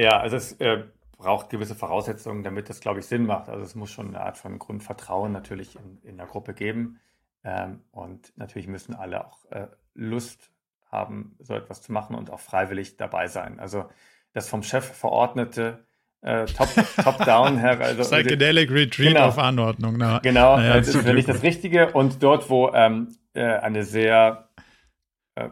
[0.00, 0.84] Ja, also es äh,
[1.18, 3.50] braucht gewisse Voraussetzungen, damit das, glaube ich, Sinn macht.
[3.50, 6.98] Also es muss schon eine Art von Grundvertrauen natürlich in, in der Gruppe geben.
[7.44, 10.50] Ähm, und natürlich müssen alle auch äh, Lust
[10.90, 13.60] haben, so etwas zu machen und auch freiwillig dabei sein.
[13.60, 13.84] Also
[14.32, 15.84] das vom Chef verordnete
[16.22, 17.80] äh, Top-Down top her.
[17.80, 19.96] Also, Psychedelic Retreat genau, auf Anordnung.
[19.98, 21.92] Na, genau, naja, das ist nicht das Richtige.
[21.92, 24.49] Und dort, wo ähm, äh, eine sehr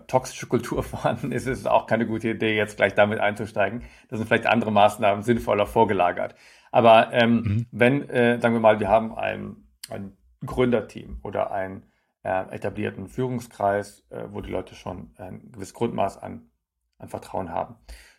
[0.06, 3.82] toxische Kultur vorhanden ist, ist es auch keine gute Idee, jetzt gleich damit einzusteigen.
[4.08, 6.34] Da sind vielleicht andere Maßnahmen sinnvoller vorgelagert.
[6.70, 7.66] Aber ähm, mhm.
[7.70, 11.84] wenn, äh, sagen wir mal, wir haben ein, ein Gründerteam oder einen
[12.22, 16.50] äh, etablierten Führungskreis, äh, wo die Leute schon ein gewisses Grundmaß an,
[16.98, 17.76] an Vertrauen haben,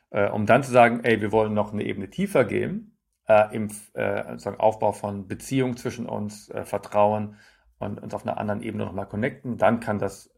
[0.09, 2.97] äh, um dann zu sagen, ey, wir wollen noch eine Ebene tiefer gehen,
[3.27, 7.35] äh, im sagen Aufbau von Beziehungen zwischen uns, Vertrauen
[7.77, 10.33] und uns auf einer anderen Ebene nochmal connecten, dann kann das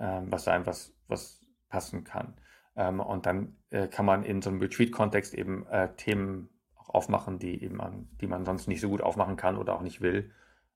[0.00, 2.34] was sein, was, was passen kann.
[2.76, 7.38] Ähm, und dann äh, kann man in so einem Retreat-Kontext eben äh, Themen auch aufmachen,
[7.38, 10.30] die eben man, die man sonst nicht so gut aufmachen kann oder auch nicht will.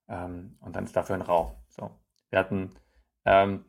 [0.09, 1.53] Ähm, und dann ist dafür ein Raum.
[1.69, 1.91] So.
[2.29, 2.71] Wir hatten
[3.25, 3.65] ähm,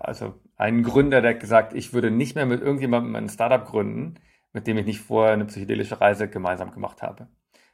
[0.00, 4.16] also einen Gründer, der hat gesagt, ich würde nicht mehr mit irgendjemandem ein Startup gründen,
[4.52, 7.28] mit dem ich nicht vorher eine psychedelische Reise gemeinsam gemacht habe.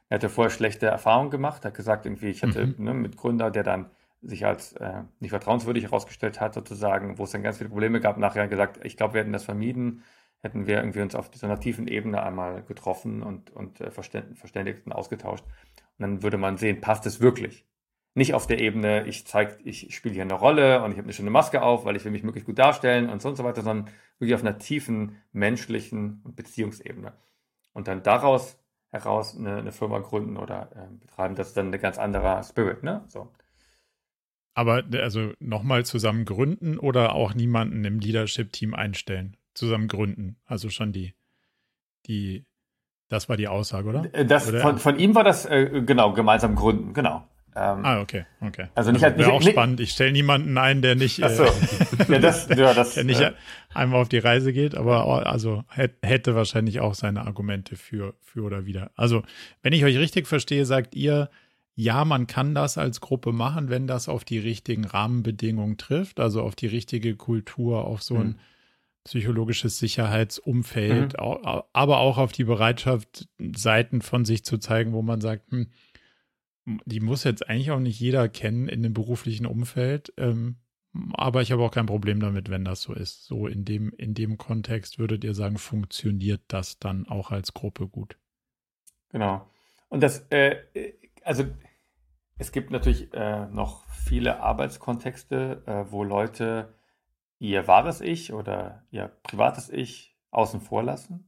[0.07, 2.75] Er hatte vorher schlechte Erfahrungen gemacht, hat gesagt, irgendwie, ich hatte mhm.
[2.77, 7.31] ne, mit Gründer, der dann sich als äh, nicht vertrauenswürdig herausgestellt hat, sozusagen, wo es
[7.31, 10.03] dann ganz viele Probleme gab, nachher gesagt, ich glaube, wir hätten das vermieden,
[10.41, 14.91] hätten wir irgendwie uns auf dieser tiefen Ebene einmal getroffen und, und äh, verständigt und
[14.91, 15.45] ausgetauscht.
[15.45, 17.65] Und dann würde man sehen, passt es wirklich?
[18.15, 21.13] Nicht auf der Ebene, ich zeige, ich spiele hier eine Rolle und ich habe eine
[21.13, 23.61] schöne Maske auf, weil ich will mich möglichst gut darstellen und so und so weiter,
[23.61, 27.13] sondern wirklich auf einer tiefen menschlichen Beziehungsebene.
[27.73, 28.57] Und dann daraus
[28.89, 32.83] heraus eine, eine Firma gründen oder äh, betreiben, das ist dann ein ganz anderer Spirit,
[32.83, 33.03] ne?
[33.07, 33.31] So.
[34.59, 39.37] Aber also nochmal zusammen gründen oder auch niemanden im Leadership-Team einstellen?
[39.53, 40.35] Zusammen gründen.
[40.45, 41.13] Also schon die,
[42.07, 42.43] die,
[43.07, 44.13] das war die Aussage, oder?
[44.13, 44.59] Äh, das, oder?
[44.59, 47.25] Von, von ihm war das, äh, genau, gemeinsam gründen, genau.
[47.55, 48.67] Ähm, ah, okay, okay.
[48.75, 49.79] Also nicht, also, wäre auch nicht, spannend.
[49.79, 51.43] Ich stelle niemanden ein, der nicht, Ach so.
[51.45, 51.49] äh,
[52.09, 53.31] ja, das, ja, das, der nicht äh,
[53.73, 58.65] einmal auf die Reise geht, aber also hätte wahrscheinlich auch seine Argumente für, für oder
[58.65, 58.91] wieder.
[58.97, 59.23] Also,
[59.61, 61.29] wenn ich euch richtig verstehe, sagt ihr,
[61.81, 66.41] ja, man kann das als Gruppe machen, wenn das auf die richtigen Rahmenbedingungen trifft, also
[66.41, 68.39] auf die richtige Kultur, auf so ein mhm.
[69.05, 71.19] psychologisches Sicherheitsumfeld, mhm.
[71.71, 75.67] aber auch auf die Bereitschaft, Seiten von sich zu zeigen, wo man sagt, hm,
[76.83, 80.11] die muss jetzt eigentlich auch nicht jeder kennen in dem beruflichen Umfeld.
[80.17, 80.57] Ähm,
[81.13, 83.23] Aber ich habe auch kein Problem damit, wenn das so ist.
[83.23, 87.87] So in dem, in dem Kontext würdet ihr sagen, funktioniert das dann auch als Gruppe
[87.87, 88.17] gut?
[89.13, 89.49] Genau.
[89.87, 90.57] Und das, äh,
[91.23, 91.45] also
[92.39, 96.73] es gibt natürlich äh, noch viele Arbeitskontexte, äh, wo Leute
[97.37, 101.27] ihr wahres Ich oder ihr privates Ich außen vor lassen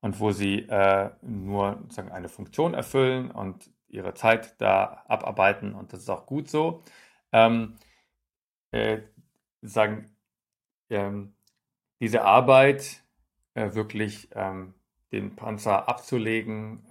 [0.00, 5.92] und wo sie äh, nur sozusagen eine Funktion erfüllen und ihre Zeit da abarbeiten und
[5.92, 6.82] das ist auch gut so.
[7.32, 7.76] Ähm,
[8.70, 9.00] äh,
[9.62, 10.16] sagen,
[10.90, 11.34] ähm,
[12.00, 13.02] diese Arbeit
[13.54, 14.74] äh, wirklich ähm,
[15.10, 16.86] den Panzer abzulegen,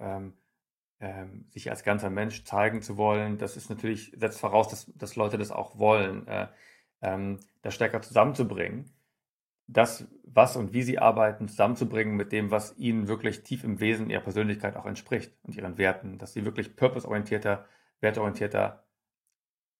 [1.02, 5.16] ähm, sich als ganzer Mensch zeigen zu wollen, das ist natürlich, setzt voraus, dass, dass
[5.16, 6.46] Leute das auch wollen, äh,
[7.02, 8.88] ähm, das stärker zusammenzubringen.
[9.66, 14.10] Das, was und wie sie arbeiten, zusammenzubringen mit dem, was ihnen wirklich tief im Wesen
[14.10, 17.66] ihrer Persönlichkeit auch entspricht und ihren Werten, dass sie wirklich purpose-orientierter,
[18.00, 18.84] werteorientierter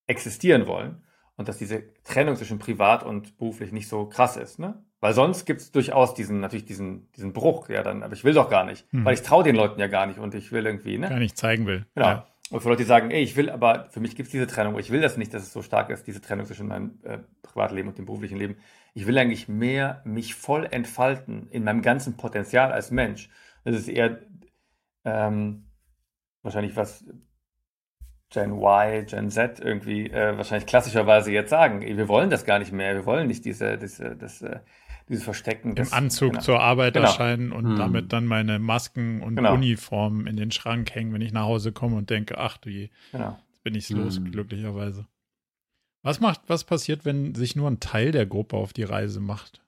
[0.07, 1.05] existieren wollen
[1.37, 4.59] und dass diese Trennung zwischen privat und beruflich nicht so krass ist.
[4.59, 4.85] Ne?
[5.03, 8.35] Weil sonst gibt es durchaus diesen, natürlich diesen, diesen Bruch, ja, dann, aber ich will
[8.35, 9.05] doch gar nicht, hm.
[9.05, 11.09] weil ich traue den Leuten ja gar nicht und ich will irgendwie, ne?
[11.09, 11.85] Gar nicht zeigen will.
[11.97, 12.07] Genau.
[12.07, 12.27] Ja.
[12.51, 14.79] Und für Leute, die sagen, ey, ich will, aber für mich gibt es diese Trennung,
[14.79, 17.89] ich will das nicht, dass es so stark ist, diese Trennung zwischen meinem äh, Privatleben
[17.89, 18.57] und dem beruflichen Leben.
[18.95, 23.29] Ich will eigentlich mehr mich voll entfalten in meinem ganzen Potenzial als Mensch.
[23.65, 24.21] Das ist eher
[25.05, 25.65] ähm,
[26.43, 27.05] wahrscheinlich was
[28.33, 32.73] Gen Y, Gen Z irgendwie äh, wahrscheinlich klassischerweise jetzt sagen, wir wollen das gar nicht
[32.73, 34.61] mehr, wir wollen nicht diese, diese, das, äh,
[35.09, 35.77] dieses Verstecken.
[35.77, 36.43] Im Anzug genau.
[36.43, 37.07] zur Arbeit genau.
[37.07, 37.77] erscheinen und hm.
[37.77, 39.55] damit dann meine Masken und genau.
[39.55, 42.91] Uniformen in den Schrank hängen, wenn ich nach Hause komme und denke, ach du je,
[43.13, 43.39] genau.
[43.49, 44.31] jetzt bin ich los, hm.
[44.31, 45.07] glücklicherweise.
[46.03, 49.63] Was macht, was passiert, wenn sich nur ein Teil der Gruppe auf die Reise macht?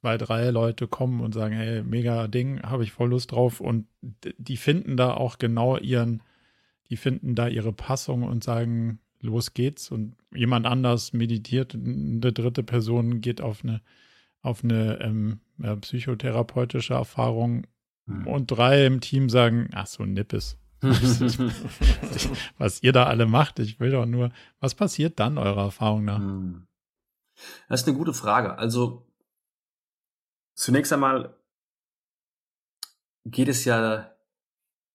[0.00, 3.86] Zwei, drei Leute kommen und sagen, hey, mega Ding, habe ich voll Lust drauf und
[4.02, 6.22] die finden da auch genau ihren,
[6.90, 9.90] die finden da ihre Passung und sagen, los geht's.
[9.90, 13.80] Und jemand anders meditiert, eine dritte Person geht auf eine,
[14.44, 15.40] auf eine ähm,
[15.80, 17.66] psychotherapeutische Erfahrung
[18.06, 18.26] hm.
[18.26, 20.58] und drei im Team sagen, ach so, Nippes.
[22.58, 24.30] was ihr da alle macht, ich will doch nur,
[24.60, 26.18] was passiert dann eurer Erfahrung nach?
[26.18, 26.66] Hm.
[27.68, 28.58] Das ist eine gute Frage.
[28.58, 29.10] Also
[30.54, 31.34] zunächst einmal
[33.24, 34.14] geht es ja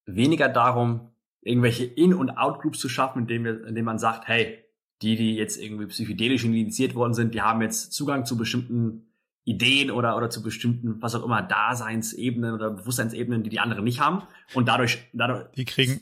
[0.06, 1.12] weniger darum,
[1.42, 4.64] irgendwelche In- und Out-Groups zu schaffen, indem, wir, indem man sagt, hey,
[5.02, 9.09] die, die jetzt irgendwie psychedelisch initiiert worden sind, die haben jetzt Zugang zu bestimmten
[9.46, 14.00] Ideen oder, oder zu bestimmten, was auch immer, Daseinsebenen oder Bewusstseinsebenen, die die anderen nicht
[14.00, 14.24] haben.
[14.54, 16.02] Und dadurch, dadurch die kriegen,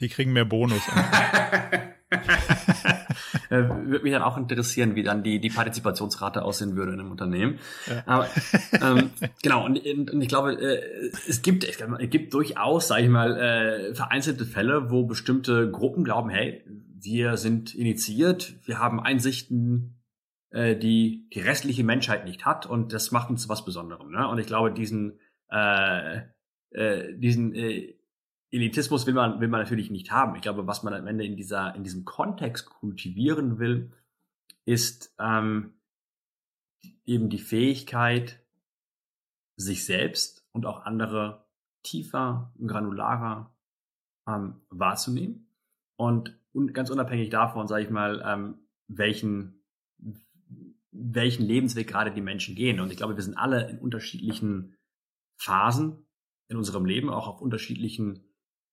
[0.00, 0.82] die kriegen mehr Bonus.
[3.50, 7.10] Äh, würde mich dann auch interessieren, wie dann die, die Partizipationsrate aussehen würde in einem
[7.10, 7.58] Unternehmen.
[7.86, 8.02] Ja.
[8.04, 8.28] Aber
[8.82, 9.10] ähm,
[9.42, 11.78] genau, und, und ich glaube, äh, es gibt, es
[12.10, 16.62] gibt durchaus, sage ich mal, äh, vereinzelte Fälle, wo bestimmte Gruppen glauben, hey,
[17.00, 19.97] wir sind initiiert, wir haben Einsichten,
[20.50, 24.10] äh, die die restliche Menschheit nicht hat und das macht uns was Besonderem.
[24.10, 24.28] Ne?
[24.28, 25.18] Und ich glaube, diesen
[25.50, 26.22] äh,
[26.70, 27.94] äh, diesen äh,
[28.50, 30.34] Elitismus will man, will man natürlich nicht haben.
[30.36, 33.92] Ich glaube, was man am Ende in dieser, in diesem Kontext kultivieren will,
[34.64, 35.74] ist ähm,
[37.04, 38.42] eben die Fähigkeit,
[39.56, 41.44] sich selbst und auch andere
[41.82, 43.52] tiefer, granularer
[44.26, 45.48] ähm, wahrzunehmen.
[45.96, 49.57] Und, und ganz unabhängig davon, sage ich mal, ähm, welchen,
[50.90, 52.80] welchen Lebensweg gerade die Menschen gehen.
[52.80, 54.76] Und ich glaube, wir sind alle in unterschiedlichen
[55.36, 56.06] Phasen
[56.48, 58.24] in unserem Leben, auch auf unterschiedlichen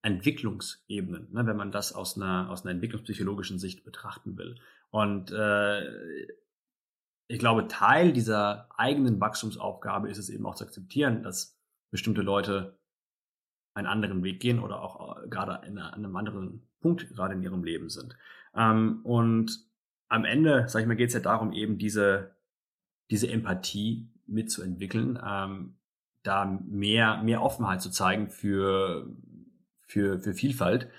[0.01, 4.59] Entwicklungsebenen, ne, wenn man das aus einer, aus einer entwicklungspsychologischen Sicht betrachten will.
[4.91, 5.81] Und äh,
[7.27, 11.59] ich glaube, Teil dieser eigenen Wachstumsaufgabe ist es eben auch zu akzeptieren, dass
[11.91, 12.79] bestimmte Leute
[13.73, 17.63] einen anderen Weg gehen oder auch äh, gerade in einem anderen Punkt gerade in ihrem
[17.63, 18.15] Leben sind.
[18.53, 19.64] Ähm, und
[20.07, 22.35] am Ende, sag ich mal, geht es ja darum, eben diese,
[23.09, 25.75] diese Empathie mitzuentwickeln, ähm,
[26.23, 29.07] da mehr, mehr Offenheit zu zeigen für
[29.87, 30.89] für, für Vielfalt.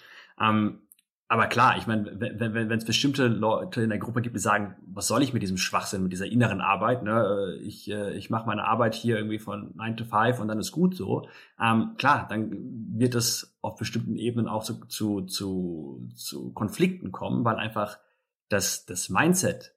[0.41, 0.81] Ähm,
[1.29, 4.41] aber klar, ich meine, wenn wenn wenn es bestimmte Leute in der Gruppe gibt, die
[4.41, 7.03] sagen, was soll ich mit diesem Schwachsinn, mit dieser inneren Arbeit?
[7.03, 7.59] Ne?
[7.63, 10.71] Ich, äh, ich mache meine Arbeit hier irgendwie von 9 to 5 und dann ist
[10.71, 11.29] gut so.
[11.61, 12.53] Ähm, klar, dann
[12.97, 17.99] wird es auf bestimmten Ebenen auch zu, zu, zu, zu Konflikten kommen, weil einfach
[18.49, 19.75] das, das Mindset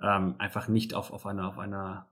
[0.00, 2.10] ähm, einfach nicht auf, auf, einer, auf einer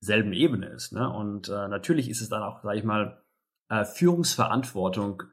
[0.00, 0.92] selben Ebene ist.
[0.92, 1.08] Ne?
[1.10, 3.22] Und äh, natürlich ist es dann auch, sage ich mal,
[3.68, 5.24] äh, Führungsverantwortung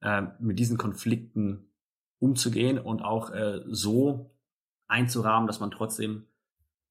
[0.00, 1.72] äh, mit diesen Konflikten
[2.18, 4.34] umzugehen und auch äh, so
[4.88, 6.26] einzurahmen, dass man trotzdem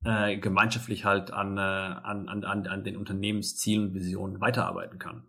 [0.04, 5.24] äh, gemeinschaftlich halt an, äh, an, an, an den Unternehmenszielen Visionen weiterarbeiten kann.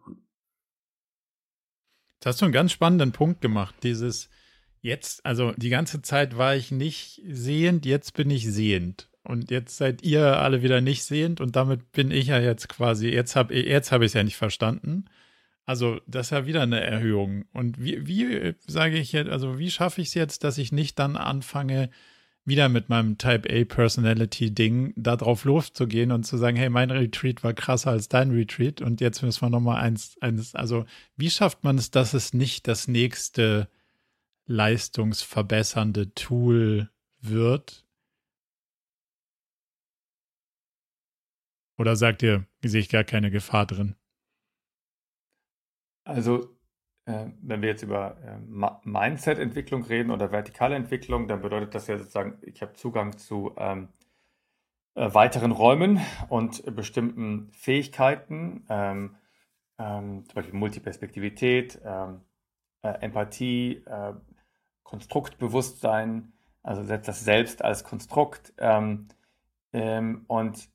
[2.16, 4.28] Jetzt hast du einen ganz spannenden Punkt gemacht, dieses
[4.80, 9.09] Jetzt, also die ganze Zeit war ich nicht sehend, jetzt bin ich sehend.
[9.24, 13.09] Und jetzt seid ihr alle wieder nicht sehend und damit bin ich ja jetzt quasi,
[13.09, 15.05] jetzt habe jetzt hab ich es ja nicht verstanden.
[15.66, 17.44] Also, das ist ja wieder eine Erhöhung.
[17.52, 20.98] Und wie, wie sage ich jetzt, also wie schaffe ich es jetzt, dass ich nicht
[20.98, 21.90] dann anfange,
[22.48, 26.90] wieder mit meinem Type A Personality Ding da drauf loszugehen und zu sagen, hey, mein
[26.90, 30.86] Retreat war krasser als dein Retreat und jetzt müssen wir nochmal eins, eins, also
[31.16, 33.68] wie schafft man es, dass es nicht das nächste
[34.49, 37.87] leistungsverbessernde Tool wird?
[41.79, 43.95] Oder sagt ihr, sehe ich gar keine Gefahr drin?
[46.05, 46.57] Also,
[47.05, 48.39] äh, wenn wir jetzt über äh,
[48.85, 53.89] Mindset-Entwicklung reden oder vertikale Entwicklung, dann bedeutet das ja sozusagen, ich habe Zugang zu ähm,
[54.95, 59.16] äh, weiteren Räumen und bestimmten Fähigkeiten, ähm,
[59.79, 62.23] ähm, zum Beispiel Multiperspektivität, ähm,
[62.83, 64.15] äh, Empathie, äh,
[64.89, 66.32] Konstruktbewusstsein,
[66.62, 68.55] also das Selbst als Konstrukt.
[68.56, 69.09] Ähm,
[69.74, 70.70] ähm, und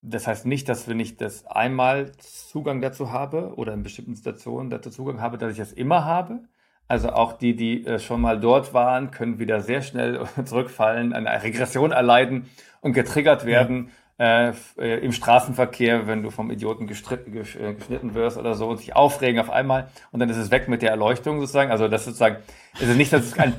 [0.00, 4.70] das heißt nicht, dass wenn ich das einmal Zugang dazu habe oder in bestimmten Situationen
[4.70, 6.44] dazu Zugang habe, dass ich das immer habe.
[6.88, 11.42] Also auch die, die äh, schon mal dort waren, können wieder sehr schnell zurückfallen, eine
[11.42, 12.48] Regression erleiden
[12.80, 13.92] und getriggert werden ja.
[14.18, 19.40] Äh, im Straßenverkehr, wenn du vom Idioten äh, geschnitten wirst oder so und sich aufregen
[19.40, 21.70] auf einmal und dann ist es weg mit der Erleuchtung sozusagen.
[21.70, 22.36] Also das sozusagen,
[22.80, 23.54] also nicht, dass, es ein,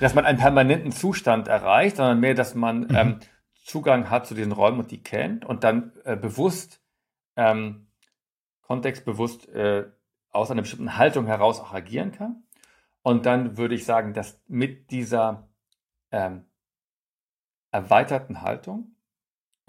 [0.00, 2.96] dass man einen permanenten Zustand erreicht, sondern mehr, dass man mhm.
[2.96, 3.20] ähm,
[3.64, 6.82] Zugang hat zu diesen Räumen und die kennt und dann äh, bewusst,
[7.36, 7.88] ähm,
[8.62, 9.84] kontextbewusst äh,
[10.30, 12.44] aus einer bestimmten Haltung heraus auch agieren kann.
[13.02, 15.48] Und dann würde ich sagen, dass mit dieser
[16.10, 16.46] ähm,
[17.70, 18.96] erweiterten Haltung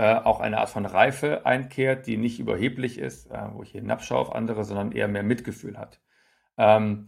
[0.01, 4.17] äh, auch eine Art von Reife einkehrt, die nicht überheblich ist, äh, wo ich hinabschaue
[4.17, 6.01] auf andere, sondern eher mehr Mitgefühl hat
[6.57, 7.05] ähm,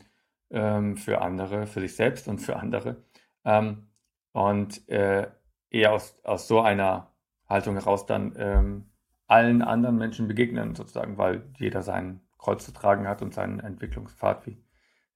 [0.51, 3.03] ähm, für andere, für sich selbst und für andere.
[3.45, 3.87] Ähm,
[4.31, 5.27] und äh,
[5.71, 7.11] eher aus, aus so einer
[7.49, 8.91] Haltung heraus dann ähm,
[9.25, 14.45] allen anderen Menschen begegnen, sozusagen, weil jeder sein Kreuz zu tragen hat und seinen Entwicklungspfad
[14.45, 14.63] wie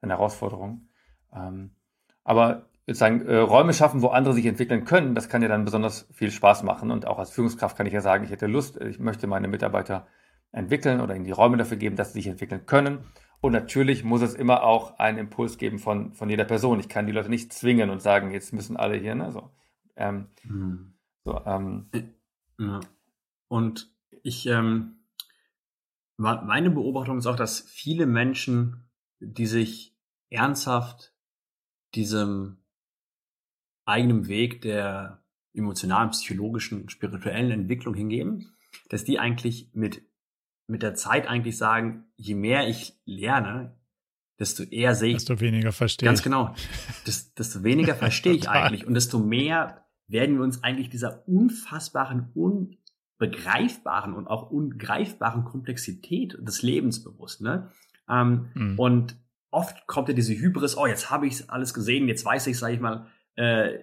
[0.01, 0.89] seine Herausforderungen.
[1.31, 1.75] Ähm,
[2.23, 6.07] aber sozusagen äh, Räume schaffen, wo andere sich entwickeln können, das kann ja dann besonders
[6.13, 6.89] viel Spaß machen.
[6.89, 10.07] Und auch als Führungskraft kann ich ja sagen, ich hätte Lust, ich möchte meine Mitarbeiter
[10.53, 12.99] entwickeln oder ihnen die Räume dafür geben, dass sie sich entwickeln können.
[13.41, 16.79] Und natürlich muss es immer auch einen Impuls geben von, von jeder Person.
[16.79, 19.51] Ich kann die Leute nicht zwingen und sagen, jetzt müssen alle hier, ne, so.
[19.97, 20.93] Ähm, mhm.
[21.25, 21.89] so, ähm,
[22.57, 22.79] ja.
[23.49, 23.93] Und
[24.23, 25.03] ich, ähm,
[26.15, 28.89] meine Beobachtung ist auch, dass viele Menschen,
[29.19, 29.95] die sich
[30.29, 31.13] ernsthaft
[31.93, 32.57] diesem
[33.87, 35.23] eigenen Weg der
[35.53, 38.53] emotionalen, psychologischen, spirituellen Entwicklung hingeben,
[38.89, 40.03] dass die eigentlich mit,
[40.67, 43.75] mit der Zeit eigentlich sagen, je mehr ich lerne,
[44.39, 45.15] desto eher sehe ich.
[45.17, 46.09] Desto weniger verstehe ich.
[46.09, 46.53] Ganz genau.
[47.05, 54.13] Desto, weniger verstehe ich eigentlich und desto mehr werden wir uns eigentlich dieser unfassbaren, unbegreifbaren
[54.13, 57.41] und auch ungreifbaren Komplexität des Lebens bewusst.
[57.41, 57.71] Ne?
[58.09, 58.79] Ähm, mhm.
[58.79, 59.17] Und
[59.49, 62.75] oft kommt ja diese Hybris, oh, jetzt habe ich alles gesehen, jetzt weiß ich, sage
[62.75, 63.07] ich mal,
[63.37, 63.79] äh,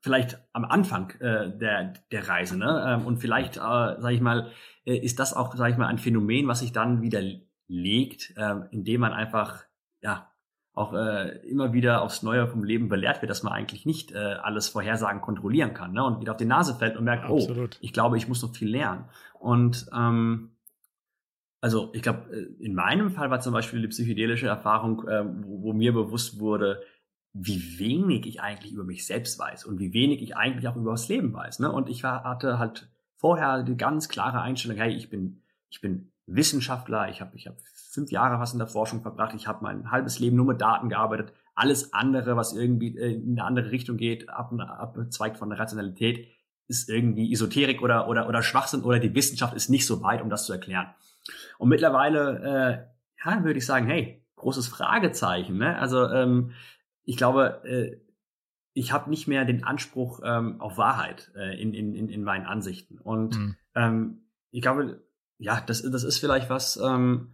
[0.00, 2.58] vielleicht am Anfang äh, der, der Reise.
[2.58, 2.84] Ne?
[2.88, 4.50] Ähm, und vielleicht, äh, sage ich mal,
[4.84, 7.22] äh, ist das auch, sage ich mal, ein Phänomen, was sich dann wieder
[7.68, 9.64] legt, äh, indem man einfach
[10.00, 10.30] ja
[10.74, 14.18] auch äh, immer wieder aufs Neue vom Leben belehrt wird, dass man eigentlich nicht äh,
[14.18, 16.04] alles vorhersagen kontrollieren kann ne?
[16.04, 17.74] und wieder auf die Nase fällt und merkt, oh, Absolut.
[17.74, 19.06] oh, ich glaube, ich muss noch viel lernen.
[19.40, 20.50] Und ähm,
[21.62, 25.62] also ich glaube, äh, in meinem Fall war zum Beispiel die psychedelische Erfahrung, äh, wo,
[25.62, 26.82] wo mir bewusst wurde,
[27.38, 30.92] wie wenig ich eigentlich über mich selbst weiß und wie wenig ich eigentlich auch über
[30.92, 31.58] das Leben weiß.
[31.58, 31.70] Ne?
[31.70, 36.12] Und ich war, hatte halt vorher die ganz klare Einstellung, hey, ich bin, ich bin
[36.26, 37.56] Wissenschaftler, ich habe ich hab
[37.90, 39.34] fünf Jahre was in der Forschung verbracht.
[39.34, 41.32] Ich habe mein halbes Leben nur mit Daten gearbeitet.
[41.54, 46.28] Alles andere, was irgendwie äh, in eine andere Richtung geht, ab, abzweigt von der Rationalität,
[46.68, 50.30] ist irgendwie Esoterik oder, oder, oder Schwachsinn oder die Wissenschaft ist nicht so weit, um
[50.30, 50.88] das zu erklären.
[51.58, 52.88] Und mittlerweile,
[53.24, 55.58] äh, ja, würde ich sagen, hey, großes Fragezeichen.
[55.58, 55.78] Ne?
[55.78, 56.52] Also ähm,
[57.06, 57.96] ich glaube, äh,
[58.74, 62.98] ich habe nicht mehr den Anspruch ähm, auf Wahrheit äh, in, in, in meinen Ansichten.
[62.98, 63.56] Und mhm.
[63.74, 64.18] ähm,
[64.50, 65.00] ich glaube,
[65.38, 67.32] ja, das, das ist vielleicht was, ähm,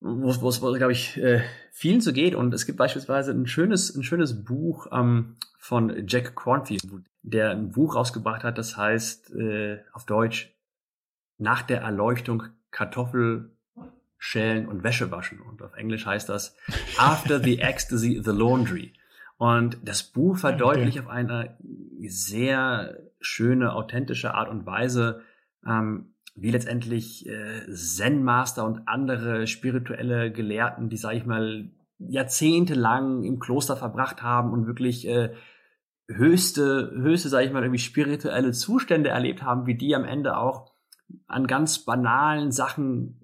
[0.00, 2.34] wo es, glaube ich, äh, vielen so geht.
[2.34, 6.82] Und es gibt beispielsweise ein schönes, ein schönes Buch ähm, von Jack Cornfield,
[7.22, 10.54] der ein Buch rausgebracht hat, das heißt äh, auf Deutsch
[11.38, 13.56] Nach der Erleuchtung Kartoffel
[14.20, 15.40] schälen und Wäsche waschen.
[15.40, 16.54] Und auf Englisch heißt das
[16.98, 18.92] After the Ecstasy, the Laundry.
[19.38, 21.06] Und das Buch verdeutlicht okay.
[21.06, 21.56] auf eine
[22.06, 25.22] sehr schöne, authentische Art und Weise,
[25.66, 33.38] ähm, wie letztendlich äh, Zen-Master und andere spirituelle Gelehrten, die, sage ich mal, jahrzehntelang im
[33.38, 35.32] Kloster verbracht haben und wirklich äh,
[36.08, 40.72] höchste, höchste, sage ich mal, irgendwie spirituelle Zustände erlebt haben, wie die am Ende auch
[41.26, 43.19] an ganz banalen Sachen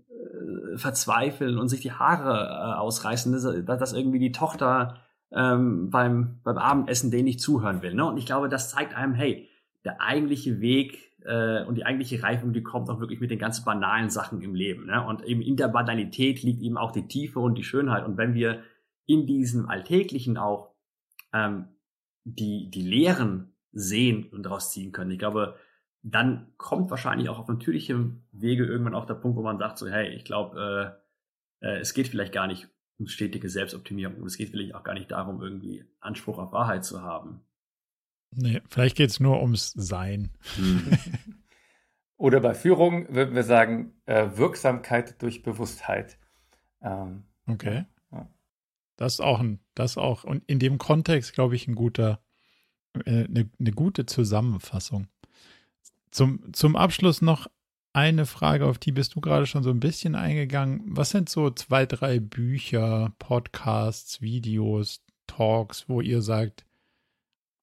[0.76, 5.00] verzweifeln und sich die Haare äh, ausreißen, dass, dass irgendwie die Tochter
[5.32, 7.94] ähm, beim, beim Abendessen denen nicht zuhören will.
[7.94, 8.04] Ne?
[8.04, 9.48] Und ich glaube, das zeigt einem, hey,
[9.84, 13.64] der eigentliche Weg äh, und die eigentliche Reifung, die kommt auch wirklich mit den ganz
[13.64, 14.86] banalen Sachen im Leben.
[14.86, 15.04] Ne?
[15.04, 18.04] Und eben in der Banalität liegt eben auch die Tiefe und die Schönheit.
[18.04, 18.62] Und wenn wir
[19.06, 20.74] in diesem Alltäglichen auch
[21.32, 21.66] ähm,
[22.24, 25.56] die, die Lehren sehen und daraus ziehen können, ich glaube,
[26.12, 29.88] dann kommt wahrscheinlich auch auf natürlichem Wege irgendwann auch der Punkt, wo man sagt so,
[29.88, 30.96] hey, ich glaube,
[31.60, 32.68] äh, äh, es geht vielleicht gar nicht
[32.98, 36.84] um stetige Selbstoptimierung und es geht vielleicht auch gar nicht darum, irgendwie Anspruch auf Wahrheit
[36.84, 37.40] zu haben.
[38.30, 40.30] Nee, vielleicht geht es nur ums Sein.
[40.56, 40.92] Hm.
[42.18, 46.18] Oder bei Führung würden wir sagen, äh, Wirksamkeit durch Bewusstheit.
[46.80, 47.84] Ähm, okay.
[48.12, 48.28] Ja.
[48.96, 52.20] Das ist auch ein, das auch, und in dem Kontext, glaube ich, ein guter,
[53.04, 55.08] äh, eine, eine gute Zusammenfassung.
[56.16, 57.46] Zum, zum Abschluss noch
[57.92, 60.80] eine Frage, auf die bist du gerade schon so ein bisschen eingegangen.
[60.86, 66.64] Was sind so zwei, drei Bücher, Podcasts, Videos, Talks, wo ihr sagt,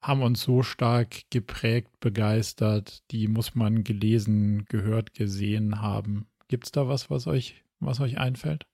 [0.03, 6.27] haben uns so stark geprägt, begeistert, die muss man gelesen, gehört, gesehen haben.
[6.47, 8.67] Gibt es da was, was euch, was euch einfällt?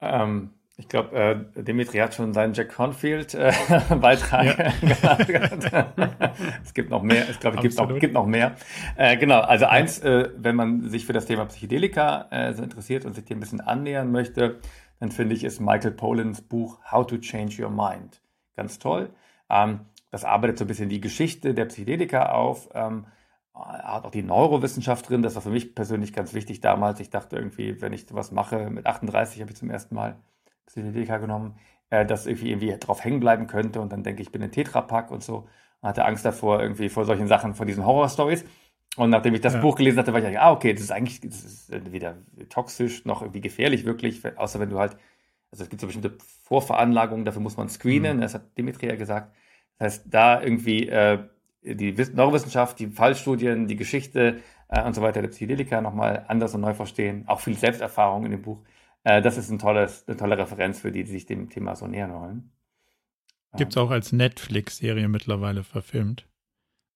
[0.00, 4.72] Ähm, ich glaube, äh, Dimitri hat schon seinen Jack Confield-Beitrag äh,
[6.64, 8.56] es gibt noch mehr, ich glaube, es gibt noch, gibt noch mehr.
[8.96, 13.04] Äh, genau, also eins, äh, wenn man sich für das Thema Psychedelika äh, so interessiert
[13.04, 14.58] und sich dem ein bisschen annähern möchte,
[15.00, 18.22] dann finde ich, ist Michael Polans Buch How to Change Your Mind
[18.56, 19.10] ganz toll.
[19.50, 19.80] Ähm,
[20.10, 22.70] das arbeitet so ein bisschen die Geschichte der Psychedelika auf.
[22.74, 23.06] Ähm,
[23.54, 25.20] hat auch die Neurowissenschaft drin.
[25.20, 27.00] Das war für mich persönlich ganz wichtig damals.
[27.00, 30.16] Ich dachte irgendwie, wenn ich sowas mache, mit 38 habe ich zum ersten Mal
[30.70, 31.54] Psychedelika genommen,
[31.90, 34.52] äh, dass irgendwie irgendwie drauf hängen bleiben könnte und dann denke ich, ich bin ein
[34.52, 35.48] Tetrapack und so.
[35.80, 38.44] Und hatte Angst davor, irgendwie vor solchen Sachen, vor diesen Horror-Stories.
[38.96, 39.60] Und nachdem ich das ja.
[39.60, 42.18] Buch gelesen hatte, war ich ja, ah, okay, das ist eigentlich das ist weder
[42.48, 44.96] toxisch noch irgendwie gefährlich wirklich, außer wenn du halt,
[45.50, 48.20] also es gibt so bestimmte Vorveranlagungen, dafür muss man screenen, mhm.
[48.20, 49.34] das hat Dimitri ja gesagt.
[49.78, 51.18] Das heißt, da irgendwie äh,
[51.62, 56.60] die Neurowissenschaft, die Fallstudien, die Geschichte äh, und so weiter der Psychedelika nochmal anders und
[56.60, 58.60] neu verstehen, auch viel Selbsterfahrung in dem Buch.
[59.04, 61.86] Äh, das ist ein tolles, eine tolle Referenz für die, die sich dem Thema so
[61.86, 62.52] nähern wollen.
[63.56, 66.26] Gibt es auch als Netflix-Serie mittlerweile verfilmt.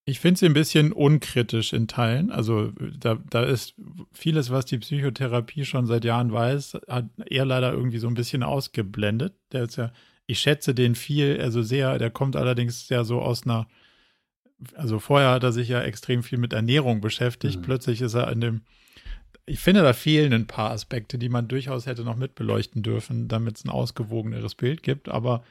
[0.05, 2.31] Ich finde sie ein bisschen unkritisch in Teilen.
[2.31, 3.73] Also da, da ist
[4.13, 8.43] vieles, was die Psychotherapie schon seit Jahren weiß, hat er leider irgendwie so ein bisschen
[8.43, 9.33] ausgeblendet.
[9.51, 9.91] Der ist ja,
[10.27, 13.67] ich schätze den viel, also sehr, der kommt allerdings ja so aus einer,
[14.75, 17.57] also vorher hat er sich ja extrem viel mit Ernährung beschäftigt.
[17.57, 17.63] Mhm.
[17.63, 18.61] Plötzlich ist er in dem,
[19.45, 23.57] ich finde, da fehlen ein paar Aspekte, die man durchaus hätte noch mitbeleuchten dürfen, damit
[23.57, 25.09] es ein ausgewogeneres Bild gibt.
[25.09, 25.43] Aber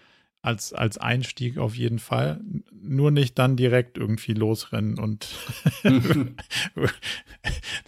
[0.44, 2.38] als, als Einstieg auf jeden Fall.
[2.70, 5.26] Nur nicht dann direkt irgendwie losrennen und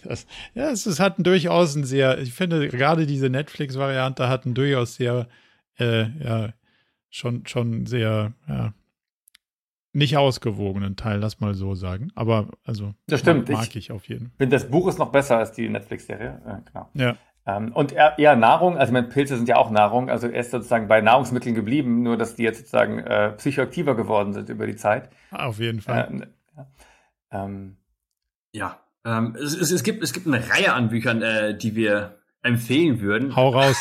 [0.03, 0.25] das,
[0.55, 4.95] ja, es, es hat durchaus ein sehr, ich finde gerade diese Netflix-Variante hat einen durchaus
[4.95, 5.27] sehr,
[5.77, 6.53] äh, ja,
[7.11, 8.73] schon, schon sehr, ja,
[9.93, 12.11] nicht ausgewogenen Teil, lass mal so sagen.
[12.15, 13.49] Aber also das stimmt.
[13.49, 14.37] mag, mag ich, ich, auf jeden Fall.
[14.37, 16.41] Finde das Buch ist noch besser als die Netflix-Serie.
[16.45, 16.89] Ja, genau.
[16.93, 17.15] Ja.
[17.47, 20.89] Ähm, und ja, Nahrung, also meine Pilze sind ja auch Nahrung, also er ist sozusagen
[20.89, 25.09] bei Nahrungsmitteln geblieben, nur dass die jetzt sozusagen äh, psychoaktiver geworden sind über die Zeit.
[25.31, 26.07] Auf jeden Fall.
[26.11, 26.67] Ähm, ja,
[27.31, 27.77] ähm,
[28.51, 32.16] ja ähm, es, es, es, gibt, es gibt eine Reihe an Büchern, äh, die wir
[32.41, 33.35] empfehlen würden.
[33.35, 33.75] Hau raus.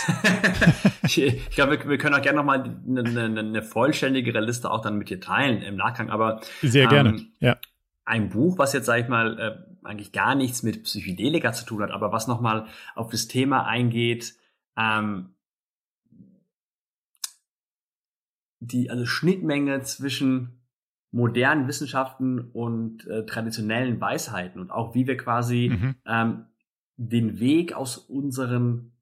[1.05, 4.83] ich, ich glaube, wir, wir, können auch gerne nochmal eine, eine, eine vollständigere Liste auch
[4.83, 7.57] dann mit dir teilen im Nachgang, aber sehr gerne, ähm, ja.
[8.05, 11.83] Ein Buch, was jetzt, sag ich mal, äh, eigentlich gar nichts mit Psychedelika zu tun
[11.83, 14.35] hat, aber was nochmal auf das Thema eingeht,
[14.77, 15.35] ähm,
[18.61, 20.61] die also Schnittmenge zwischen
[21.13, 25.95] modernen Wissenschaften und äh, traditionellen Weisheiten und auch wie wir quasi mhm.
[26.07, 26.47] ähm,
[26.97, 28.93] den Weg aus unseren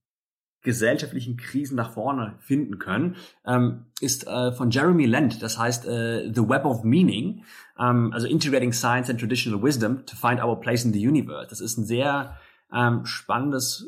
[0.63, 3.17] gesellschaftlichen Krisen nach vorne finden können,
[3.47, 5.43] ähm, ist äh, von Jeremy Lent.
[5.43, 7.45] Das heißt äh, The Web of Meaning,
[7.79, 11.49] ähm, also Integrating Science and Traditional Wisdom to Find Our Place in the Universe.
[11.51, 12.39] Das ist ein sehr
[12.73, 13.87] ähm, spannendes,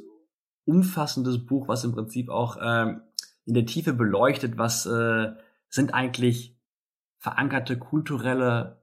[0.66, 3.00] umfassendes Buch, was im Prinzip auch ähm,
[3.46, 5.32] in der Tiefe beleuchtet, was äh,
[5.68, 6.56] sind eigentlich
[7.18, 8.82] verankerte kulturelle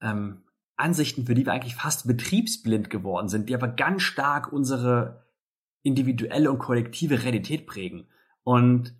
[0.00, 0.43] ähm,
[0.76, 5.24] Ansichten, für die wir eigentlich fast betriebsblind geworden sind, die aber ganz stark unsere
[5.82, 8.06] individuelle und kollektive Realität prägen.
[8.42, 8.94] Und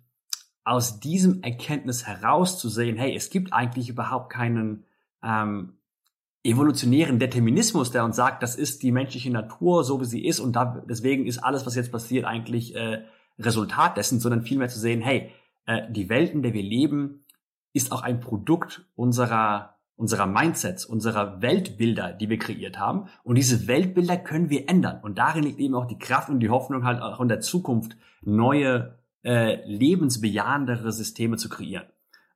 [0.63, 4.85] aus diesem Erkenntnis herauszusehen, hey, es gibt eigentlich überhaupt keinen
[5.23, 5.77] ähm,
[6.43, 10.55] evolutionären Determinismus, der uns sagt, das ist die menschliche Natur, so wie sie ist, und
[10.55, 13.03] da, deswegen ist alles, was jetzt passiert, eigentlich äh,
[13.39, 15.31] Resultat dessen, sondern vielmehr zu sehen, hey,
[15.65, 17.25] äh, die Welt, in der wir leben,
[17.73, 23.07] ist auch ein Produkt unserer unserer Mindsets, unserer Weltbilder, die wir kreiert haben.
[23.23, 24.99] Und diese Weltbilder können wir ändern.
[25.01, 27.95] Und darin liegt eben auch die Kraft und die Hoffnung halt auch in der Zukunft
[28.21, 31.87] neue, äh, lebensbejahendere Systeme zu kreieren.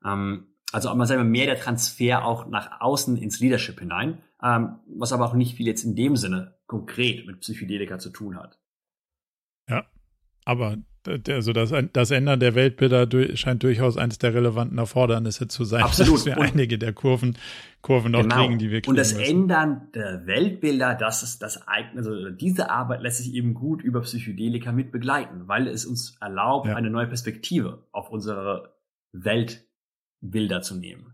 [0.05, 4.79] Ähm, also man sagen wir mehr der Transfer auch nach außen ins Leadership hinein, ähm,
[4.87, 8.59] was aber auch nicht viel jetzt in dem Sinne konkret mit Psychedelika zu tun hat.
[9.67, 9.85] Ja,
[10.49, 10.77] aber
[11.29, 13.07] also das, das Ändern der Weltbilder
[13.37, 16.15] scheint durchaus eines der relevanten Erfordernisse zu sein, Absolut.
[16.15, 17.37] dass wir und, einige der Kurven,
[17.81, 18.35] Kurven noch genau.
[18.35, 19.29] kriegen, die wir kriegen Und das müssen.
[19.29, 24.01] Ändern der Weltbilder, das ist das eigene, also diese Arbeit lässt sich eben gut über
[24.01, 26.75] Psychedelika mit begleiten, weil es uns erlaubt, ja.
[26.75, 28.73] eine neue Perspektive auf unsere
[29.13, 31.13] Weltbilder zu nehmen.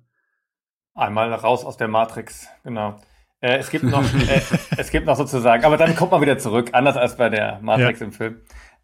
[0.94, 3.00] Einmal raus aus der Matrix, genau.
[3.42, 4.42] Äh, es gibt noch, äh,
[4.78, 8.00] es gibt noch sozusagen, aber dann kommt man wieder zurück, anders als bei der Matrix
[8.00, 8.06] ja.
[8.08, 8.42] im Film.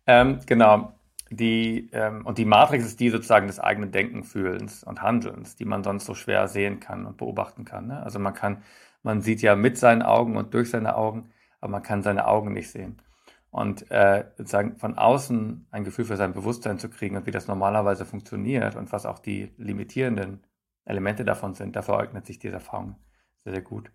[0.08, 0.94] Ähm, genau.
[1.30, 5.64] Die, ähm, und die Matrix ist die sozusagen des eigenen Denken, Fühlens und Handelns, die
[5.64, 7.88] man sonst so schwer sehen kann und beobachten kann.
[7.88, 8.04] Ne?
[8.04, 8.64] Also man kann,
[9.02, 11.30] man sieht ja mit seinen Augen und durch seine Augen,
[11.62, 13.02] aber man kann seine Augen nicht sehen.
[13.50, 17.48] Und äh, sozusagen von außen ein Gefühl für sein Bewusstsein zu kriegen und wie das
[17.48, 20.44] normalerweise funktioniert und was auch die limitierenden
[20.84, 22.96] Elemente davon sind, dafür eignet sich diese Erfahrung
[23.44, 23.92] sehr, sehr gut.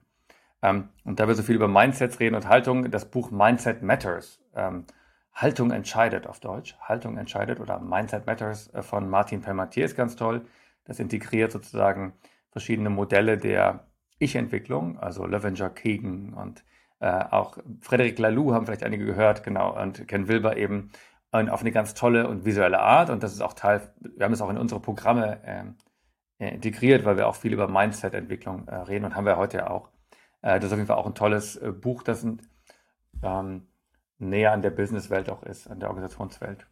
[0.63, 4.41] Ähm, und da wir so viel über Mindsets reden und Haltung, das Buch Mindset Matters
[4.55, 4.85] ähm,
[5.37, 6.77] Haltung entscheidet auf Deutsch.
[6.81, 10.47] Haltung entscheidet oder Mindset Matters äh, von Martin Permatier ist ganz toll.
[10.85, 12.15] Das integriert sozusagen
[12.51, 13.87] verschiedene Modelle der
[14.19, 16.65] Ich-Entwicklung, also Levenger, Keegan und
[17.01, 20.91] äh, auch Frederic Laloux haben vielleicht einige gehört, genau, und Ken Wilber eben
[21.33, 23.11] und auf eine ganz tolle und visuelle Art.
[23.11, 25.75] Und das ist auch Teil, wir haben es auch in unsere Programme
[26.39, 29.71] äh, integriert, weil wir auch viel über Mindset-Entwicklung äh, reden und haben wir heute ja
[29.71, 29.91] auch.
[30.41, 32.03] Äh, das ist auf jeden Fall auch ein tolles äh, Buch.
[32.03, 32.43] Das sind
[33.23, 33.67] ähm,
[34.19, 36.67] näher an der Businesswelt auch ist, an der Organisationswelt.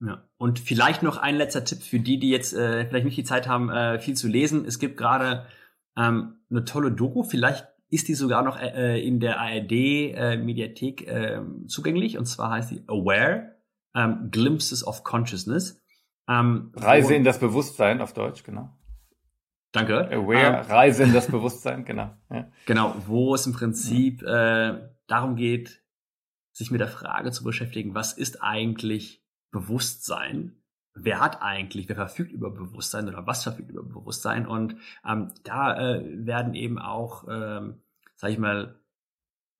[0.00, 0.22] Ja.
[0.36, 3.48] Und vielleicht noch ein letzter Tipp für die, die jetzt äh, vielleicht nicht die Zeit
[3.48, 4.64] haben, äh, viel zu lesen.
[4.64, 5.46] Es gibt gerade
[5.96, 11.42] ähm, eine tolle Doku, vielleicht ist die sogar noch äh, in der ARD-Mediathek äh, äh,
[11.66, 12.18] zugänglich.
[12.18, 13.56] Und zwar heißt die Aware,
[13.94, 15.80] ähm, Glimpses of Consciousness.
[16.28, 18.70] Ähm, Reise in das Bewusstsein auf Deutsch, genau.
[19.72, 20.08] Danke.
[20.10, 22.14] Aware, ähm, Reise in das Bewusstsein, genau.
[22.30, 22.50] Ja.
[22.66, 24.74] Genau, wo es im Prinzip äh,
[25.06, 25.82] darum geht,
[26.58, 30.56] sich mit der Frage zu beschäftigen, was ist eigentlich Bewusstsein?
[30.92, 34.44] Wer hat eigentlich, wer verfügt über Bewusstsein oder was verfügt über Bewusstsein?
[34.44, 34.74] Und
[35.06, 37.80] ähm, da äh, werden eben auch, ähm,
[38.16, 38.74] sage ich mal,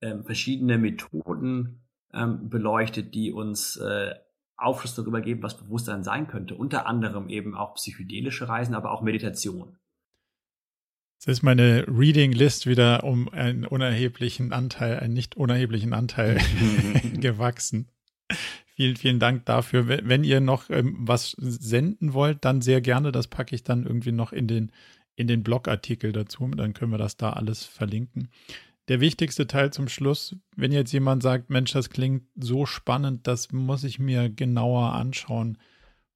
[0.01, 4.17] ähm, verschiedene Methoden ähm, beleuchtet, die uns äh,
[4.57, 6.57] Aufschluss darüber geben, was Bewusstsein sein könnte.
[6.57, 9.79] Unter anderem eben auch psychedelische Reisen, aber auch Meditation.
[11.19, 16.41] Jetzt ist meine Reading List wieder um einen unerheblichen Anteil, einen nicht unerheblichen Anteil
[17.21, 17.89] gewachsen.
[18.77, 19.89] Vielen, vielen Dank dafür.
[19.89, 23.11] Wenn ihr noch ähm, was senden wollt, dann sehr gerne.
[23.11, 24.71] Das packe ich dann irgendwie noch in den,
[25.17, 26.47] in den Blogartikel dazu.
[26.57, 28.29] Dann können wir das da alles verlinken.
[28.87, 33.51] Der wichtigste Teil zum Schluss, wenn jetzt jemand sagt, Mensch, das klingt so spannend, das
[33.51, 35.59] muss ich mir genauer anschauen.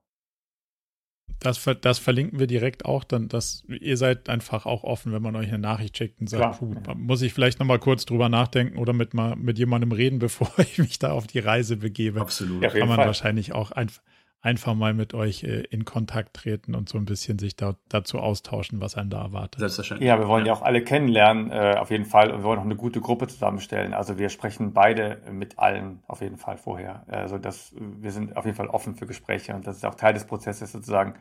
[1.39, 5.35] Das, das verlinken wir direkt auch, dann, dass ihr seid einfach auch offen, wenn man
[5.35, 8.93] euch eine Nachricht schickt und sagt, puh, muss ich vielleicht nochmal kurz drüber nachdenken oder
[8.93, 12.21] mit mal mit jemandem reden, bevor ich mich da auf die Reise begebe.
[12.21, 12.63] Absolut.
[12.63, 13.07] Da kann man Fall.
[13.07, 14.01] wahrscheinlich auch einfach
[14.41, 18.19] einfach mal mit euch äh, in Kontakt treten und so ein bisschen sich da, dazu
[18.19, 19.59] austauschen, was einen da erwartet.
[19.59, 20.07] Selbstverständlich.
[20.07, 22.31] Ja, wir wollen ja, ja auch alle kennenlernen, äh, auf jeden Fall.
[22.31, 23.93] Und wir wollen auch eine gute Gruppe zusammenstellen.
[23.93, 27.05] Also wir sprechen beide mit allen auf jeden Fall vorher.
[27.07, 30.13] Also das, wir sind auf jeden Fall offen für Gespräche und das ist auch Teil
[30.13, 31.15] des Prozesses sozusagen,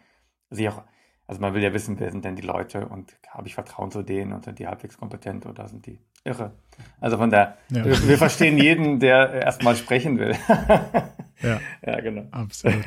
[0.50, 0.82] sich auch
[1.26, 4.02] also man will ja wissen, wer sind denn die Leute und habe ich Vertrauen zu
[4.02, 6.52] denen und sind die halbwegs kompetent oder sind die irre?
[7.00, 7.84] Also von der, ja.
[7.84, 10.36] wir, wir, verstehen jeden, der erstmal sprechen will.
[11.42, 11.60] ja.
[11.84, 12.26] ja, genau.
[12.30, 12.84] Absolut.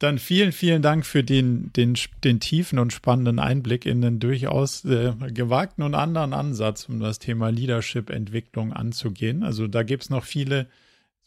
[0.00, 1.94] Dann vielen, vielen Dank für den, den,
[2.24, 7.18] den tiefen und spannenden Einblick in den durchaus äh, gewagten und anderen Ansatz, um das
[7.18, 9.42] Thema Leadership-Entwicklung anzugehen.
[9.42, 10.68] Also da gibt es noch viele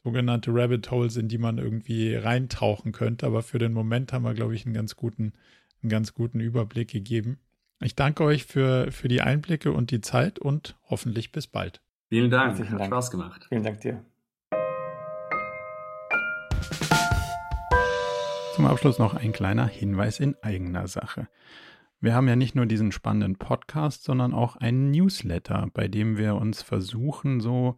[0.03, 3.25] sogenannte Rabbit Holes, in die man irgendwie reintauchen könnte.
[3.25, 5.33] Aber für den Moment haben wir, glaube ich, einen ganz guten,
[5.81, 7.39] einen ganz guten Überblick gegeben.
[7.81, 11.81] Ich danke euch für, für die Einblicke und die Zeit und hoffentlich bis bald.
[12.09, 12.59] Vielen Dank.
[12.59, 12.85] Hat Dank.
[12.85, 13.45] Spaß gemacht.
[13.49, 14.03] Vielen Dank dir.
[18.55, 21.27] Zum Abschluss noch ein kleiner Hinweis in eigener Sache.
[21.99, 26.35] Wir haben ja nicht nur diesen spannenden Podcast, sondern auch einen Newsletter, bei dem wir
[26.35, 27.77] uns versuchen, so